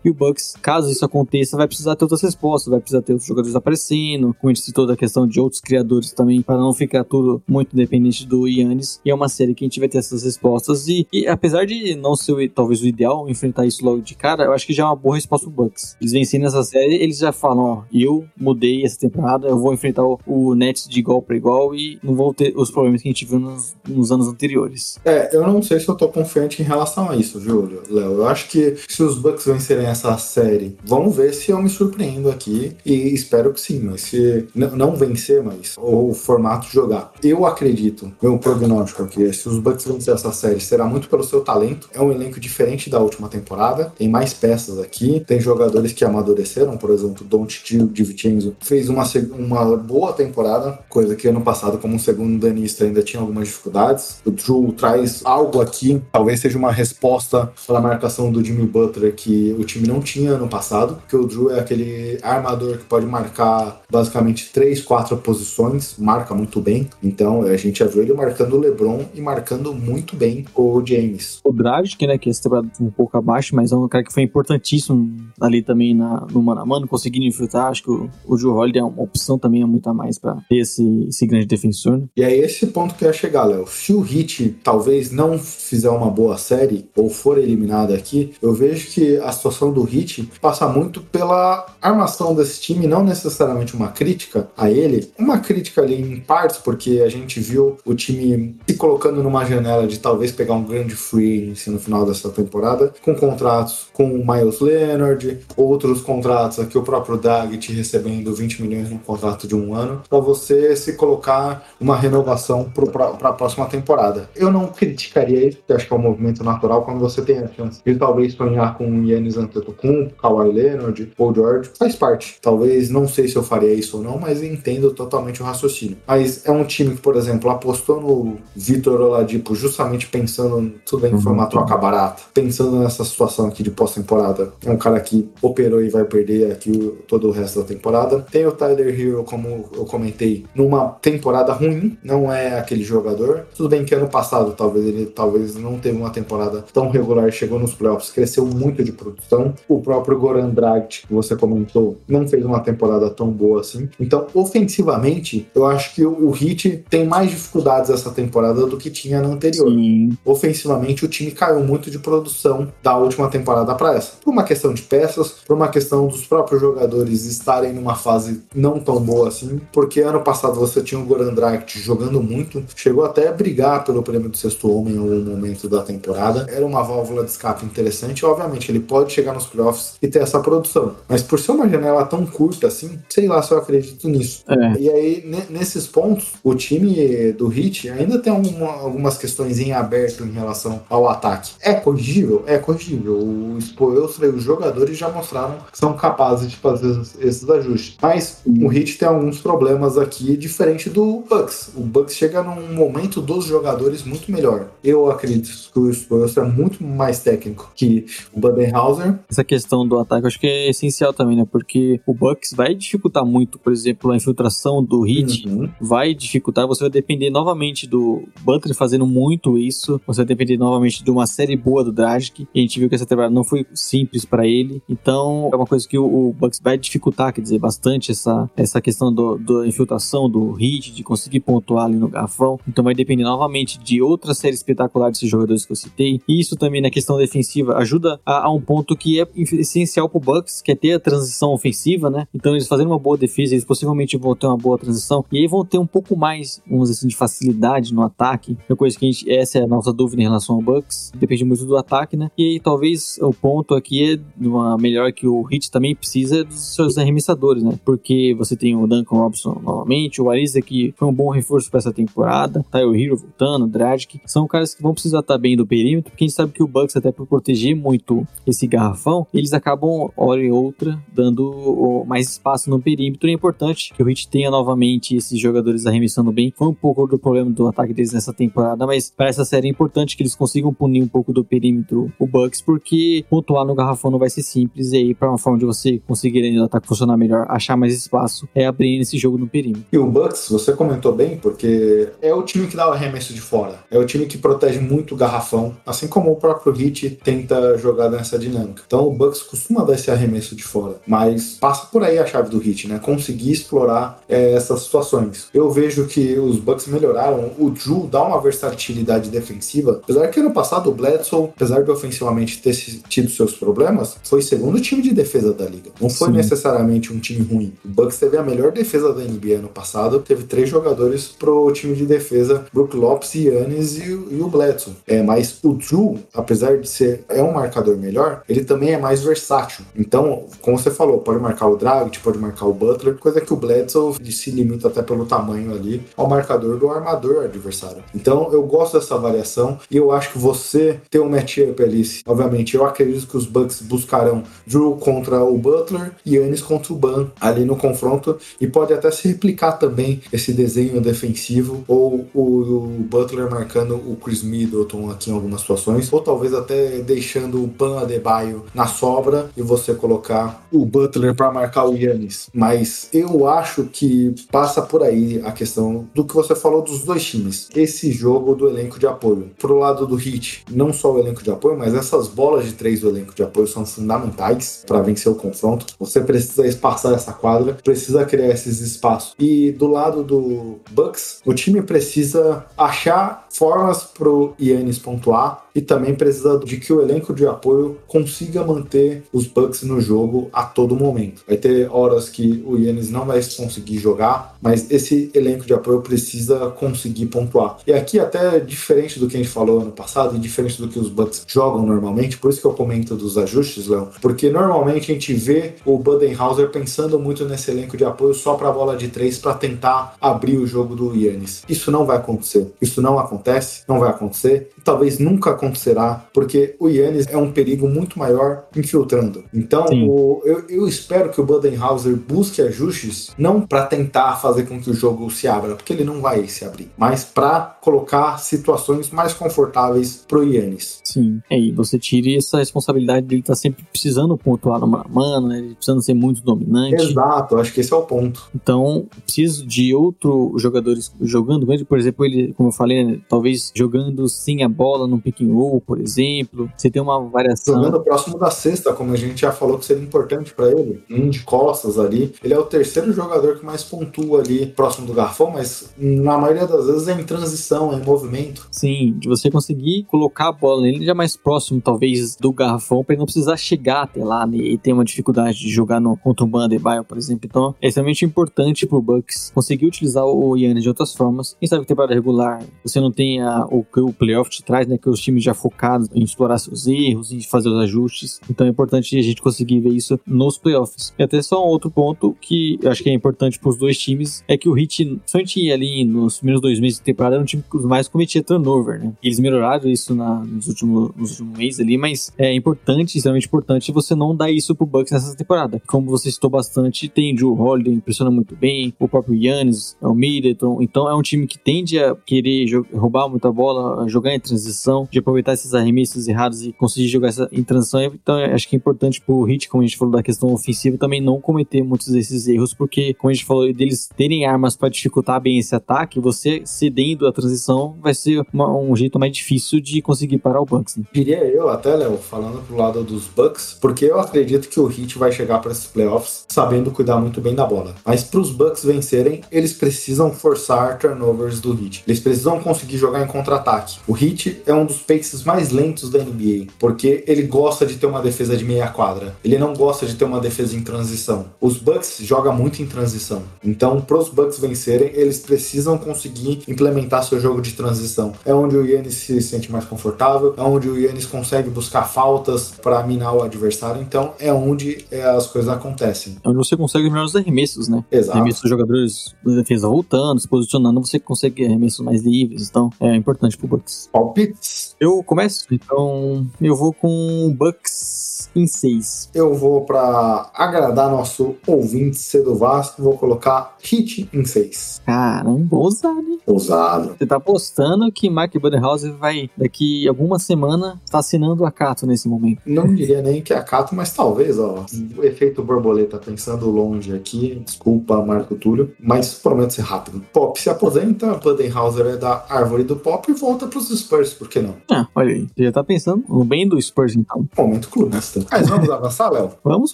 E 0.03 0.09
o 0.09 0.13
Bucks, 0.13 0.55
caso 0.61 0.91
isso 0.91 1.03
aconteça, 1.03 1.57
vai 1.57 1.67
precisar 1.67 1.95
ter 1.95 2.05
outras 2.05 2.21
respostas, 2.21 2.71
vai 2.71 2.79
precisar 2.79 3.01
ter 3.01 3.13
outros 3.13 3.27
jogadores 3.27 3.55
aparecendo, 3.55 4.35
como 4.39 4.51
a 4.51 4.53
gente 4.53 4.63
citou 4.63 4.85
da 4.85 4.95
questão 4.95 5.27
de 5.27 5.39
outros 5.39 5.61
criadores 5.61 6.11
também, 6.11 6.41
para 6.41 6.57
não 6.57 6.73
ficar 6.73 7.03
tudo 7.03 7.41
muito 7.47 7.75
dependente 7.75 8.25
do 8.25 8.47
Yannis. 8.47 8.99
E 9.03 9.09
é 9.09 9.15
uma 9.15 9.29
série 9.29 9.53
que 9.53 9.63
a 9.63 9.67
gente 9.67 9.79
vai 9.79 9.89
ter 9.89 9.97
essas 9.97 10.23
respostas. 10.23 10.87
E, 10.87 11.07
e 11.11 11.27
apesar 11.27 11.65
de 11.65 11.95
não 11.95 12.15
ser 12.15 12.49
talvez 12.49 12.81
o 12.81 12.87
ideal 12.87 13.29
enfrentar 13.29 13.65
isso 13.65 13.83
logo 13.83 14.01
de 14.01 14.15
cara, 14.15 14.45
eu 14.45 14.53
acho 14.53 14.65
que 14.65 14.73
já 14.73 14.83
é 14.83 14.85
uma 14.85 14.95
boa 14.95 15.15
resposta 15.15 15.49
pro 15.49 15.65
Bucks. 15.65 15.95
Eles 15.99 16.11
vencendo 16.13 16.45
essa 16.45 16.63
série, 16.63 16.95
eles 16.95 17.17
já 17.17 17.31
falam: 17.31 17.63
ó, 17.63 17.83
eu 17.93 18.25
mudei 18.35 18.83
essa 18.83 18.99
temporada, 18.99 19.47
eu 19.47 19.57
vou 19.57 19.73
enfrentar 19.73 20.03
o, 20.03 20.19
o 20.25 20.55
Nets 20.55 20.87
de 20.87 20.99
igual 20.99 21.21
para 21.21 21.35
igual 21.35 21.75
e 21.75 21.99
não 22.03 22.15
vou 22.15 22.33
ter 22.33 22.53
os 22.55 22.71
problemas 22.71 23.01
que 23.01 23.07
a 23.07 23.11
gente 23.11 23.25
viu 23.25 23.39
nos, 23.39 23.75
nos 23.87 24.11
anos 24.11 24.27
anteriores. 24.27 24.99
É, 25.05 25.35
eu 25.35 25.45
não 25.45 25.61
sei 25.61 25.79
se 25.79 25.87
eu 25.87 25.95
tô 25.95 26.07
confiante 26.09 26.61
em 26.61 26.65
relação 26.65 27.09
a 27.09 27.15
isso, 27.15 27.39
Júlio, 27.39 27.81
Léo. 27.89 28.13
Eu 28.13 28.27
acho 28.27 28.49
que 28.49 28.75
se 28.87 29.03
os 29.03 29.17
Bucks 29.17 29.47
vencerem 29.57 29.87
essa 29.87 30.17
série, 30.17 30.77
vamos 30.85 31.15
ver 31.15 31.33
se 31.33 31.51
eu 31.51 31.61
me 31.61 31.69
surpreendo 31.69 32.29
aqui 32.29 32.75
e 32.85 33.13
espero 33.13 33.51
que 33.51 33.59
sim, 33.59 33.79
mas 33.79 34.01
se 34.01 34.47
não 34.53 34.95
vencer, 34.95 35.43
mas 35.43 35.75
o 35.77 36.13
formato 36.13 36.67
jogar. 36.67 37.11
Eu 37.23 37.45
acredito, 37.45 38.11
meu 38.21 38.37
prognóstico 38.37 39.03
aqui 39.03 39.25
é 39.25 39.33
se 39.33 39.49
os 39.49 39.57
Bucks 39.57 39.85
vencer 39.85 40.13
essa 40.13 40.31
série, 40.31 40.59
será 40.59 40.85
muito 40.85 41.09
pelo 41.09 41.23
seu 41.23 41.41
talento. 41.41 41.89
É 41.93 42.01
um 42.01 42.11
elenco 42.11 42.39
diferente 42.39 42.89
da 42.89 42.99
última 42.99 43.27
temporada, 43.27 43.91
tem 43.97 44.07
mais 44.07 44.33
peças 44.33 44.79
aqui, 44.79 45.23
tem 45.25 45.39
jogadores 45.39 45.91
que 45.91 46.05
amadureceram, 46.05 46.77
por 46.77 46.91
exemplo, 46.91 47.25
Don't 47.25 47.57
de 47.67 48.03
Vincenzo 48.03 48.55
fez 48.61 48.89
uma, 48.89 49.03
uma 49.37 49.75
boa 49.75 50.13
temporada, 50.13 50.79
coisa 50.87 51.15
que 51.15 51.27
ano 51.27 51.41
passado, 51.41 51.77
como 51.77 51.99
segundo 51.99 52.39
danista, 52.39 52.83
ainda 52.83 53.01
tinha 53.01 53.21
algumas 53.21 53.47
dificuldades. 53.47 54.17
O 54.25 54.31
Drew 54.31 54.73
traz 54.73 55.21
algo 55.23 55.61
aqui, 55.61 56.01
talvez 56.11 56.39
seja 56.39 56.57
uma 56.57 56.71
resposta 56.71 57.51
para 57.65 57.79
a 57.79 57.81
marcação 57.81 58.31
do 58.31 58.43
Jimmy 58.43 58.65
Butler 58.67 59.15
que 59.15 59.46
o 59.53 59.63
time 59.63 59.87
não 59.87 59.99
tinha 59.99 60.31
ano 60.31 60.47
passado, 60.47 60.95
porque 60.95 61.15
o 61.15 61.25
Drew 61.25 61.51
é 61.51 61.59
aquele 61.59 62.17
armador 62.21 62.77
que 62.77 62.85
pode 62.85 63.05
marcar 63.05 63.81
basicamente 63.89 64.51
três, 64.51 64.81
quatro 64.81 65.17
posições, 65.17 65.95
marca 65.97 66.33
muito 66.33 66.61
bem. 66.61 66.89
Então 67.01 67.43
a 67.43 67.57
gente 67.57 67.79
já 67.79 67.85
viu 67.85 68.01
ele 68.01 68.13
marcando 68.13 68.53
o 68.53 68.59
LeBron 68.59 69.05
e 69.13 69.21
marcando 69.21 69.73
muito 69.73 70.15
bem 70.15 70.45
o 70.55 70.81
James. 70.85 71.39
O 71.43 71.51
Dragic, 71.51 72.05
né, 72.05 72.17
que 72.17 72.29
é 72.29 72.33
um 72.81 72.91
pouco 72.91 73.17
abaixo, 73.17 73.55
mas 73.55 73.71
é 73.71 73.75
um 73.75 73.87
cara 73.87 74.03
que 74.03 74.13
foi 74.13 74.23
importantíssimo 74.23 75.27
ali 75.39 75.61
também 75.61 75.93
na, 75.93 76.25
no 76.31 76.41
mano 76.41 76.61
a 76.61 76.65
mano, 76.65 76.87
conseguindo 76.87 77.25
infiltrar. 77.25 77.67
Acho 77.67 77.83
que 77.83 77.91
o, 77.91 78.09
o 78.25 78.37
Joe 78.37 78.51
Holiday 78.51 78.81
é 78.81 78.85
uma 78.85 79.01
opção 79.01 79.37
também, 79.37 79.61
é 79.61 79.65
muito 79.65 79.89
a 79.89 79.93
mais 79.93 80.17
para 80.17 80.37
ter 80.49 80.57
esse, 80.57 81.05
esse 81.07 81.25
grande 81.25 81.45
defensor. 81.45 81.97
Né? 81.97 82.05
E 82.17 82.23
é 82.23 82.35
esse 82.35 82.67
ponto 82.67 82.95
que 82.95 83.03
eu 83.03 83.07
ia 83.07 83.13
chegar, 83.13 83.45
Léo. 83.45 83.67
Se 83.67 83.93
o 83.93 84.01
Hit 84.01 84.57
talvez 84.63 85.11
não 85.11 85.37
fizer 85.37 85.89
uma 85.89 86.09
boa 86.09 86.37
série 86.37 86.89
ou 86.95 87.09
for 87.09 87.37
eliminado 87.37 87.93
aqui, 87.93 88.33
eu 88.41 88.53
vejo 88.53 88.87
que 88.87 89.17
a 89.17 89.31
situação 89.37 89.71
do 89.71 89.83
Hit 89.83 90.29
passa 90.41 90.67
muito 90.67 91.01
pela 91.01 91.65
armação 91.81 92.35
desse 92.35 92.59
time, 92.59 92.87
não 92.87 93.03
necessariamente 93.03 93.75
uma 93.75 93.89
crítica 93.89 94.49
a 94.57 94.69
ele, 94.69 95.09
uma 95.17 95.39
crítica 95.39 95.81
ali 95.81 96.01
em 96.01 96.19
partes, 96.19 96.57
porque 96.57 97.01
a 97.05 97.09
gente 97.09 97.39
viu 97.39 97.77
o 97.85 97.93
time 97.93 98.57
se 98.67 98.75
colocando 98.75 99.23
numa 99.23 99.45
janela 99.45 99.87
de 99.87 99.99
talvez 99.99 100.31
pegar 100.31 100.55
um 100.55 100.63
grande 100.63 100.95
free 100.95 101.53
no 101.67 101.79
final 101.79 102.05
dessa 102.05 102.29
temporada, 102.29 102.93
com 103.03 103.15
contratos 103.15 103.87
com 103.93 104.11
o 104.13 104.25
Miles 104.25 104.59
Leonard, 104.59 105.39
outros 105.55 106.01
contratos 106.01 106.59
aqui, 106.59 106.77
o 106.77 106.83
próprio 106.83 107.17
Daggett 107.17 107.71
recebendo 107.71 108.33
20 108.33 108.61
milhões 108.61 108.89
num 108.89 108.97
contrato 108.97 109.47
de 109.47 109.55
um 109.55 109.73
ano, 109.73 110.01
para 110.09 110.19
você 110.19 110.75
se 110.75 110.93
colocar 110.93 111.67
uma 111.79 111.95
renovação 111.95 112.71
para 112.73 113.29
a 113.29 113.33
próxima 113.33 113.65
temporada. 113.65 114.29
Eu 114.35 114.51
não 114.51 114.67
criticaria 114.67 115.47
isso, 115.47 115.57
porque 115.57 115.73
acho 115.73 115.87
que 115.87 115.93
é 115.93 115.95
um 115.95 116.01
movimento 116.01 116.43
natural 116.43 116.83
quando 116.83 116.99
você 116.99 117.21
tem 117.21 117.39
a 117.39 117.47
chance 117.47 117.81
de 117.85 117.95
talvez 117.95 118.33
sonhar 118.33 118.77
com 118.77 118.85
o 118.85 118.93
Yannis 119.27 119.37
Antetokounmpo, 119.37 120.15
Kawhi 120.15 120.51
Leonard, 120.51 121.13
Paul 121.17 121.33
George, 121.33 121.69
faz 121.77 121.95
parte. 121.95 122.37
Talvez, 122.41 122.89
não 122.89 123.07
sei 123.07 123.27
se 123.27 123.35
eu 123.35 123.43
faria 123.43 123.73
isso 123.73 123.97
ou 123.97 124.03
não, 124.03 124.17
mas 124.17 124.41
entendo 124.41 124.91
totalmente 124.91 125.41
o 125.41 125.45
raciocínio. 125.45 125.97
Mas 126.07 126.45
é 126.45 126.51
um 126.51 126.63
time 126.63 126.95
que, 126.95 127.01
por 127.01 127.15
exemplo, 127.15 127.49
apostou 127.49 128.01
no 128.01 128.37
Vitor 128.55 129.01
Oladipo 129.01 129.53
justamente 129.55 130.07
pensando, 130.07 130.73
tudo 130.85 131.01
bem 131.01 131.15
que 131.15 131.21
foi 131.21 131.31
uma 131.31 131.43
uhum. 131.43 131.49
troca 131.49 131.77
barata, 131.77 132.23
pensando 132.33 132.79
nessa 132.79 133.03
situação 133.03 133.47
aqui 133.47 133.61
de 133.61 133.71
pós-temporada. 133.71 134.53
É 134.65 134.71
um 134.71 134.77
cara 134.77 134.99
que 134.99 135.29
operou 135.41 135.81
e 135.81 135.89
vai 135.89 136.05
perder 136.05 136.51
aqui 136.51 136.93
todo 137.07 137.27
o 137.27 137.31
resto 137.31 137.59
da 137.59 137.65
temporada. 137.65 138.25
Tem 138.31 138.45
o 138.45 138.51
Tyler 138.51 138.99
Hero, 138.99 139.23
como 139.23 139.69
eu 139.73 139.85
comentei, 139.85 140.45
numa 140.55 140.89
temporada 141.01 141.53
ruim, 141.53 141.97
não 142.03 142.31
é 142.31 142.59
aquele 142.59 142.83
jogador. 142.83 143.45
Tudo 143.55 143.69
bem 143.69 143.83
que 143.83 143.93
ano 143.93 144.07
passado 144.07 144.53
talvez 144.55 144.85
ele 144.85 145.05
talvez 145.05 145.55
não 145.55 145.77
teve 145.79 145.97
uma 145.97 146.09
temporada 146.09 146.63
tão 146.73 146.89
regular, 146.89 147.31
chegou 147.31 147.59
nos 147.59 147.73
playoffs, 147.73 148.11
cresceu 148.11 148.45
muito 148.45 148.83
de 148.83 148.91
produção. 149.17 149.53
O 149.67 149.81
próprio 149.81 150.17
Goran 150.17 150.49
Dragic, 150.49 151.07
que 151.07 151.13
você 151.13 151.35
comentou, 151.35 151.97
não 152.07 152.27
fez 152.27 152.45
uma 152.45 152.59
temporada 152.59 153.09
tão 153.09 153.29
boa 153.29 153.61
assim. 153.61 153.89
Então, 153.99 154.27
ofensivamente, 154.33 155.47
eu 155.53 155.65
acho 155.65 155.93
que 155.95 156.05
o 156.05 156.33
Heat 156.35 156.85
tem 156.89 157.05
mais 157.05 157.29
dificuldades 157.29 157.89
essa 157.89 158.11
temporada 158.11 158.65
do 158.65 158.77
que 158.77 158.89
tinha 158.89 159.21
na 159.21 159.29
anterior. 159.29 159.69
Sim. 159.69 160.17
Ofensivamente, 160.23 161.05
o 161.05 161.07
time 161.07 161.31
caiu 161.31 161.63
muito 161.63 161.89
de 161.91 161.99
produção 161.99 162.71
da 162.81 162.97
última 162.97 163.29
temporada 163.29 163.73
para 163.75 163.95
essa. 163.95 164.13
Por 164.23 164.31
uma 164.31 164.43
questão 164.43 164.73
de 164.73 164.81
peças, 164.81 165.31
por 165.45 165.55
uma 165.55 165.67
questão 165.67 166.07
dos 166.07 166.25
próprios 166.25 166.61
jogadores 166.61 167.25
estarem 167.25 167.73
numa 167.73 167.95
fase 167.95 168.41
não 168.55 168.79
tão 168.79 168.99
boa 168.99 169.27
assim, 169.27 169.59
porque 169.71 170.01
ano 170.01 170.21
passado 170.21 170.55
você 170.55 170.81
tinha 170.81 170.99
o 170.99 171.05
Goran 171.05 171.33
Dragic 171.33 171.79
jogando 171.79 172.21
muito, 172.21 172.63
chegou 172.75 173.05
até 173.05 173.27
a 173.27 173.31
brigar 173.31 173.83
pelo 173.83 174.03
prêmio 174.03 174.29
do 174.29 174.37
sexto 174.37 174.71
homem 174.71 174.95
em 174.95 174.97
algum 174.97 175.31
momento 175.31 175.67
da 175.67 175.81
temporada. 175.81 176.45
Era 176.49 176.65
uma 176.65 176.83
válvula 176.83 177.23
de 177.23 177.31
escape 177.31 177.65
interessante, 177.65 178.25
obviamente 178.25 178.71
ele 178.71 178.79
pode 178.79 179.06
chegar 179.13 179.33
nos 179.33 179.45
playoffs 179.45 179.95
e 180.01 180.07
ter 180.07 180.19
essa 180.19 180.39
produção, 180.39 180.95
mas 181.07 181.21
por 181.21 181.39
ser 181.39 181.51
uma 181.51 181.67
janela 181.67 182.05
tão 182.05 182.25
curta 182.25 182.67
assim, 182.67 182.99
sei 183.09 183.27
lá 183.27 183.41
se 183.41 183.51
eu 183.51 183.57
acredito 183.57 184.07
nisso. 184.07 184.43
É. 184.47 184.79
E 184.79 184.89
aí, 184.89 185.45
nesses 185.49 185.87
pontos, 185.87 186.33
o 186.43 186.53
time 186.55 187.31
do 187.33 187.51
Heat 187.51 187.89
ainda 187.89 188.19
tem 188.19 188.31
uma, 188.31 188.71
algumas 188.71 189.17
questões 189.17 189.59
em 189.59 189.73
aberto 189.73 190.23
em 190.23 190.31
relação 190.31 190.81
ao 190.89 191.07
ataque. 191.07 191.51
É 191.61 191.73
corrigível? 191.73 192.43
É 192.45 192.57
corrigível. 192.57 193.17
O 193.17 193.57
Spoelstra 193.59 194.27
e 194.27 194.29
os 194.29 194.43
jogadores 194.43 194.97
já 194.97 195.09
mostraram 195.09 195.57
que 195.71 195.77
são 195.77 195.93
capazes 195.93 196.49
de 196.49 196.55
fazer 196.55 196.99
esses 197.19 197.49
ajustes. 197.49 197.97
Mas 198.01 198.41
o 198.45 198.71
Heat 198.71 198.97
tem 198.97 199.07
alguns 199.07 199.39
problemas 199.39 199.97
aqui, 199.97 200.37
diferente 200.37 200.89
do 200.89 201.23
Bucks. 201.29 201.71
O 201.75 201.81
Bucks 201.81 202.15
chega 202.15 202.41
num 202.43 202.73
momento 202.73 203.21
dos 203.21 203.45
jogadores 203.45 204.03
muito 204.03 204.31
melhor. 204.31 204.67
Eu 204.83 205.09
acredito 205.09 205.49
que 205.71 205.79
o 205.79 205.89
Spoelstra 205.89 206.43
é 206.43 206.47
muito 206.47 206.83
mais 206.83 207.19
técnico 207.19 207.71
que 207.75 208.05
o 208.33 208.39
Budenhauser. 208.87 209.19
Essa 209.29 209.43
questão 209.43 209.87
do 209.87 209.99
ataque 209.99 210.23
eu 210.23 210.27
acho 210.27 210.39
que 210.39 210.47
é 210.47 210.69
essencial 210.69 211.13
também, 211.13 211.35
né? 211.35 211.45
Porque 211.49 211.99
o 212.05 212.13
Bucks 212.13 212.53
vai 212.53 212.73
dificultar 212.73 213.25
muito, 213.25 213.59
por 213.59 213.71
exemplo, 213.73 214.11
a 214.11 214.15
infiltração 214.15 214.83
do 214.83 215.05
Heat. 215.05 215.47
Uhum. 215.47 215.69
Vai 215.79 216.13
dificultar, 216.13 216.67
você 216.67 216.83
vai 216.83 216.89
depender 216.89 217.29
novamente 217.29 217.87
do 217.87 218.23
Butler 218.41 218.75
fazendo 218.75 219.05
muito 219.05 219.57
isso. 219.57 219.99
Você 220.05 220.21
vai 220.21 220.25
depender 220.25 220.57
novamente 220.57 221.03
de 221.03 221.11
uma 221.11 221.25
série 221.25 221.55
boa 221.55 221.83
do 221.83 221.91
Dragic. 221.91 222.47
E 222.53 222.59
a 222.59 222.61
gente 222.61 222.79
viu 222.79 222.89
que 222.89 222.95
essa 222.95 223.05
temporada 223.05 223.33
não 223.33 223.43
foi 223.43 223.65
simples 223.73 224.25
para 224.25 224.47
ele. 224.47 224.81
Então, 224.87 225.49
é 225.51 225.55
uma 225.55 225.65
coisa 225.65 225.87
que 225.87 225.97
o, 225.97 226.05
o 226.05 226.33
Bucks 226.33 226.59
vai 226.63 226.77
dificultar, 226.77 227.33
quer 227.33 227.41
dizer, 227.41 227.59
bastante 227.59 228.11
essa, 228.11 228.49
essa 228.55 228.81
questão 228.81 229.13
do, 229.13 229.37
da 229.37 229.67
infiltração 229.67 230.29
do 230.29 230.57
Heat, 230.59 230.93
de 230.93 231.03
conseguir 231.03 231.39
pontuar 231.41 231.85
ali 231.85 231.97
no 231.97 232.07
garrafão. 232.07 232.59
Então, 232.67 232.83
vai 232.83 232.93
depender 232.93 233.23
novamente 233.23 233.79
de 233.79 234.01
outra 234.01 234.33
série 234.33 234.55
espetacular 234.55 235.09
desses 235.09 235.29
jogadores 235.29 235.65
que 235.65 235.71
eu 235.71 235.75
citei. 235.75 236.21
E 236.27 236.39
isso 236.39 236.55
também 236.55 236.81
na 236.81 236.89
questão 236.89 237.17
defensiva 237.17 237.77
ajuda 237.77 238.19
a, 238.25 238.45
a 238.45 238.51
um 238.51 238.61
ponto 238.61 238.76
ponto 238.77 238.95
que 238.95 239.19
é 239.19 239.27
essencial 239.35 240.07
pro 240.07 240.19
Bucks, 240.19 240.61
que 240.61 240.71
é 240.71 240.75
ter 240.75 240.93
a 240.93 240.99
transição 240.99 241.51
ofensiva, 241.51 242.09
né? 242.09 242.27
Então 242.33 242.53
eles 242.53 242.67
fazendo 242.67 242.87
uma 242.87 242.99
boa 242.99 243.17
defesa, 243.17 243.53
eles 243.53 243.65
possivelmente 243.65 244.15
vão 244.17 244.35
ter 244.35 244.45
uma 244.45 244.57
boa 244.57 244.77
transição 244.77 245.25
e 245.31 245.39
aí 245.39 245.47
vão 245.47 245.65
ter 245.65 245.79
um 245.79 245.87
pouco 245.87 246.15
mais, 246.15 246.61
vamos 246.67 246.89
dizer 246.89 246.99
assim, 246.99 247.07
de 247.07 247.15
facilidade 247.15 247.93
no 247.93 248.03
ataque. 248.03 248.55
É 248.69 248.75
coisa 248.75 248.97
que 248.97 249.05
a 249.05 249.11
gente, 249.11 249.31
essa 249.31 249.57
é 249.57 249.63
a 249.63 249.67
nossa 249.67 249.91
dúvida 249.91 250.21
em 250.21 250.25
relação 250.25 250.55
ao 250.55 250.61
Bucks, 250.61 251.11
depende 251.15 251.43
muito 251.43 251.65
do 251.65 251.75
ataque, 251.75 252.15
né? 252.15 252.29
E 252.37 252.43
aí 252.43 252.59
talvez 252.59 253.17
o 253.21 253.33
ponto 253.33 253.73
aqui 253.73 254.13
é 254.13 254.19
uma 254.39 254.77
melhor 254.77 255.11
que 255.11 255.25
o 255.27 255.41
Hit 255.41 255.71
também 255.71 255.95
precisa 255.95 256.43
dos 256.43 256.75
seus 256.75 256.97
arremessadores, 256.97 257.63
né? 257.63 257.79
Porque 257.83 258.35
você 258.37 258.55
tem 258.55 258.75
o 258.75 258.85
Duncan 258.85 259.15
Robson 259.15 259.59
novamente, 259.63 260.21
o 260.21 260.29
Ariza 260.29 260.61
que 260.61 260.93
foi 260.97 261.07
um 261.07 261.13
bom 261.13 261.29
reforço 261.29 261.69
para 261.71 261.79
essa 261.79 261.91
temporada, 261.91 262.63
tá 262.69 262.79
o 262.85 262.95
Hero 262.95 263.17
voltando, 263.17 263.65
o 263.65 263.67
Dragic, 263.67 264.21
são 264.25 264.47
caras 264.47 264.75
que 264.75 264.83
vão 264.83 264.93
precisar 264.93 265.19
estar 265.19 265.37
bem 265.37 265.57
do 265.57 265.65
perímetro, 265.65 266.11
porque 266.11 266.23
a 266.23 266.27
gente 266.27 266.35
sabe 266.35 266.51
que 266.51 266.61
o 266.61 266.67
Bucks 266.67 266.95
até 266.95 267.11
por 267.11 267.25
proteger 267.25 267.75
muito 267.75 268.27
esse 268.45 268.66
garrafão, 268.67 269.25
eles 269.33 269.53
acabam 269.53 270.11
hora 270.15 270.41
e 270.41 270.51
outra 270.51 270.99
dando 271.13 272.03
mais 272.07 272.29
espaço 272.29 272.69
no 272.69 272.81
perímetro. 272.81 273.29
É 273.29 273.31
importante 273.31 273.93
que 273.93 274.01
o 274.03 274.05
Hit 274.05 274.27
tenha 274.29 274.49
novamente 274.49 275.15
esses 275.15 275.39
jogadores 275.39 275.85
arremessando 275.85 276.31
bem. 276.31 276.53
Foi 276.55 276.67
um 276.67 276.73
pouco 276.73 277.07
do 277.07 277.17
problema 277.17 277.49
do 277.51 277.67
ataque 277.67 277.93
deles 277.93 278.13
nessa 278.13 278.33
temporada, 278.33 278.85
mas 278.85 279.09
para 279.09 279.27
essa 279.27 279.45
série 279.45 279.67
é 279.67 279.71
importante 279.71 280.15
que 280.15 280.23
eles 280.23 280.35
consigam 280.35 280.73
punir 280.73 281.03
um 281.03 281.07
pouco 281.07 281.33
do 281.33 281.43
perímetro 281.43 282.11
o 282.19 282.27
Bucks, 282.27 282.61
porque 282.61 283.25
pontuar 283.29 283.65
no 283.65 283.75
garrafão 283.75 284.11
não 284.11 284.19
vai 284.19 284.29
ser 284.29 284.41
simples. 284.41 284.91
E 284.91 284.97
aí, 284.97 285.15
para 285.15 285.29
uma 285.29 285.37
forma 285.37 285.57
de 285.57 285.65
você 285.65 286.01
conseguir 286.07 286.57
o 286.57 286.63
ataque 286.63 286.87
funcionar 286.87 287.17
melhor, 287.17 287.45
achar 287.49 287.75
mais 287.77 287.93
espaço, 287.93 288.47
é 288.53 288.65
abrir 288.65 288.99
esse 288.99 289.17
jogo 289.17 289.37
no 289.37 289.47
perímetro. 289.47 289.85
E 289.91 289.97
o 289.97 290.07
Bucks, 290.07 290.49
você 290.49 290.73
comentou 290.73 291.13
bem, 291.13 291.37
porque 291.37 292.09
é 292.21 292.33
o 292.33 292.43
time 292.43 292.67
que 292.67 292.75
dá 292.75 292.89
o 292.89 292.91
arremesso 292.91 293.33
de 293.33 293.41
fora. 293.41 293.79
É 293.89 293.97
o 293.97 294.05
time 294.05 294.25
que 294.25 294.37
protege 294.37 294.79
muito 294.79 295.13
o 295.13 295.17
garrafão, 295.17 295.75
assim 295.85 296.07
como 296.07 296.31
o 296.31 296.35
próprio 296.35 296.73
Heat 296.79 297.19
tenta 297.23 297.77
jogar 297.77 298.09
nessa 298.09 298.37
dinâmica. 298.37 298.56
Então 298.85 299.07
o 299.07 299.13
Bucks 299.13 299.41
costuma 299.41 299.83
dar 299.83 299.93
esse 299.93 300.09
arremesso 300.09 300.55
de 300.55 300.63
fora, 300.63 300.95
mas 301.05 301.57
passa 301.59 301.87
por 301.87 302.03
aí 302.03 302.17
a 302.17 302.25
chave 302.25 302.49
do 302.49 302.61
Heat, 302.65 302.87
né? 302.87 302.99
Conseguir 302.99 303.51
explorar 303.51 304.21
é, 304.27 304.53
essas 304.53 304.81
situações. 304.81 305.47
Eu 305.53 305.69
vejo 305.69 306.05
que 306.07 306.37
os 306.37 306.57
Bucks 306.57 306.87
melhoraram. 306.87 307.51
O 307.57 307.69
Drew 307.69 308.07
dá 308.07 308.23
uma 308.23 308.41
versatilidade 308.41 309.29
defensiva, 309.29 310.01
apesar 310.03 310.27
que 310.27 310.39
ano 310.39 310.51
passado 310.51 310.89
o 310.89 310.93
Bledsoe, 310.93 311.49
apesar 311.55 311.83
de 311.83 311.91
ofensivamente 311.91 312.61
ter 312.61 312.75
tido 313.07 313.29
seus 313.29 313.53
problemas, 313.53 314.17
foi 314.23 314.41
segundo 314.41 314.79
time 314.79 315.01
de 315.01 315.13
defesa 315.13 315.53
da 315.53 315.65
liga. 315.65 315.91
Não 315.99 316.09
foi 316.09 316.29
Sim. 316.29 316.33
necessariamente 316.35 317.13
um 317.13 317.19
time 317.19 317.45
ruim. 317.45 317.73
O 317.83 317.87
Bucks 317.87 318.17
teve 318.17 318.37
a 318.37 318.43
melhor 318.43 318.71
defesa 318.71 319.13
da 319.13 319.21
NBA 319.21 319.57
ano 319.57 319.69
passado, 319.69 320.19
teve 320.19 320.43
três 320.43 320.69
jogadores 320.69 321.27
pro 321.27 321.71
time 321.71 321.95
de 321.95 322.05
defesa, 322.05 322.65
Brook 322.73 322.95
Lopes, 322.95 323.33
Yannis 323.35 323.97
e, 323.97 324.09
e 324.09 324.39
o 324.41 324.47
Bledsoe. 324.47 324.93
É, 325.05 325.21
mas 325.21 325.59
o 325.63 325.73
Drew, 325.73 326.19
apesar 326.33 326.77
de 326.77 326.89
ser 326.89 327.23
é 327.29 327.41
um 327.41 327.53
marcador 327.53 327.97
melhor, 327.97 328.43
ele 328.47 328.63
também 328.63 328.93
é 328.93 328.97
mais 328.97 329.23
versátil. 329.23 329.85
Então, 329.95 330.45
como 330.61 330.77
você 330.77 330.91
falou, 330.91 331.19
pode 331.19 331.39
marcar 331.39 331.67
o 331.67 331.75
Dragic, 331.75 332.19
pode 332.19 332.37
marcar 332.37 332.65
o 332.65 332.73
Butler, 332.73 333.15
coisa 333.15 333.41
que 333.41 333.53
o 333.53 333.55
Bledsoe 333.55 334.15
se 334.31 334.51
limita 334.51 334.87
até 334.87 335.01
pelo 335.01 335.25
tamanho 335.25 335.73
ali 335.73 336.01
ao 336.15 336.27
marcador 336.27 336.77
do 336.77 336.89
armador 336.89 337.45
adversário. 337.45 338.03
Então, 338.13 338.49
eu 338.51 338.63
gosto 338.63 338.99
dessa 338.99 339.17
variação 339.17 339.79
e 339.89 339.97
eu 339.97 340.11
acho 340.11 340.31
que 340.31 340.37
você 340.37 340.99
ter 341.09 341.19
um 341.19 341.29
matchup 341.29 341.81
ali, 341.81 342.03
obviamente, 342.25 342.75
eu 342.75 342.85
acredito 342.85 343.27
que 343.27 343.37
os 343.37 343.45
Bucks 343.45 343.81
buscarão 343.81 344.43
Drew 344.65 344.95
contra 344.95 345.43
o 345.43 345.57
Butler 345.57 346.11
e 346.25 346.35
Yannis 346.35 346.61
contra 346.61 346.93
o 346.93 346.95
Ban 346.95 347.27
ali 347.39 347.65
no 347.65 347.75
confronto 347.75 348.37
e 348.59 348.67
pode 348.67 348.93
até 348.93 349.09
se 349.11 349.27
replicar 349.27 349.73
também 349.73 350.21
esse 350.31 350.53
desenho 350.53 351.01
defensivo 351.01 351.83
ou 351.87 352.27
o, 352.33 353.05
Butler 353.09 353.49
marcando 353.49 353.95
o 353.95 354.15
Chris 354.15 354.43
Middleton 354.43 355.09
aqui 355.09 355.29
em 355.29 355.33
algumas 355.33 355.61
situações, 355.61 356.11
ou 356.11 356.21
talvez 356.21 356.53
até 356.53 356.99
deixando 356.99 357.63
o 357.63 357.67
Ban 357.67 357.99
Adebayo 358.37 358.65
na 358.73 358.85
sobra 358.85 359.49
e 359.55 359.61
você 359.61 359.93
colocar 359.93 360.65
o 360.71 360.85
Butler 360.85 361.35
para 361.35 361.51
marcar 361.51 361.85
o 361.85 361.95
Yannis. 361.95 362.49
Mas 362.53 363.09
eu 363.11 363.47
acho 363.47 363.85
que 363.85 364.35
passa 364.51 364.81
por 364.81 365.03
aí 365.03 365.41
a 365.43 365.51
questão 365.51 366.07
do 366.13 366.25
que 366.25 366.35
você 366.35 366.55
falou 366.55 366.81
dos 366.81 367.03
dois 367.03 367.23
times. 367.23 367.69
Esse 367.75 368.11
jogo 368.11 368.55
do 368.55 368.67
elenco 368.67 368.99
de 368.99 369.07
apoio. 369.07 369.51
Pro 369.57 369.79
lado 369.79 370.05
do 370.05 370.19
Heat, 370.19 370.65
não 370.69 370.93
só 370.93 371.13
o 371.13 371.19
elenco 371.19 371.43
de 371.43 371.51
apoio, 371.51 371.77
mas 371.77 371.93
essas 371.93 372.27
bolas 372.27 372.65
de 372.65 372.73
três 372.73 373.01
do 373.01 373.09
elenco 373.09 373.33
de 373.33 373.43
apoio 373.43 373.67
são 373.67 373.85
fundamentais 373.85 374.83
para 374.85 375.01
vencer 375.01 375.31
o 375.31 375.35
confronto. 375.35 375.85
Você 375.99 376.21
precisa 376.21 376.67
espaçar 376.67 377.13
essa 377.13 377.33
quadra, 377.33 377.77
precisa 377.83 378.25
criar 378.25 378.49
esses 378.49 378.79
espaços. 378.81 379.33
E 379.39 379.71
do 379.71 379.87
lado 379.87 380.23
do 380.23 380.79
Bucks, 380.91 381.41
o 381.45 381.53
time 381.53 381.81
precisa 381.81 382.65
achar 382.77 383.46
formas 383.57 384.03
pro 384.03 384.53
Yannis 384.59 384.99
pontuar 384.99 385.67
e 385.77 385.81
também 385.81 386.15
precisa 386.15 386.57
de 386.57 386.77
que 386.77 386.91
o 386.91 387.01
elenco 387.01 387.33
de 387.33 387.45
apoio 387.45 387.97
consiga 388.07 388.63
manter 388.63 389.23
os 389.31 389.45
Bucks 389.45 389.83
no 389.83 390.01
jogo 390.01 390.49
a 390.51 390.63
todo 390.63 390.95
momento. 390.95 391.43
Vai 391.47 391.55
ter 391.55 391.87
horas 391.91 392.29
que 392.29 392.63
o 392.65 392.77
Yannis 392.77 393.11
não 393.11 393.25
vai 393.25 393.39
conseguir 393.55 393.99
jogar, 393.99 394.57
mas 394.59 394.89
esse 394.89 395.29
elenco 395.35 395.65
de 395.65 395.73
apoio 395.73 396.01
precisa 396.01 396.71
conseguir 396.71 397.27
pontuar. 397.27 397.77
E 397.85 397.93
aqui 397.93 398.19
até 398.19 398.59
diferente 398.59 399.19
do 399.19 399.27
que 399.27 399.35
a 399.35 399.39
gente 399.39 399.51
falou 399.51 399.81
ano 399.81 399.91
passado 399.91 400.35
e 400.35 400.39
diferente 400.39 400.81
do 400.81 400.87
que 400.87 400.97
os 400.97 401.09
Bucks 401.09 401.43
jogam 401.47 401.85
normalmente, 401.85 402.37
por 402.37 402.49
isso 402.49 402.59
que 402.59 402.65
eu 402.65 402.73
comento 402.73 403.15
dos 403.15 403.37
ajustes, 403.37 403.87
Léo, 403.87 404.09
porque 404.19 404.49
normalmente 404.49 405.11
a 405.11 405.13
gente 405.13 405.33
vê 405.33 405.75
o 405.85 405.97
Budenhauser 405.97 406.69
pensando 406.69 407.19
muito 407.19 407.45
nesse 407.45 407.69
elenco 407.69 407.95
de 407.95 408.03
apoio 408.03 408.33
só 408.33 408.55
para 408.55 408.69
a 408.69 408.71
bola 408.71 408.97
de 408.97 409.09
três 409.09 409.37
para 409.37 409.53
tentar 409.53 410.15
abrir 410.19 410.57
o 410.57 410.65
jogo 410.65 410.95
do 410.95 411.15
Yannis. 411.15 411.63
Isso 411.69 411.91
não 411.91 412.05
vai 412.05 412.17
acontecer. 412.17 412.71
Isso 412.81 413.01
não 413.01 413.19
acontece, 413.19 413.46
não 413.87 413.99
vai 413.99 414.09
acontecer 414.09 414.69
e 414.77 414.81
talvez 414.81 415.19
nunca 415.19 415.51
acontecerá, 415.51 416.25
porque 416.33 416.75
o 416.79 416.87
Yannis 416.87 417.27
é 417.27 417.37
um 417.37 417.51
perigo 417.51 417.87
muito 417.87 418.19
maior 418.19 418.65
infiltrando. 418.75 419.43
Então, 419.53 419.85
o, 420.07 420.41
eu, 420.45 420.65
eu, 420.69 420.87
espero 420.87 421.29
que 421.29 421.39
o 421.39 421.45
Budenhauser 421.45 422.15
busque 422.15 422.61
ajustes, 422.61 423.31
não 423.37 423.61
para 423.61 423.85
tentar 423.85 424.35
fazer 424.35 424.67
com 424.67 424.79
que 424.79 424.89
o 424.89 424.93
jogo 424.93 425.29
se 425.29 425.47
abra, 425.47 425.75
porque 425.75 425.93
ele 425.93 426.03
não 426.03 426.21
vai 426.21 426.47
se 426.47 426.65
abrir, 426.65 426.89
mas 426.97 427.23
para 427.23 427.77
colocar 427.81 428.37
situações 428.37 429.09
mais 429.11 429.33
confortáveis 429.33 430.25
pro 430.27 430.43
Yannis. 430.43 431.01
Sim, 431.03 431.41
é, 431.49 431.59
e 431.59 431.71
você 431.71 431.97
tire 431.97 432.35
essa 432.35 432.57
responsabilidade 432.57 433.25
dele 433.25 433.41
estar 433.41 433.53
tá 433.53 433.57
sempre 433.57 433.85
precisando 433.91 434.37
pontuar 434.37 434.79
no 434.79 434.87
mano, 434.87 435.47
né? 435.47 435.73
precisando 435.75 436.01
ser 436.01 436.13
muito 436.13 436.41
dominante. 436.41 437.01
Exato, 437.01 437.57
acho 437.57 437.73
que 437.73 437.81
esse 437.81 437.93
é 437.93 437.95
o 437.95 438.03
ponto. 438.03 438.49
Então, 438.55 439.05
preciso 439.23 439.65
de 439.65 439.93
outros 439.93 440.61
jogadores 440.61 441.11
jogando, 441.21 441.67
por 441.87 441.97
exemplo, 441.97 442.25
ele, 442.25 442.53
como 442.53 442.69
eu 442.69 442.73
falei, 442.73 443.03
né, 443.03 443.19
talvez 443.27 443.71
jogando 443.75 444.27
sem 444.27 444.63
a 444.63 444.69
bola 444.69 445.07
no 445.07 445.19
pick 445.19 445.41
and 445.41 445.53
roll, 445.53 445.81
por 445.81 445.99
exemplo. 445.99 446.71
Você 446.75 446.89
tem 446.89 447.01
uma 447.01 447.19
variação. 447.19 447.75
Jogando 447.75 448.03
próximo 448.03 448.37
da 448.37 448.51
sexta, 448.51 448.93
como 448.93 449.13
a 449.13 449.17
gente 449.17 449.41
já 449.41 449.51
falou 449.51 449.77
que 449.77 449.85
seria 449.85 450.03
importante 450.03 450.53
para 450.53 450.71
ele. 450.71 451.03
Um 451.09 451.29
de 451.29 451.41
costas 451.41 451.99
ali. 451.99 452.33
Ele 452.43 452.53
é 452.53 452.59
o 452.59 452.65
terceiro 452.65 453.11
jogador 453.11 453.57
que 453.57 453.65
mais 453.65 453.83
pontua 453.83 454.39
ali 454.39 454.65
próximo 454.65 455.07
do 455.07 455.13
garfão, 455.13 455.51
mas 455.51 455.89
na 455.97 456.37
maioria 456.37 456.67
das 456.67 456.87
vezes 456.87 457.07
é 457.07 457.19
em 457.19 457.23
transição, 457.23 457.93
é 457.93 457.97
em 457.97 458.03
movimento. 458.03 458.67
Sim, 458.71 459.15
de 459.17 459.27
você 459.27 459.49
conseguir 459.49 460.03
colocar 460.03 460.49
a 460.49 460.51
bola 460.51 460.81
nele 460.81 461.05
já 461.05 461.13
mais 461.13 461.35
próximo, 461.35 461.81
talvez, 461.81 462.35
do 462.35 462.51
garrafão, 462.51 463.03
para 463.03 463.13
ele 463.13 463.19
não 463.19 463.25
precisar 463.25 463.57
chegar 463.57 464.03
até 464.03 464.23
lá 464.23 464.45
né, 464.45 464.57
e 464.57 464.77
ter 464.77 464.93
uma 464.93 465.03
dificuldade 465.03 465.59
de 465.59 465.69
jogar 465.69 465.99
no, 465.99 466.15
contra 466.17 466.45
um 466.45 466.49
Bandebaio, 466.49 467.03
por 467.03 467.17
exemplo. 467.17 467.45
Então, 467.45 467.75
é 467.81 467.87
extremamente 467.87 468.25
importante 468.25 468.85
pro 468.85 469.01
Bucks 469.01 469.51
conseguir 469.53 469.85
utilizar 469.85 470.25
o 470.25 470.55
Yannis 470.55 470.83
de 470.83 470.89
outras 470.89 471.13
formas. 471.13 471.55
Quem 471.59 471.67
sabe 471.67 471.81
que 471.81 471.87
temporada 471.87 472.13
regular 472.13 472.63
você 472.83 472.99
não 472.99 473.11
tem 473.17 473.41
a, 473.41 473.65
o 473.65 473.83
que 473.83 473.99
o 473.99 474.13
playoff 474.13 474.49
te 474.49 474.63
traz, 474.63 474.87
né? 474.87 474.97
Que 474.97 475.09
os 475.09 475.19
times 475.19 475.43
já 475.43 475.55
focados 475.55 476.07
em 476.13 476.23
explorar 476.23 476.59
seus 476.59 476.85
erros, 476.85 477.31
em 477.31 477.41
fazer 477.41 477.67
os 477.69 477.79
ajustes. 477.79 478.39
Então 478.47 478.67
é 478.67 478.69
importante 478.69 479.17
a 479.17 479.21
gente 479.21 479.41
conseguir 479.41 479.79
ver 479.79 479.89
isso 479.89 480.19
nos 480.25 480.57
playoffs. 480.59 481.13
E 481.17 481.23
até 481.23 481.41
só 481.41 481.65
um 481.65 481.67
outro 481.67 481.89
ponto 481.89 482.37
que 482.39 482.77
eu 482.81 482.91
acho 482.91 483.01
que 483.01 483.09
é 483.09 483.13
importante 483.13 483.57
para 483.59 483.69
os 483.69 483.77
dois 483.77 483.97
times 483.97 484.43
é 484.47 484.55
que 484.55 484.69
o 484.69 484.77
Heat, 484.77 485.19
somente 485.25 485.71
ali 485.71 486.05
nos 486.05 486.37
primeiros 486.37 486.61
dois 486.61 486.79
meses 486.79 486.99
de 486.99 487.05
temporada, 487.05 487.35
era 487.35 487.41
um 487.41 487.45
time 487.45 487.63
que 487.69 487.77
mais 487.79 488.07
cometia 488.07 488.43
turnover, 488.43 488.99
né? 488.99 489.11
Eles 489.23 489.39
melhoraram 489.39 489.89
isso 489.89 490.13
na, 490.13 490.35
nos, 490.45 490.67
últimos, 490.67 491.11
nos 491.15 491.31
últimos 491.31 491.57
meses 491.57 491.79
ali, 491.79 491.97
mas 491.97 492.31
é 492.37 492.53
importante, 492.53 493.17
extremamente 493.17 493.47
importante, 493.47 493.91
você 493.91 494.13
não 494.13 494.35
dar 494.35 494.51
isso 494.51 494.75
pro 494.75 494.85
Bucks 494.85 495.11
nessa 495.11 495.35
temporada. 495.35 495.81
Como 495.87 496.11
você 496.11 496.29
citou 496.29 496.51
bastante, 496.51 497.09
tem 497.09 497.33
o 497.33 497.35
Drew 497.35 497.59
Holiday, 497.59 497.93
impressiona 497.93 498.29
muito 498.29 498.55
bem, 498.55 498.93
o 498.99 499.07
próprio 499.07 499.35
Yannis, 499.35 499.97
é 499.99 500.07
o 500.07 500.13
Middleton, 500.13 500.81
então 500.81 501.09
é 501.09 501.15
um 501.15 501.21
time 501.21 501.47
que 501.47 501.57
tende 501.57 501.97
a 501.97 502.15
querer 502.15 502.67
roubar 503.07 503.29
muita 503.29 503.51
bola, 503.51 504.07
jogar 504.07 504.33
em 504.33 504.39
transição, 504.39 505.07
de 505.09 505.19
aproveitar 505.19 505.53
esses 505.53 505.73
arremessos 505.73 506.27
errados 506.27 506.61
e 506.61 506.73
conseguir 506.73 507.07
jogar 507.07 507.29
essa 507.29 507.49
em 507.51 507.63
transição. 507.63 508.01
Então, 508.03 508.37
acho 508.37 508.67
que 508.67 508.75
é 508.75 508.77
importante 508.77 509.21
pro 509.21 509.43
Hit, 509.43 509.69
como 509.69 509.81
a 509.81 509.85
gente 509.85 509.97
falou 509.97 510.13
da 510.13 510.21
questão 510.21 510.53
ofensiva, 510.53 510.97
também 510.97 511.21
não 511.21 511.39
cometer 511.39 511.81
muitos 511.83 512.07
desses 512.07 512.47
erros, 512.47 512.73
porque, 512.73 513.13
como 513.13 513.31
a 513.31 513.33
gente 513.33 513.45
falou, 513.45 513.71
deles 513.73 514.09
terem 514.15 514.45
armas 514.45 514.75
para 514.75 514.89
dificultar 514.89 515.39
bem 515.41 515.57
esse 515.57 515.73
ataque, 515.73 516.19
você 516.19 516.61
cedendo 516.65 517.25
a 517.25 517.31
transição 517.31 517.95
vai 518.01 518.13
ser 518.13 518.43
uma, 518.53 518.75
um 518.77 518.95
jeito 518.95 519.17
mais 519.17 519.31
difícil 519.31 519.79
de 519.79 520.01
conseguir 520.01 520.37
parar 520.39 520.61
o 520.61 520.65
Bucks. 520.65 520.97
Né? 520.97 521.05
Diria 521.13 521.43
eu, 521.45 521.69
até, 521.69 521.95
Léo, 521.95 522.17
falando 522.17 522.65
pro 522.65 522.75
lado 522.75 523.03
dos 523.03 523.27
Bucks, 523.27 523.77
porque 523.79 524.05
eu 524.05 524.19
acredito 524.19 524.67
que 524.67 524.79
o 524.79 524.87
Hit 524.87 525.17
vai 525.17 525.31
chegar 525.31 525.59
para 525.59 525.71
esses 525.71 525.87
playoffs 525.87 526.45
sabendo 526.49 526.91
cuidar 526.91 527.17
muito 527.17 527.39
bem 527.39 527.55
da 527.55 527.65
bola. 527.65 527.95
Mas 528.05 528.23
para 528.23 528.39
os 528.39 528.51
Bucks 528.51 528.83
vencerem, 528.83 529.41
eles 529.51 529.73
precisam 529.73 530.31
forçar 530.31 530.97
turnovers 530.97 531.61
do 531.61 531.73
Hit. 531.73 532.03
Eles 532.07 532.19
precisam 532.19 532.59
conseguir 532.59 532.96
jogar 532.97 533.23
em 533.23 533.27
contra-ataque. 533.27 533.99
O 534.07 534.13
Hit 534.13 534.61
é 534.65 534.73
um 534.73 534.85
dos 534.85 534.97
paces 534.97 535.43
mais 535.43 535.71
lentos 535.71 536.09
da 536.09 536.19
NBA, 536.19 536.67
porque 536.79 537.23
ele 537.27 537.43
gosta 537.43 537.85
de 537.85 537.95
ter 537.95 538.05
uma 538.05 538.21
defesa 538.21 538.55
de 538.57 538.65
meia 538.65 538.87
quadra. 538.87 539.35
Ele 539.43 539.57
não 539.57 539.73
gosta 539.73 540.05
de 540.05 540.15
ter 540.15 540.25
uma 540.25 540.39
defesa 540.39 540.75
em 540.75 540.81
transição. 540.81 541.47
Os 541.61 541.77
Bucks 541.77 542.17
jogam 542.21 542.53
muito 542.53 542.81
em 542.81 542.85
transição. 542.85 543.43
Então, 543.63 544.01
para 544.01 544.17
os 544.17 544.29
Bucks 544.29 544.59
vencerem, 544.59 545.11
eles 545.13 545.39
precisam 545.39 545.97
conseguir 545.97 546.61
implementar 546.67 547.23
seu 547.23 547.39
jogo 547.39 547.61
de 547.61 547.73
transição. 547.73 548.33
É 548.45 548.53
onde 548.53 548.75
o 548.75 548.85
Yannis 548.85 549.15
se 549.15 549.41
sente 549.41 549.71
mais 549.71 549.85
confortável, 549.85 550.53
é 550.57 550.61
onde 550.61 550.89
o 550.89 550.97
Yannis 550.97 551.25
consegue 551.25 551.69
buscar 551.69 552.03
faltas 552.03 552.73
para 552.81 553.03
minar 553.03 553.35
o 553.35 553.43
adversário. 553.43 554.01
Então, 554.01 554.33
é 554.39 554.51
onde 554.51 555.05
é, 555.11 555.23
as 555.23 555.47
coisas 555.47 555.71
acontecem. 555.71 556.37
É 556.43 556.49
onde 556.49 556.57
você 556.57 556.75
consegue 556.75 557.05
os 557.05 557.11
melhores 557.11 557.35
arremessos, 557.35 557.87
né? 557.87 558.03
Exato. 558.11 558.37
Arremessos 558.37 558.61
dos 558.61 558.69
jogadores 558.69 559.35
da 559.43 559.55
defesa 559.55 559.87
voltando, 559.87 560.39
se 560.39 560.47
posicionando, 560.47 561.05
você 561.05 561.19
consegue 561.19 561.65
arremessos 561.65 562.03
mais 562.03 562.23
livres. 562.23 562.69
Então, 562.69 562.86
é 562.99 563.15
importante 563.15 563.57
pro 563.57 563.67
Bucks. 563.67 564.09
Palpites? 564.11 564.95
Eu 564.99 565.23
começo? 565.23 565.65
Então, 565.71 566.47
eu 566.61 566.75
vou 566.75 566.93
com 566.93 567.47
o 567.47 567.53
Bucks 567.53 568.16
em 568.55 568.67
6. 568.67 569.31
Eu 569.33 569.53
vou 569.53 569.81
para 569.81 570.49
agradar 570.53 571.09
nosso 571.09 571.55
ouvinte 571.65 572.17
cedo 572.17 572.55
Vasco, 572.55 573.01
vou 573.01 573.17
colocar 573.17 573.75
Hit 573.81 574.29
em 574.33 574.43
6. 574.43 575.01
Caramba, 575.05 575.75
ousado, 575.75 576.19
hein? 576.19 576.39
Ousado. 576.45 577.15
Você 577.17 577.25
tá 577.25 577.37
apostando 577.37 578.11
que 578.11 578.29
Mike 578.29 578.59
Budenhauser 578.59 579.13
vai, 579.13 579.49
daqui 579.57 580.07
alguma 580.07 580.39
semana, 580.39 580.99
tá 581.09 581.19
assinando 581.19 581.65
a 581.65 581.71
Cato 581.71 582.05
nesse 582.05 582.27
momento. 582.27 582.61
Não 582.65 582.93
diria 582.93 583.21
nem 583.21 583.41
que 583.41 583.53
é 583.53 583.57
a 583.57 583.63
Cato, 583.63 583.95
mas 583.95 584.13
talvez, 584.13 584.57
ó, 584.59 584.85
o 585.17 585.23
efeito 585.23 585.63
borboleta 585.63 586.17
pensando 586.17 586.69
longe 586.69 587.13
aqui, 587.13 587.61
desculpa, 587.65 588.23
Marco 588.23 588.55
Túlio, 588.55 588.93
mas 588.99 589.33
prometo 589.33 589.73
ser 589.73 589.81
rápido. 589.81 590.23
Pop 590.33 590.59
se 590.59 590.69
aposenta, 590.69 591.35
Budenhauser 591.35 592.05
é 592.05 592.17
da 592.17 592.45
árvore 592.49 592.83
do 592.83 592.95
Pop 592.95 593.29
e 593.29 593.33
volta 593.33 593.67
pros 593.67 593.87
Spurs, 593.87 594.33
por 594.33 594.49
que 594.49 594.59
não? 594.59 594.75
Ah, 594.91 595.07
olha 595.15 595.33
aí. 595.33 595.47
Você 595.55 595.63
já 595.63 595.71
tá 595.71 595.83
pensando 595.83 596.23
no 596.27 596.43
bem 596.43 596.67
do 596.67 596.81
Spurs, 596.81 597.15
então. 597.15 597.47
Momento 597.57 597.89
clubista. 597.89 598.36
Mas 598.51 598.69
vamos 598.69 598.89
avançar, 598.89 599.31
Léo? 599.31 599.51
Vamos 599.63 599.93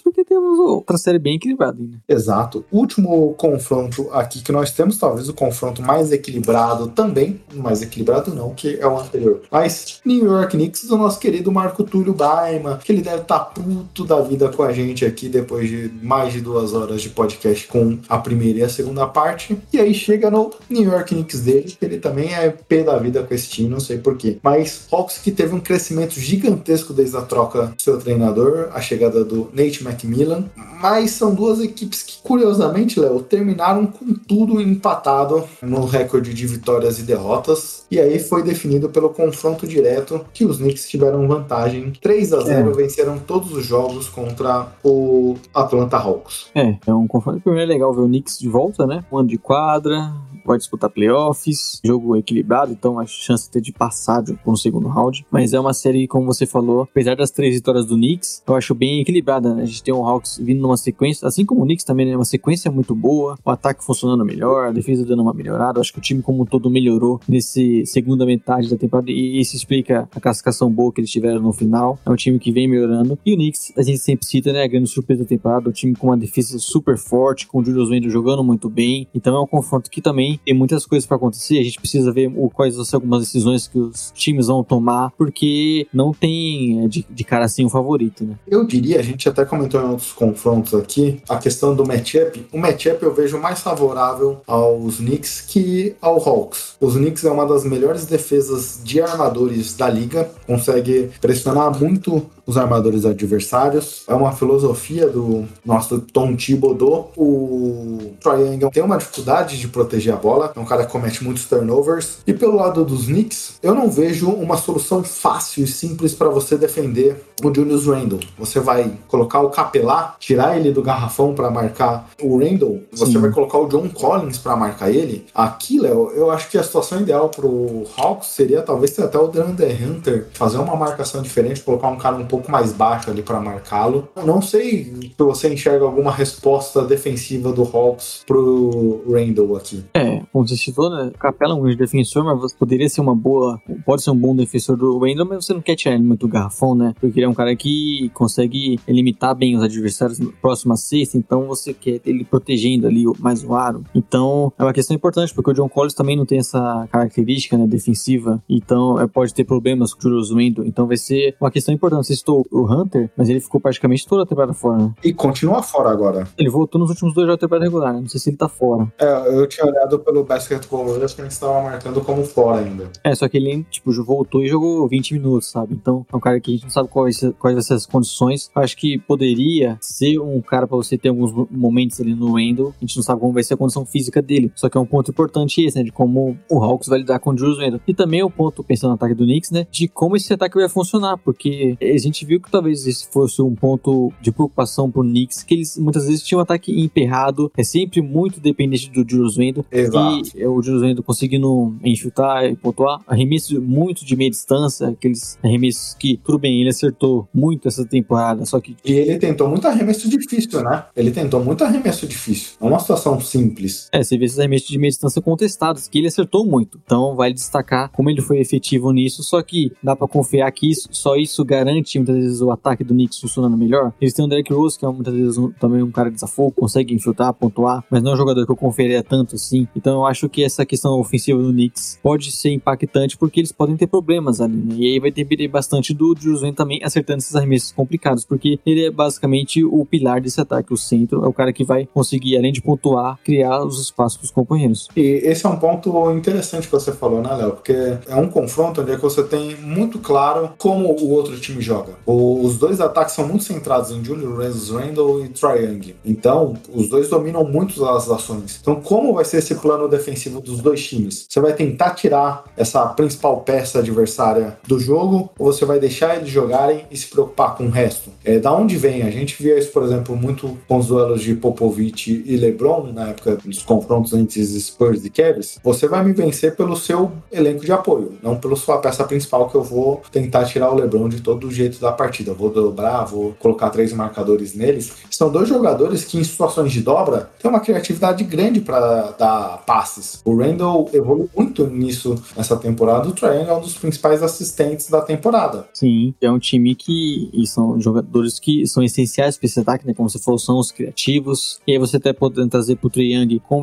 porque 0.00 0.24
temos 0.24 0.58
outra 0.58 0.98
série 0.98 1.18
bem 1.18 1.36
equilibrada, 1.36 1.78
né? 1.78 1.98
Exato. 2.08 2.64
Último 2.70 3.34
confronto 3.34 4.08
aqui 4.12 4.42
que 4.42 4.52
nós 4.52 4.70
temos, 4.72 4.98
talvez 4.98 5.28
o 5.28 5.34
confronto 5.34 5.82
mais 5.82 6.12
equilibrado 6.12 6.88
também, 6.88 7.40
mais 7.54 7.82
equilibrado 7.82 8.34
não, 8.34 8.54
que 8.54 8.78
é 8.78 8.86
o 8.86 8.98
anterior. 8.98 9.42
Mas 9.50 10.00
New 10.04 10.24
York 10.24 10.56
Knicks 10.56 10.86
do 10.86 10.96
nosso 10.96 11.18
querido 11.18 11.50
Marco 11.50 11.84
Túlio 11.84 12.12
Baima, 12.12 12.78
que 12.82 12.92
ele 12.92 13.02
deve 13.02 13.22
estar 13.22 13.38
tá 13.38 13.44
puto 13.44 14.04
da 14.04 14.20
vida 14.20 14.48
com 14.48 14.62
a 14.62 14.72
gente 14.72 15.04
aqui 15.04 15.28
depois 15.28 15.68
de 15.68 15.90
mais 16.02 16.32
de 16.32 16.40
duas 16.40 16.72
horas 16.72 17.02
de 17.02 17.10
podcast 17.10 17.66
com 17.68 17.98
a 18.08 18.18
primeira 18.18 18.60
e 18.60 18.62
a 18.62 18.68
segunda 18.68 19.06
parte. 19.06 19.58
E 19.72 19.78
aí 19.78 19.94
chega 19.94 20.30
no 20.30 20.50
New 20.68 20.84
York 20.84 21.14
Knicks 21.14 21.40
dele, 21.40 21.74
que 21.78 21.84
ele 21.84 21.98
também 21.98 22.34
é 22.34 22.50
pé 22.50 22.82
da 22.82 22.96
vida 22.98 23.22
com 23.22 23.34
esse 23.34 23.48
time, 23.48 23.68
não 23.68 23.80
sei 23.80 23.98
porquê. 23.98 24.38
Mas 24.42 24.86
Hawks 24.90 25.18
que 25.18 25.30
teve 25.30 25.54
um 25.54 25.60
crescimento 25.60 26.18
gigantesco 26.18 26.92
desde 26.92 27.16
a 27.16 27.22
troca 27.22 27.66
do 27.66 27.82
seu 27.82 27.98
treinador, 27.98 28.23
a 28.72 28.80
chegada 28.80 29.24
do 29.24 29.48
Nate 29.52 29.84
McMillan. 29.84 30.44
Mas 30.80 31.12
são 31.12 31.34
duas 31.34 31.60
equipes 31.60 32.02
que, 32.02 32.18
curiosamente, 32.22 33.00
Léo, 33.00 33.22
terminaram 33.22 33.86
com 33.86 34.14
tudo 34.14 34.60
empatado 34.60 35.44
no 35.62 35.84
recorde 35.86 36.34
de 36.34 36.46
vitórias 36.46 36.98
e 36.98 37.02
derrotas. 37.02 37.84
E 37.90 37.98
aí 37.98 38.18
foi 38.18 38.42
definido 38.42 38.88
pelo 38.88 39.08
confronto 39.10 39.66
direto 39.66 40.24
que 40.32 40.44
os 40.44 40.58
Knicks 40.58 40.88
tiveram 40.88 41.26
vantagem. 41.26 41.92
3 42.02 42.32
a 42.32 42.40
0 42.40 42.70
É. 42.70 42.74
venceram 42.74 43.18
todos 43.18 43.52
os 43.52 43.64
jogos 43.64 44.08
contra 44.08 44.68
o 44.82 45.36
Atlanta 45.54 45.96
Hawks. 45.96 46.46
É, 46.54 46.76
é 46.86 46.92
um 46.94 47.06
confronto. 47.06 47.40
Primeiro 47.40 47.70
é 47.70 47.74
legal 47.74 47.94
ver 47.94 48.02
o 48.02 48.06
Knicks 48.06 48.38
de 48.38 48.48
volta, 48.48 48.86
né? 48.86 49.04
Um 49.10 49.18
ano 49.18 49.28
de 49.28 49.38
quadra, 49.38 50.12
vai 50.44 50.58
disputar 50.58 50.90
playoffs, 50.90 51.80
jogo 51.84 52.16
equilibrado, 52.16 52.72
então 52.72 52.98
a 52.98 53.06
chance 53.06 53.44
de 53.44 53.50
ter 53.50 53.60
de 53.60 53.72
passar 53.72 54.22
por 54.22 54.52
um 54.52 54.56
segundo 54.56 54.88
round. 54.88 55.26
Mas 55.30 55.52
é 55.52 55.60
uma 55.60 55.72
série, 55.72 56.06
como 56.06 56.26
você 56.26 56.46
falou, 56.46 56.82
apesar 56.82 57.16
das 57.16 57.30
três 57.30 57.54
vitórias 57.54 57.86
do 57.86 57.96
Knicks, 57.96 58.42
eu 58.46 58.54
acho 58.54 58.74
bem 58.74 59.00
equilibrada, 59.00 59.54
né? 59.54 59.62
A 59.62 59.66
gente 59.66 59.82
tem 59.82 59.94
o 59.94 60.04
Hawks 60.04 60.38
vindo 60.38 60.60
numa 60.60 60.76
sequência, 60.76 61.26
assim 61.26 61.44
como 61.44 61.62
o 61.62 61.64
Knicks 61.64 61.84
também, 61.84 62.06
né? 62.06 62.16
Uma 62.16 62.24
sequência 62.24 62.70
muito 62.70 62.94
boa, 62.94 63.38
o 63.44 63.50
ataque 63.50 63.84
funcionando 63.84 64.24
melhor, 64.24 64.68
a 64.68 64.72
defesa 64.72 65.04
dando 65.04 65.22
uma 65.22 65.34
melhorada. 65.34 65.78
Eu 65.78 65.80
acho 65.80 65.92
que 65.92 65.98
o 65.98 66.02
time 66.02 66.22
como 66.22 66.42
um 66.42 66.46
todo 66.46 66.70
melhorou 66.70 67.20
nesse 67.28 67.84
segunda 67.86 68.26
metade 68.26 68.68
da 68.68 68.76
temporada 68.76 69.10
e 69.10 69.40
isso 69.40 69.56
explica 69.56 70.08
a 70.14 70.20
classificação 70.20 70.70
boa 70.70 70.92
que 70.92 71.00
eles 71.00 71.10
tiveram 71.10 71.40
no 71.40 71.52
final. 71.52 71.98
É 72.04 72.10
um 72.10 72.16
time 72.16 72.38
que 72.38 72.52
vem 72.52 72.68
melhorando. 72.68 73.18
E 73.24 73.32
o 73.32 73.36
Knicks, 73.36 73.72
a 73.76 73.82
gente 73.82 73.98
sempre 73.98 74.26
cita, 74.26 74.52
né? 74.52 74.62
A 74.62 74.66
grande 74.66 74.88
surpresa 74.88 75.22
da 75.22 75.28
temporada, 75.28 75.68
o 75.68 75.72
time 75.72 75.94
com 75.94 76.08
uma 76.08 76.16
defesa 76.16 76.58
super 76.58 76.96
forte, 76.96 77.46
com 77.46 77.60
o 77.60 77.64
Julius 77.64 77.90
Randle 77.90 78.10
jogando 78.10 78.44
muito 78.44 78.68
bem. 78.68 79.06
Então 79.14 79.36
é 79.36 79.40
um 79.40 79.46
confronto 79.46 79.90
que 79.90 80.00
também 80.00 80.33
tem 80.44 80.54
muitas 80.54 80.86
coisas 80.86 81.06
para 81.06 81.16
acontecer. 81.16 81.58
A 81.58 81.64
gente 81.64 81.78
precisa 81.78 82.12
ver 82.12 82.32
o, 82.34 82.48
quais 82.48 82.76
vão 82.76 82.84
ser 82.84 82.96
algumas 82.96 83.20
decisões 83.20 83.68
que 83.68 83.78
os 83.78 84.12
times 84.14 84.46
vão 84.46 84.62
tomar, 84.62 85.12
porque 85.16 85.86
não 85.92 86.12
tem 86.12 86.84
é, 86.84 86.88
de, 86.88 87.06
de 87.08 87.24
cara 87.24 87.44
assim 87.44 87.64
um 87.64 87.68
favorito, 87.68 88.24
né? 88.24 88.34
Eu 88.46 88.66
diria, 88.66 88.98
a 88.98 89.02
gente 89.02 89.28
até 89.28 89.44
comentou 89.44 89.80
em 89.80 89.84
outros 89.84 90.12
confrontos 90.12 90.74
aqui, 90.74 91.20
a 91.28 91.36
questão 91.36 91.74
do 91.74 91.86
matchup. 91.86 92.46
O 92.52 92.58
matchup 92.58 93.02
eu 93.02 93.14
vejo 93.14 93.38
mais 93.38 93.60
favorável 93.60 94.40
aos 94.46 94.96
Knicks 94.96 95.40
que 95.40 95.94
ao 96.00 96.16
Hawks. 96.16 96.76
Os 96.80 96.94
Knicks 96.94 97.24
é 97.24 97.30
uma 97.30 97.46
das 97.46 97.64
melhores 97.64 98.06
defesas 98.06 98.80
de 98.82 99.00
armadores 99.00 99.74
da 99.76 99.88
liga, 99.88 100.30
consegue 100.46 101.10
pressionar 101.20 101.76
muito 101.78 102.26
os 102.46 102.56
armadores 102.56 103.04
adversários. 103.04 104.04
É 104.06 104.14
uma 104.14 104.32
filosofia 104.32 105.08
do 105.08 105.46
nosso 105.64 106.00
Tom 106.00 106.36
Thibodeau. 106.36 107.12
O 107.16 108.12
Triangle 108.20 108.70
tem 108.70 108.82
uma 108.82 108.98
dificuldade 108.98 109.58
de 109.58 109.68
proteger 109.68 110.14
a 110.14 110.16
bola, 110.24 110.52
é 110.56 110.58
um 110.58 110.64
cara 110.64 110.86
que 110.86 110.92
comete 110.92 111.22
muitos 111.22 111.44
turnovers. 111.44 112.18
E 112.26 112.32
pelo 112.32 112.56
lado 112.56 112.82
dos 112.82 113.06
Knicks, 113.06 113.58
eu 113.62 113.74
não 113.74 113.90
vejo 113.90 114.30
uma 114.30 114.56
solução 114.56 115.04
fácil 115.04 115.64
e 115.64 115.66
simples 115.66 116.14
para 116.14 116.30
você 116.30 116.56
defender 116.56 117.22
o 117.42 117.54
Julius 117.54 117.86
Randle. 117.86 118.20
Você 118.38 118.58
vai 118.58 118.90
colocar 119.06 119.40
o 119.40 119.50
Capelá, 119.50 120.16
tirar 120.18 120.56
ele 120.56 120.72
do 120.72 120.82
garrafão 120.82 121.34
para 121.34 121.50
marcar 121.50 122.08
o 122.22 122.38
Randle, 122.38 122.82
você 122.90 123.12
Sim. 123.12 123.18
vai 123.18 123.30
colocar 123.30 123.58
o 123.58 123.68
John 123.68 123.88
Collins 123.90 124.38
para 124.38 124.56
marcar 124.56 124.90
ele. 124.90 125.26
Aqui, 125.34 125.78
Léo, 125.78 126.10
eu 126.14 126.30
acho 126.30 126.48
que 126.48 126.56
a 126.56 126.62
situação 126.62 127.00
ideal 127.00 127.28
pro 127.28 127.84
Hawks 127.96 128.28
seria 128.28 128.62
talvez 128.62 128.92
ter 128.92 129.02
até 129.02 129.18
o 129.18 129.28
DeAndre 129.28 129.76
Hunter 129.84 130.28
fazer 130.32 130.58
uma 130.58 130.76
marcação 130.76 131.20
diferente, 131.20 131.60
colocar 131.60 131.88
um 131.88 131.96
cara 131.96 132.16
um 132.16 132.26
pouco 132.26 132.50
mais 132.50 132.72
baixo 132.72 133.10
ali 133.10 133.22
para 133.22 133.40
marcá-lo. 133.40 134.08
Não 134.24 134.40
sei 134.40 134.84
se 134.84 135.14
você 135.18 135.52
enxerga 135.52 135.84
alguma 135.84 136.10
resposta 136.10 136.82
defensiva 136.82 137.52
do 137.52 137.62
Hawks 137.62 138.22
pro 138.26 139.02
Randle 139.10 139.56
aqui. 139.56 139.84
É, 139.94 140.13
como 140.32 140.46
você 140.46 140.56
citou, 140.56 140.90
né? 140.90 141.10
Capela 141.18 141.52
é 141.52 141.56
um 141.56 141.60
grande 141.60 141.76
defensor, 141.76 142.24
mas 142.24 142.38
você 142.38 142.56
poderia 142.56 142.88
ser 142.88 143.00
uma 143.00 143.14
boa. 143.14 143.60
Pode 143.84 144.02
ser 144.02 144.10
um 144.10 144.16
bom 144.16 144.34
defensor 144.34 144.76
do 144.76 144.98
Wendell, 144.98 145.26
mas 145.26 145.44
você 145.44 145.54
não 145.54 145.60
quer 145.60 145.76
tirar 145.76 145.94
ele 145.94 146.04
muito 146.04 146.26
do 146.26 146.28
garrafão, 146.28 146.74
né? 146.74 146.94
Porque 147.00 147.18
ele 147.18 147.26
é 147.26 147.28
um 147.28 147.34
cara 147.34 147.54
que 147.56 148.10
consegue 148.14 148.78
limitar 148.88 149.34
bem 149.34 149.56
os 149.56 149.62
adversários 149.62 150.18
próximo 150.40 150.74
a 150.74 150.76
sexta, 150.76 151.16
então 151.16 151.46
você 151.46 151.72
quer 151.72 152.00
ele 152.04 152.24
protegendo 152.24 152.86
ali 152.86 153.04
mais 153.18 153.44
o 153.44 153.54
aro. 153.54 153.84
Então 153.94 154.52
é 154.58 154.62
uma 154.62 154.72
questão 154.72 154.94
importante, 154.94 155.34
porque 155.34 155.50
o 155.50 155.54
John 155.54 155.68
Collins 155.68 155.94
também 155.94 156.16
não 156.16 156.26
tem 156.26 156.38
essa 156.38 156.88
característica 156.90 157.56
né, 157.56 157.66
defensiva, 157.66 158.42
então 158.48 159.00
é, 159.00 159.06
pode 159.06 159.34
ter 159.34 159.44
problemas 159.44 159.92
com 159.92 160.00
o 160.00 160.02
Julius 160.02 160.30
Wendell. 160.30 160.64
Então 160.64 160.86
vai 160.86 160.96
ser 160.96 161.36
uma 161.40 161.50
questão 161.50 161.74
importante. 161.74 162.06
Você 162.06 162.16
citou 162.16 162.46
o 162.50 162.64
Hunter, 162.70 163.10
mas 163.16 163.28
ele 163.28 163.40
ficou 163.40 163.60
praticamente 163.60 164.06
toda 164.06 164.22
a 164.22 164.26
temporada 164.26 164.52
fora, 164.52 164.78
né? 164.78 164.94
E 165.02 165.12
continua 165.12 165.62
fora 165.62 165.90
agora. 165.90 166.26
Ele 166.38 166.50
voltou 166.50 166.80
nos 166.80 166.90
últimos 166.90 167.14
dois 167.14 167.26
jogos 167.26 167.40
da 167.40 167.46
temporada 167.46 167.64
regular, 167.64 167.92
né? 167.92 168.00
Não 168.00 168.08
sei 168.08 168.20
se 168.20 168.30
ele 168.30 168.36
tá 168.36 168.48
fora. 168.48 168.92
É, 168.98 169.38
eu 169.38 169.46
tinha 169.46 169.66
olhado 169.66 169.98
pelo 170.04 170.24
Basketball 170.24 170.84
que 170.84 171.02
a 171.04 171.06
gente 171.06 171.30
estava 171.32 171.62
marcando 171.62 172.00
como 172.02 172.24
fora 172.24 172.60
ainda. 172.64 172.90
É, 173.02 173.14
só 173.14 173.28
que 173.28 173.36
ele, 173.36 173.64
tipo, 173.70 173.92
voltou 174.04 174.42
e 174.42 174.48
jogou 174.48 174.86
20 174.88 175.14
minutos, 175.14 175.50
sabe? 175.50 175.74
Então, 175.74 176.04
é 176.12 176.16
um 176.16 176.20
cara 176.20 176.38
que 176.40 176.50
a 176.50 176.54
gente 176.54 176.64
não 176.64 176.70
sabe 176.70 176.88
quais, 176.88 177.20
quais 177.38 177.54
vão 177.54 177.62
ser 177.62 177.74
as 177.74 177.86
condições. 177.86 178.50
Acho 178.54 178.76
que 178.76 178.98
poderia 178.98 179.78
ser 179.80 180.18
um 180.18 180.40
cara 180.40 180.66
pra 180.66 180.76
você 180.76 180.96
ter 180.98 181.08
alguns 181.08 181.32
mo- 181.32 181.48
momentos 181.50 182.00
ali 182.00 182.14
no 182.14 182.32
Wendell. 182.34 182.74
A 182.76 182.84
gente 182.84 182.96
não 182.96 183.02
sabe 183.02 183.20
como 183.20 183.32
vai 183.32 183.42
ser 183.42 183.54
a 183.54 183.56
condição 183.56 183.84
física 183.86 184.20
dele. 184.20 184.50
Só 184.54 184.68
que 184.68 184.76
é 184.76 184.80
um 184.80 184.86
ponto 184.86 185.10
importante 185.10 185.62
esse, 185.64 185.76
né? 185.76 185.82
De 185.84 185.92
como 185.92 186.36
o 186.50 186.62
Hawks 186.62 186.88
vai 186.88 186.98
lidar 186.98 187.18
com 187.18 187.30
o 187.30 187.36
Julius 187.38 187.58
Wendell. 187.58 187.80
E 187.86 187.94
também 187.94 188.22
o 188.22 188.30
ponto, 188.30 188.62
pensando 188.62 188.90
no 188.90 188.94
ataque 188.96 189.14
do 189.14 189.24
Knicks, 189.24 189.50
né? 189.50 189.66
De 189.70 189.88
como 189.88 190.16
esse 190.16 190.32
ataque 190.32 190.56
vai 190.56 190.68
funcionar. 190.68 191.16
Porque 191.18 191.76
a 191.80 191.98
gente 191.98 192.24
viu 192.24 192.40
que 192.40 192.50
talvez 192.50 192.86
esse 192.86 193.06
fosse 193.08 193.40
um 193.42 193.54
ponto 193.54 194.12
de 194.20 194.30
preocupação 194.32 194.90
pro 194.90 195.02
Knicks, 195.02 195.42
que 195.42 195.54
eles 195.54 195.78
muitas 195.78 196.06
vezes 196.06 196.22
tinham 196.22 196.38
um 196.40 196.42
ataque 196.42 196.72
emperrado. 196.80 197.50
É 197.56 197.62
sempre 197.62 198.00
muito 198.00 198.40
dependente 198.40 198.90
do 198.90 199.08
Julius 199.08 199.36
Wendell. 199.38 199.64
Exato. 199.70 199.93
E 200.34 200.46
o 200.46 200.62
Julius 200.62 200.82
Randle 200.82 201.02
conseguindo 201.04 201.74
infiltrar 201.84 202.44
e 202.44 202.56
pontuar. 202.56 203.00
Arremesso 203.06 203.60
muito 203.60 204.04
de 204.04 204.16
meia 204.16 204.30
distância, 204.30 204.88
aqueles 204.88 205.38
arremessos 205.42 205.94
que, 205.94 206.18
tudo 206.24 206.38
bem, 206.38 206.60
ele 206.60 206.70
acertou 206.70 207.28
muito 207.32 207.68
essa 207.68 207.84
temporada, 207.84 208.44
só 208.46 208.60
que 208.60 208.76
E 208.84 208.92
ele 208.92 209.18
tentou 209.18 209.48
muito 209.48 209.66
arremesso 209.66 210.08
difícil, 210.08 210.62
né? 210.62 210.84
Ele 210.96 211.10
tentou 211.10 211.42
muito 211.42 211.64
arremesso 211.64 212.06
difícil. 212.06 212.54
É 212.60 212.64
uma 212.64 212.78
situação 212.78 213.20
simples. 213.20 213.88
É, 213.92 214.02
você 214.02 214.16
vê 214.16 214.24
esses 214.24 214.38
arremessos 214.38 214.68
de 214.68 214.78
meia 214.78 214.90
distância 214.90 215.20
contestados, 215.22 215.88
que 215.88 215.98
ele 215.98 216.08
acertou 216.08 216.44
muito. 216.46 216.80
Então, 216.84 217.14
vale 217.14 217.34
destacar 217.34 217.90
como 217.90 218.10
ele 218.10 218.20
foi 218.20 218.38
efetivo 218.38 218.90
nisso. 218.92 219.22
Só 219.22 219.42
que 219.42 219.72
dá 219.82 219.94
pra 219.96 220.06
confiar 220.08 220.50
que 220.52 220.70
isso, 220.70 220.88
só 220.90 221.16
isso 221.16 221.44
garante 221.44 221.98
muitas 221.98 222.16
vezes 222.16 222.40
o 222.40 222.50
ataque 222.50 222.84
do 222.84 222.94
Knicks 222.94 223.20
funcionando 223.20 223.56
melhor. 223.56 223.92
Eles 224.00 224.14
têm 224.14 224.24
o 224.24 224.28
Derrick 224.28 224.52
Rose, 224.52 224.78
que 224.78 224.84
é 224.84 224.88
muitas 224.88 225.14
vezes 225.14 225.38
um- 225.38 225.50
também 225.52 225.82
um 225.82 225.90
cara 225.90 226.08
de 226.08 226.14
desafogo, 226.14 226.52
consegue 226.56 226.94
infiltrar, 226.94 227.32
pontuar, 227.34 227.84
mas 227.90 228.02
não 228.02 228.12
é 228.12 228.14
um 228.14 228.16
jogador 228.16 228.44
que 228.46 228.52
eu 228.52 228.56
confiaria 228.56 229.02
tanto 229.02 229.34
assim. 229.34 229.66
Então, 229.84 229.96
eu 229.96 230.06
acho 230.06 230.30
que 230.30 230.42
essa 230.42 230.64
questão 230.64 230.98
ofensiva 230.98 231.42
do 231.42 231.52
Knicks 231.52 231.98
pode 232.02 232.32
ser 232.32 232.48
impactante 232.54 233.18
porque 233.18 233.38
eles 233.38 233.52
podem 233.52 233.76
ter 233.76 233.86
problemas 233.86 234.40
ali, 234.40 234.56
né? 234.56 234.76
E 234.78 234.94
aí 234.94 234.98
vai 234.98 235.10
depender 235.10 235.46
bastante 235.46 235.92
do 235.92 236.16
Julius 236.18 236.40
também 236.54 236.80
acertando 236.82 237.18
esses 237.18 237.36
arremessos 237.36 237.70
complicados, 237.70 238.24
porque 238.24 238.58
ele 238.64 238.86
é 238.86 238.90
basicamente 238.90 239.62
o 239.62 239.84
pilar 239.84 240.22
desse 240.22 240.40
ataque, 240.40 240.72
o 240.72 240.76
centro, 240.78 241.22
é 241.22 241.28
o 241.28 241.34
cara 241.34 241.52
que 241.52 241.64
vai 241.64 241.86
conseguir, 241.92 242.34
além 242.38 242.50
de 242.50 242.62
pontuar, 242.62 243.18
criar 243.22 243.62
os 243.62 243.78
espaços 243.78 244.16
para 244.16 244.24
os 244.24 244.30
companheiros. 244.30 244.88
E 244.96 245.20
esse 245.22 245.44
é 245.44 245.48
um 245.50 245.56
ponto 245.56 246.10
interessante 246.12 246.66
que 246.66 246.72
você 246.72 246.90
falou, 246.90 247.20
né, 247.20 247.34
Léo? 247.34 247.52
Porque 247.52 247.74
é 248.08 248.16
um 248.16 248.28
confronto 248.28 248.80
onde 248.80 248.92
é 248.92 248.96
você 248.96 249.22
tem 249.22 249.54
muito 249.56 249.98
claro 249.98 250.54
como 250.56 250.92
o 250.92 251.10
outro 251.10 251.38
time 251.38 251.60
joga. 251.60 251.92
Os 252.06 252.56
dois 252.56 252.80
ataques 252.80 253.14
são 253.14 253.28
muito 253.28 253.44
centrados 253.44 253.90
em 253.90 254.02
Julius 254.02 254.70
Randle 254.70 255.26
e 255.26 255.62
Young. 255.62 255.94
Então, 256.02 256.54
os 256.72 256.88
dois 256.88 257.10
dominam 257.10 257.44
muito 257.44 257.84
as 257.84 258.08
ações. 258.08 258.58
Então, 258.62 258.76
como 258.80 259.12
vai 259.12 259.26
ser 259.26 259.38
esse 259.38 259.54
plano 259.56 259.73
defensivo 259.88 260.40
dos 260.40 260.60
dois 260.60 260.84
times? 260.86 261.26
Você 261.28 261.40
vai 261.40 261.52
tentar 261.52 261.90
tirar 261.90 262.44
essa 262.56 262.86
principal 262.86 263.40
peça 263.40 263.78
adversária 263.78 264.56
do 264.66 264.78
jogo 264.78 265.30
ou 265.38 265.52
você 265.52 265.64
vai 265.64 265.78
deixar 265.78 266.16
eles 266.16 266.28
jogarem 266.28 266.84
e 266.90 266.96
se 266.96 267.06
preocupar 267.06 267.56
com 267.56 267.66
o 267.66 267.70
resto? 267.70 268.10
É, 268.24 268.38
da 268.38 268.52
onde 268.52 268.76
vem? 268.76 269.02
A 269.02 269.10
gente 269.10 269.40
via 269.42 269.58
isso, 269.58 269.70
por 269.70 269.82
exemplo, 269.82 270.16
muito 270.16 270.56
com 270.68 270.78
os 270.78 270.86
duelos 270.86 271.22
de 271.22 271.34
Popovich 271.34 272.22
e 272.24 272.36
LeBron 272.36 272.92
na 272.92 273.08
época 273.08 273.36
dos 273.44 273.62
confrontos 273.62 274.12
entre 274.12 274.44
Spurs 274.44 275.04
e 275.04 275.10
Cavs. 275.10 275.58
Você 275.62 275.86
vai 275.86 276.04
me 276.04 276.12
vencer 276.12 276.56
pelo 276.56 276.76
seu 276.76 277.12
elenco 277.32 277.64
de 277.64 277.72
apoio, 277.72 278.14
não 278.22 278.36
pela 278.36 278.56
sua 278.56 278.78
peça 278.78 279.04
principal 279.04 279.48
que 279.48 279.56
eu 279.56 279.62
vou 279.62 280.02
tentar 280.10 280.44
tirar 280.44 280.70
o 280.70 280.74
LeBron 280.74 281.08
de 281.08 281.20
todo 281.20 281.50
jeito 281.50 281.80
da 281.80 281.92
partida. 281.92 282.32
vou 282.32 282.50
dobrar, 282.50 283.04
vou 283.04 283.34
colocar 283.38 283.70
três 283.70 283.92
marcadores 283.92 284.54
neles. 284.54 284.92
São 285.10 285.30
dois 285.30 285.48
jogadores 285.48 286.04
que 286.04 286.18
em 286.18 286.24
situações 286.24 286.72
de 286.72 286.80
dobra 286.80 287.30
têm 287.40 287.50
uma 287.50 287.60
criatividade 287.60 288.24
grande 288.24 288.60
para 288.60 289.12
dar 289.18 289.63
passes. 289.64 290.20
O 290.24 290.36
Randall 290.36 290.88
evoluiu 290.92 291.28
muito 291.36 291.66
nisso 291.66 292.14
nessa 292.36 292.56
temporada. 292.56 293.08
O 293.08 293.12
Triangle 293.12 293.50
é 293.50 293.54
um 293.54 293.60
dos 293.60 293.74
principais 293.74 294.22
assistentes 294.22 294.88
da 294.88 295.00
temporada. 295.00 295.68
Sim, 295.72 296.14
é 296.20 296.30
um 296.30 296.38
time 296.38 296.74
que 296.74 297.30
são 297.46 297.80
jogadores 297.80 298.38
que 298.38 298.66
são 298.66 298.82
essenciais 298.82 299.36
para 299.36 299.46
esse 299.46 299.60
ataque, 299.60 299.86
né? 299.86 299.94
Como 299.94 300.08
você 300.08 300.18
falou, 300.18 300.38
são 300.38 300.58
os 300.58 300.70
criativos. 300.70 301.60
E 301.66 301.72
aí 301.72 301.78
você 301.78 301.96
até 301.96 302.12
pode 302.12 302.34
trazer 302.48 302.76
pro 302.76 302.90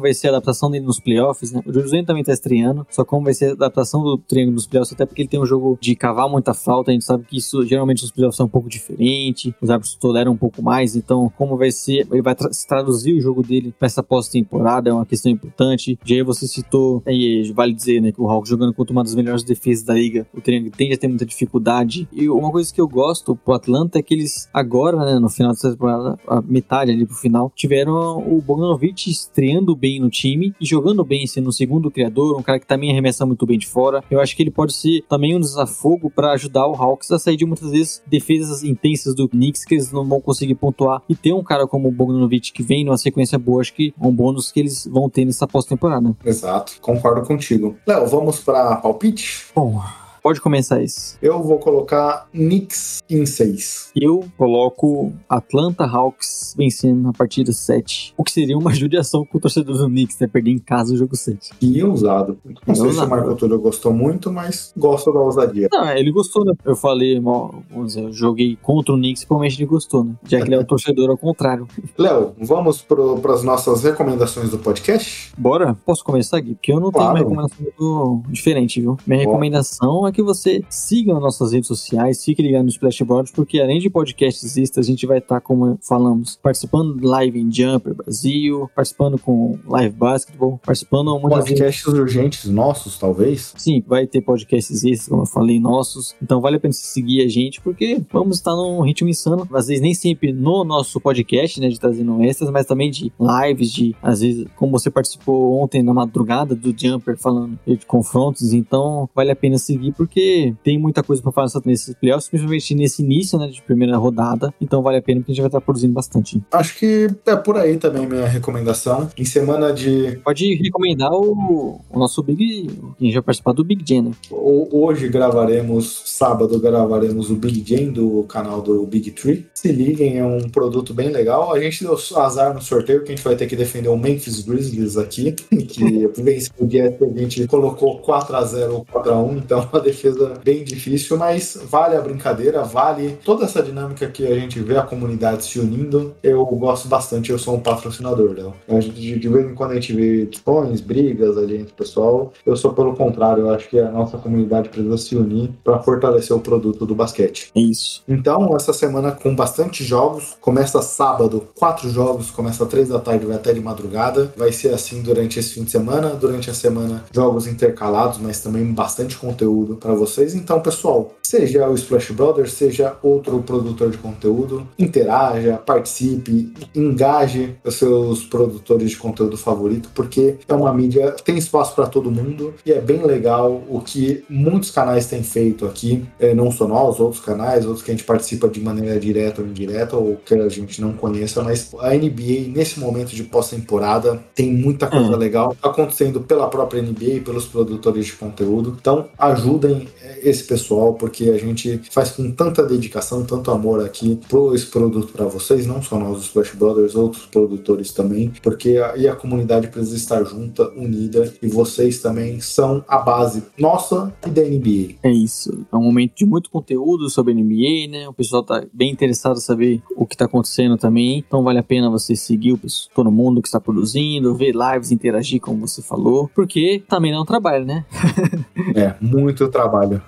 vai 0.01 0.13
ser 0.13 0.27
a 0.27 0.29
adaptação 0.31 0.69
dele 0.69 0.85
nos 0.85 0.99
playoffs, 0.99 1.51
né? 1.51 1.61
O 1.65 1.71
Julius 1.71 1.91
também 2.05 2.23
tá 2.23 2.33
estreando, 2.33 2.85
só 2.89 3.05
como 3.05 3.23
vai 3.23 3.33
ser 3.33 3.49
a 3.49 3.51
adaptação 3.53 4.03
do 4.03 4.17
Triangle 4.17 4.53
nos 4.53 4.67
playoffs, 4.67 4.93
até 4.93 5.05
porque 5.05 5.21
ele 5.21 5.29
tem 5.29 5.39
um 5.39 5.45
jogo 5.45 5.77
de 5.79 5.95
cavar 5.95 6.27
muita 6.29 6.53
falta. 6.53 6.91
A 6.91 6.93
gente 6.93 7.05
sabe 7.05 7.23
que 7.25 7.37
isso 7.37 7.65
geralmente 7.65 8.01
nos 8.01 8.11
playoffs 8.11 8.39
é 8.39 8.43
um 8.43 8.47
pouco 8.47 8.67
diferente, 8.67 9.55
os 9.61 9.69
árbitros 9.69 9.95
toleram 9.95 10.33
um 10.33 10.37
pouco 10.37 10.61
mais. 10.61 10.95
Então, 10.95 11.31
como 11.37 11.57
vai 11.57 11.71
ser, 11.71 12.07
ele 12.11 12.21
vai 12.21 12.35
tra 12.35 12.49
traduzir 12.67 13.13
o 13.13 13.21
jogo 13.21 13.43
dele 13.43 13.73
para 13.77 13.85
essa 13.85 14.03
pós-temporada 14.03 14.89
é 14.89 14.93
uma 14.93 15.05
questão 15.05 15.31
importante. 15.31 15.90
Já 16.03 16.15
aí 16.15 16.23
você 16.23 16.47
citou, 16.47 17.03
e 17.07 17.51
vale 17.53 17.73
dizer, 17.73 18.01
né, 18.01 18.11
que 18.11 18.21
o 18.21 18.29
Hawks 18.29 18.49
jogando 18.49 18.73
contra 18.73 18.91
uma 18.91 19.03
das 19.03 19.15
melhores 19.15 19.43
defesas 19.43 19.83
da 19.83 19.93
liga, 19.93 20.27
o 20.33 20.41
Triangle 20.41 20.71
tende 20.71 20.93
a 20.93 20.97
ter 20.97 21.07
muita 21.07 21.25
dificuldade. 21.25 22.07
E 22.11 22.29
uma 22.29 22.51
coisa 22.51 22.73
que 22.73 22.79
eu 22.79 22.87
gosto 22.87 23.35
pro 23.35 23.53
Atlanta 23.53 23.99
é 23.99 24.01
que 24.01 24.13
eles 24.13 24.49
agora, 24.53 24.97
né, 25.05 25.19
no 25.19 25.29
final 25.29 25.51
dessa 25.51 25.71
temporada, 25.71 26.17
a 26.27 26.41
metade 26.41 26.91
ali 26.91 27.05
pro 27.05 27.15
final, 27.15 27.51
tiveram 27.55 28.17
o 28.17 28.41
Bogdanovic 28.41 29.09
estreando 29.09 29.75
bem 29.75 29.99
no 29.99 30.09
time 30.09 30.53
e 30.59 30.65
jogando 30.65 31.03
bem, 31.03 31.25
sendo 31.27 31.49
o 31.49 31.53
segundo 31.53 31.91
criador, 31.91 32.37
um 32.37 32.43
cara 32.43 32.59
que 32.59 32.67
também 32.67 32.91
arremessa 32.91 33.25
muito 33.25 33.45
bem 33.45 33.57
de 33.57 33.67
fora. 33.67 34.03
Eu 34.09 34.19
acho 34.19 34.35
que 34.35 34.43
ele 34.43 34.51
pode 34.51 34.73
ser 34.73 35.03
também 35.09 35.35
um 35.35 35.39
desafogo 35.39 36.09
para 36.09 36.31
ajudar 36.33 36.67
o 36.67 36.75
Hawks 36.75 37.11
a 37.11 37.19
sair 37.19 37.37
de 37.37 37.45
muitas 37.45 37.71
vezes 37.71 38.01
defesas 38.07 38.63
intensas 38.63 39.15
do 39.15 39.27
Knicks 39.27 39.65
que 39.65 39.75
eles 39.75 39.91
não 39.91 40.07
vão 40.07 40.21
conseguir 40.21 40.55
pontuar. 40.55 41.01
E 41.09 41.15
ter 41.15 41.33
um 41.33 41.43
cara 41.43 41.67
como 41.67 41.89
o 41.89 41.91
Bogdanovic 41.91 42.51
que 42.51 42.63
vem 42.63 42.83
numa 42.83 42.97
sequência 42.97 43.37
boa, 43.37 43.61
acho 43.61 43.73
que 43.73 43.93
é 43.99 44.07
um 44.07 44.11
bônus 44.11 44.51
que 44.51 44.59
eles 44.59 44.87
vão 44.91 45.09
ter 45.09 45.25
nessa 45.25 45.47
pós-temporada. 45.47 45.80
Exato, 46.23 46.73
concordo 46.79 47.23
contigo. 47.23 47.75
Léo, 47.87 48.07
vamos 48.07 48.39
para 48.39 48.75
palpite? 48.77 49.47
Bom, 49.55 49.81
Pode 50.21 50.39
começar 50.39 50.81
isso. 50.81 51.17
Eu 51.19 51.41
vou 51.41 51.57
colocar 51.57 52.27
Knicks 52.31 53.01
em 53.09 53.25
6. 53.25 53.91
Eu 53.95 54.23
coloco 54.37 55.11
Atlanta 55.27 55.83
Hawks 55.83 56.53
vencendo 56.55 57.09
a 57.09 57.13
partida 57.13 57.51
7. 57.51 58.13
O 58.15 58.23
que 58.23 58.31
seria 58.31 58.55
uma 58.55 58.71
judiação 58.75 59.25
com 59.25 59.39
o 59.39 59.41
torcedor 59.41 59.77
do 59.77 59.87
Knicks, 59.87 60.19
né? 60.19 60.27
Perder 60.27 60.51
em 60.51 60.59
casa 60.59 60.93
o 60.93 60.97
jogo 60.97 61.15
7. 61.15 61.53
E 61.59 61.83
ousado. 61.83 62.37
Não 62.67 62.75
sei 62.75 62.91
se 62.91 62.99
o 62.99 63.09
Marco 63.09 63.35
Túlio 63.35 63.59
gostou 63.59 63.91
muito, 63.91 64.31
mas 64.31 64.71
gosto 64.77 65.11
da 65.11 65.19
ousadia. 65.19 65.67
Não, 65.71 65.89
ele 65.91 66.11
gostou, 66.11 66.45
né? 66.45 66.53
Eu 66.63 66.75
falei, 66.75 67.19
vamos 67.19 67.87
dizer, 67.87 68.03
eu 68.03 68.13
joguei 68.13 68.55
contra 68.61 68.93
o 68.93 68.97
Knicks, 68.97 69.25
provavelmente 69.25 69.59
ele 69.59 69.65
gostou, 69.65 70.03
né? 70.03 70.13
Já 70.27 70.39
que 70.39 70.47
ele 70.47 70.55
é 70.55 70.59
o 70.59 70.65
torcedor 70.67 71.09
ao 71.09 71.17
contrário. 71.17 71.67
Léo, 71.97 72.33
vamos 72.39 72.81
para 72.81 73.33
as 73.33 73.43
nossas 73.43 73.83
recomendações 73.83 74.51
do 74.51 74.59
podcast? 74.59 75.33
Bora? 75.35 75.75
Posso 75.83 76.03
começar, 76.03 76.39
Gui? 76.39 76.53
Porque 76.53 76.71
eu 76.71 76.79
não 76.79 76.91
claro. 76.91 77.15
tenho 77.15 77.27
uma 77.27 77.43
recomendação 77.47 78.23
diferente, 78.29 78.79
viu? 78.79 78.97
Minha 79.07 79.21
recomendação 79.21 80.07
é 80.07 80.10
que 80.11 80.21
você 80.21 80.63
siga 80.69 81.13
as 81.13 81.21
nossas 81.21 81.51
redes 81.51 81.67
sociais, 81.67 82.23
fique 82.23 82.41
ligado 82.41 82.63
no 82.63 82.69
Splashboard, 82.69 83.31
porque 83.33 83.59
além 83.59 83.79
de 83.79 83.89
podcasts 83.89 84.57
extras, 84.57 84.85
a 84.85 84.89
gente 84.89 85.05
vai 85.05 85.19
estar, 85.19 85.41
como 85.41 85.77
falamos, 85.81 86.37
participando 86.41 86.97
de 86.97 87.05
live 87.05 87.39
em 87.39 87.51
Jumper 87.51 87.93
Brasil, 87.93 88.69
participando 88.75 89.17
com 89.17 89.57
Live 89.67 89.95
Basketball, 89.95 90.59
participando 90.63 91.19
podcasts 91.19 91.85
vezes... 91.85 91.99
urgentes 91.99 92.45
nossos, 92.45 92.97
talvez? 92.97 93.53
Sim, 93.57 93.83
vai 93.85 94.07
ter 94.07 94.21
podcasts 94.21 94.83
extras, 94.83 95.09
como 95.09 95.23
eu 95.23 95.25
falei, 95.25 95.59
nossos. 95.59 96.15
Então 96.21 96.41
vale 96.41 96.57
a 96.57 96.59
pena 96.59 96.73
seguir 96.73 97.23
a 97.23 97.27
gente, 97.27 97.61
porque 97.61 98.01
vamos 98.11 98.37
estar 98.37 98.55
num 98.55 98.81
ritmo 98.81 99.09
insano. 99.09 99.47
Às 99.53 99.67
vezes 99.67 99.81
nem 99.81 99.93
sempre 99.93 100.31
no 100.31 100.63
nosso 100.63 100.99
podcast, 100.99 101.59
né, 101.59 101.69
de 101.69 101.79
trazendo 101.79 102.21
extras, 102.23 102.49
mas 102.49 102.65
também 102.65 102.89
de 102.89 103.11
lives, 103.19 103.71
de 103.71 103.95
às 104.01 104.21
vezes, 104.21 104.45
como 104.55 104.71
você 104.71 104.89
participou 104.89 105.61
ontem 105.61 105.81
na 105.83 105.93
madrugada 105.93 106.55
do 106.55 106.73
Jumper, 106.75 107.17
falando 107.17 107.59
de 107.65 107.85
confrontos. 107.85 108.53
Então 108.53 109.09
vale 109.15 109.31
a 109.31 109.35
pena 109.35 109.57
seguir, 109.57 109.93
porque 110.01 110.55
tem 110.63 110.79
muita 110.79 111.03
coisa 111.03 111.21
para 111.21 111.31
falar 111.31 111.47
nesses 111.63 111.93
playoffs, 111.93 112.27
principalmente 112.27 112.73
nesse 112.73 113.03
início, 113.03 113.37
né, 113.37 113.45
de 113.45 113.61
primeira 113.61 113.95
rodada. 113.97 114.51
Então 114.59 114.81
vale 114.81 114.97
a 114.97 115.01
pena 115.01 115.21
porque 115.21 115.31
a 115.31 115.35
gente 115.35 115.43
vai 115.43 115.47
estar 115.47 115.61
produzindo 115.61 115.93
bastante. 115.93 116.41
Acho 116.51 116.75
que 116.79 117.07
é 117.23 117.35
por 117.35 117.55
aí 117.55 117.77
também 117.77 118.07
minha 118.07 118.25
recomendação. 118.25 119.07
Em 119.15 119.23
semana 119.23 119.71
de. 119.71 120.19
Pode 120.23 120.55
recomendar 120.55 121.11
o, 121.13 121.79
o 121.87 121.99
nosso 121.99 122.23
Big. 122.23 122.67
Quem 122.97 123.11
já 123.11 123.21
participar 123.21 123.53
do 123.53 123.63
Big 123.63 123.83
Jam, 123.87 124.05
né? 124.05 124.11
Hoje 124.31 125.07
gravaremos, 125.07 126.01
sábado 126.07 126.59
gravaremos 126.59 127.29
o 127.29 127.35
Big 127.35 127.63
Jam 127.63 127.91
do 127.91 128.23
canal 128.23 128.59
do 128.59 128.83
Big 128.87 129.11
Tree. 129.11 129.45
Se 129.53 129.71
liguem, 129.71 130.17
é 130.17 130.25
um 130.25 130.49
produto 130.49 130.95
bem 130.95 131.09
legal. 131.09 131.53
A 131.53 131.59
gente 131.59 131.83
deu 131.83 131.95
azar 132.15 132.55
no 132.55 132.61
sorteio 132.61 133.03
que 133.03 133.11
a 133.11 133.15
gente 133.15 133.23
vai 133.23 133.35
ter 133.35 133.45
que 133.45 133.55
defender 133.55 133.89
o 133.89 133.97
Memphis 133.97 134.41
Grizzlies 134.41 134.97
aqui, 134.97 135.33
que 135.69 136.07
venceu 136.17 136.53
o 136.57 136.65
dia 136.65 136.91
que 136.91 137.03
a 137.03 137.19
gente 137.19 137.45
colocou 137.45 137.99
4 137.99 138.35
a 138.35 138.43
0 138.43 138.73
ou 138.73 138.85
4 138.85 139.11
a 139.11 139.21
1 139.21 139.37
então 139.37 139.69
a 139.71 139.90
defesa 139.91 140.33
bem 140.43 140.63
difícil, 140.63 141.17
mas 141.17 141.57
vale 141.69 141.95
a 141.95 142.01
brincadeira, 142.01 142.63
vale 142.63 143.17
toda 143.23 143.45
essa 143.45 143.61
dinâmica 143.61 144.07
que 144.07 144.25
a 144.25 144.35
gente 144.39 144.59
vê 144.59 144.77
a 144.77 144.83
comunidade 144.83 145.43
se 145.43 145.59
unindo. 145.59 146.15
Eu 146.23 146.45
gosto 146.45 146.87
bastante, 146.87 147.31
eu 147.31 147.39
sou 147.39 147.55
um 147.55 147.59
patrocinador 147.59 148.33
dela. 148.33 148.53
De, 148.67 149.19
de 149.19 149.29
vez 149.29 149.45
em 149.45 149.53
quando 149.53 149.71
a 149.71 149.75
gente 149.75 149.93
vê 149.93 150.25
discussões, 150.25 150.81
brigas 150.81 151.37
ali 151.37 151.57
entre 151.57 151.73
o 151.73 151.75
pessoal. 151.75 152.33
Eu 152.45 152.55
sou 152.55 152.73
pelo 152.73 152.95
contrário, 152.95 153.43
eu 153.43 153.49
acho 153.51 153.69
que 153.69 153.79
a 153.79 153.91
nossa 153.91 154.17
comunidade 154.17 154.69
precisa 154.69 154.97
se 154.97 155.15
unir 155.15 155.51
para 155.63 155.79
fortalecer 155.79 156.35
o 156.35 156.39
produto 156.39 156.85
do 156.85 156.95
basquete. 156.95 157.51
Isso. 157.55 158.03
Então, 158.07 158.55
essa 158.55 158.73
semana 158.73 159.11
com 159.11 159.35
bastante 159.35 159.83
jogos, 159.83 160.37
começa 160.39 160.81
sábado, 160.81 161.47
quatro 161.55 161.89
jogos, 161.89 162.31
começa 162.31 162.65
três 162.65 162.89
da 162.89 162.99
tarde, 162.99 163.25
vai 163.25 163.35
até 163.35 163.53
de 163.53 163.59
madrugada. 163.59 164.31
Vai 164.35 164.51
ser 164.51 164.73
assim 164.73 165.01
durante 165.01 165.39
esse 165.39 165.53
fim 165.53 165.63
de 165.63 165.71
semana, 165.71 166.09
durante 166.09 166.49
a 166.49 166.53
semana 166.53 167.03
jogos 167.11 167.47
intercalados, 167.47 168.17
mas 168.19 168.39
também 168.39 168.65
bastante 168.65 169.17
conteúdo 169.17 169.75
para 169.81 169.93
vocês. 169.93 170.35
Então, 170.35 170.61
pessoal, 170.61 171.13
seja 171.21 171.67
o 171.67 171.75
Splash 171.75 172.11
Brothers, 172.11 172.53
seja 172.53 172.95
outro 173.01 173.41
produtor 173.41 173.89
de 173.89 173.97
conteúdo, 173.97 174.67
interaja, 174.77 175.57
participe, 175.57 176.53
engaje 176.75 177.55
os 177.65 177.75
seus 177.75 178.23
produtores 178.23 178.91
de 178.91 178.97
conteúdo 178.97 179.37
favorito, 179.37 179.89
porque 179.93 180.35
é 180.47 180.53
uma 180.53 180.71
mídia 180.73 181.15
tem 181.23 181.37
espaço 181.37 181.75
para 181.75 181.87
todo 181.87 182.11
mundo 182.11 182.53
e 182.65 182.71
é 182.71 182.79
bem 182.79 183.03
legal 183.03 183.61
o 183.69 183.81
que 183.81 184.23
muitos 184.29 184.71
canais 184.71 185.07
têm 185.07 185.23
feito 185.23 185.65
aqui, 185.65 186.05
é, 186.19 186.33
não 186.33 186.51
só 186.51 186.67
nós, 186.67 186.99
outros 186.99 187.23
canais, 187.23 187.65
outros 187.65 187.83
que 187.83 187.91
a 187.91 187.93
gente 187.93 188.05
participa 188.05 188.47
de 188.47 188.61
maneira 188.61 188.99
direta 188.99 189.41
ou 189.41 189.47
indireta 189.47 189.97
ou 189.97 190.17
que 190.23 190.33
a 190.35 190.49
gente 190.49 190.79
não 190.81 190.93
conheça, 190.93 191.41
mas 191.41 191.71
a 191.79 191.89
NBA 191.89 192.51
nesse 192.53 192.79
momento 192.79 193.15
de 193.15 193.23
pós-temporada 193.23 194.21
tem 194.35 194.51
muita 194.51 194.87
coisa 194.87 195.15
hum. 195.15 195.17
legal 195.17 195.55
acontecendo 195.61 196.21
pela 196.21 196.47
própria 196.47 196.81
NBA, 196.81 197.21
pelos 197.23 197.45
produtores 197.45 198.05
de 198.05 198.13
conteúdo. 198.13 198.75
Então, 198.79 199.07
ajudem 199.17 199.70
ajudem 199.71 199.87
esse 200.23 200.43
pessoal, 200.43 200.93
porque 200.93 201.29
a 201.29 201.37
gente 201.37 201.81
faz 201.89 202.11
com 202.11 202.31
tanta 202.31 202.63
dedicação, 202.63 203.25
tanto 203.25 203.49
amor 203.51 203.83
aqui 203.83 204.19
pro 204.29 204.53
esse 204.53 204.67
produto 204.67 205.11
para 205.11 205.25
vocês, 205.25 205.65
não 205.65 205.81
só 205.81 205.97
nós, 205.97 206.17
os 206.17 206.25
Splash 206.25 206.55
Brothers, 206.55 206.95
outros 206.95 207.25
produtores 207.25 207.91
também, 207.91 208.31
porque 208.41 208.77
a, 208.77 208.95
e 208.97 209.07
a 209.07 209.15
comunidade 209.15 209.67
precisa 209.67 209.95
estar 209.95 210.23
junta, 210.23 210.69
unida, 210.71 211.33
e 211.41 211.47
vocês 211.47 211.99
também 211.99 212.39
são 212.39 212.83
a 212.87 212.99
base 212.99 213.43
nossa 213.57 214.13
e 214.25 214.29
da 214.29 214.41
NBA. 214.41 214.95
É 215.03 215.11
isso. 215.11 215.65
É 215.71 215.75
um 215.75 215.83
momento 215.83 216.13
de 216.15 216.25
muito 216.25 216.49
conteúdo 216.49 217.09
sobre 217.09 217.33
a 217.33 217.35
NBA, 217.35 217.89
né? 217.89 218.07
O 218.07 218.13
pessoal 218.13 218.43
tá 218.43 218.63
bem 218.71 218.91
interessado 218.91 219.37
em 219.37 219.41
saber 219.41 219.81
o 219.95 220.05
que 220.05 220.17
tá 220.17 220.25
acontecendo 220.25 220.77
também, 220.77 221.17
então 221.17 221.43
vale 221.43 221.59
a 221.59 221.63
pena 221.63 221.89
você 221.89 222.15
seguir 222.15 222.53
o 222.53 222.57
pessoal, 222.57 222.91
todo 222.93 223.11
mundo 223.11 223.41
que 223.41 223.47
está 223.47 223.59
produzindo, 223.59 224.35
ver 224.35 224.53
lives, 224.53 224.91
interagir 224.91 225.39
como 225.41 225.67
você 225.67 225.81
falou, 225.81 226.29
porque 226.35 226.83
também 226.87 227.11
não 227.11 227.19
é 227.19 227.21
um 227.21 227.25
trabalho, 227.25 227.65
né? 227.65 227.85
é, 228.75 228.95
muito 229.01 229.47
trabalho 229.47 229.60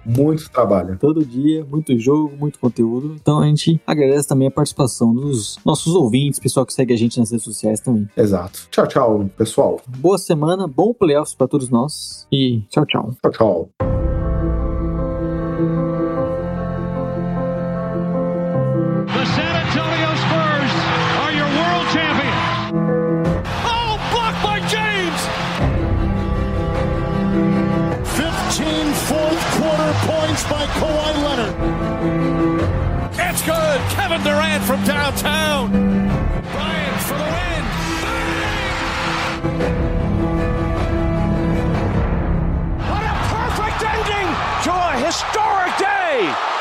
muito 0.05 0.49
trabalho. 0.49 0.97
Todo 0.99 1.25
dia, 1.25 1.65
muito 1.65 1.97
jogo, 1.97 2.35
muito 2.37 2.59
conteúdo. 2.59 3.15
Então 3.19 3.39
a 3.39 3.47
gente 3.47 3.81
agradece 3.85 4.27
também 4.27 4.47
a 4.47 4.51
participação 4.51 5.13
dos 5.13 5.57
nossos 5.65 5.95
ouvintes, 5.95 6.39
pessoal 6.39 6.65
que 6.65 6.73
segue 6.73 6.93
a 6.93 6.97
gente 6.97 7.19
nas 7.19 7.31
redes 7.31 7.45
sociais 7.45 7.79
também. 7.79 8.07
Exato. 8.15 8.67
Tchau, 8.69 8.87
tchau, 8.87 9.29
pessoal. 9.37 9.81
Boa 9.97 10.17
semana, 10.17 10.67
bom 10.67 10.93
playoffs 10.93 11.35
para 11.35 11.47
todos 11.47 11.69
nós 11.69 12.27
e 12.31 12.61
tchau, 12.69 12.85
tchau. 12.85 13.15
Tchau, 13.21 13.31
tchau. 13.31 14.12
missed 30.43 30.49
by 30.49 30.65
Kawhi 30.65 31.23
Leonard. 31.23 31.55
It's 33.13 33.41
good. 33.43 33.81
Kevin 33.91 34.21
Durant 34.23 34.63
from 34.63 34.83
downtown. 34.83 35.71
Bryant 35.71 37.01
for 37.01 37.17
the 37.17 37.23
win. 37.23 37.63
Bang! 38.03 38.37
What 42.89 43.03
a 43.03 43.15
perfect 43.33 43.83
ending 43.83 44.29
to 44.63 44.71
a 44.71 44.91
historic 45.05 45.77
day. 45.77 46.52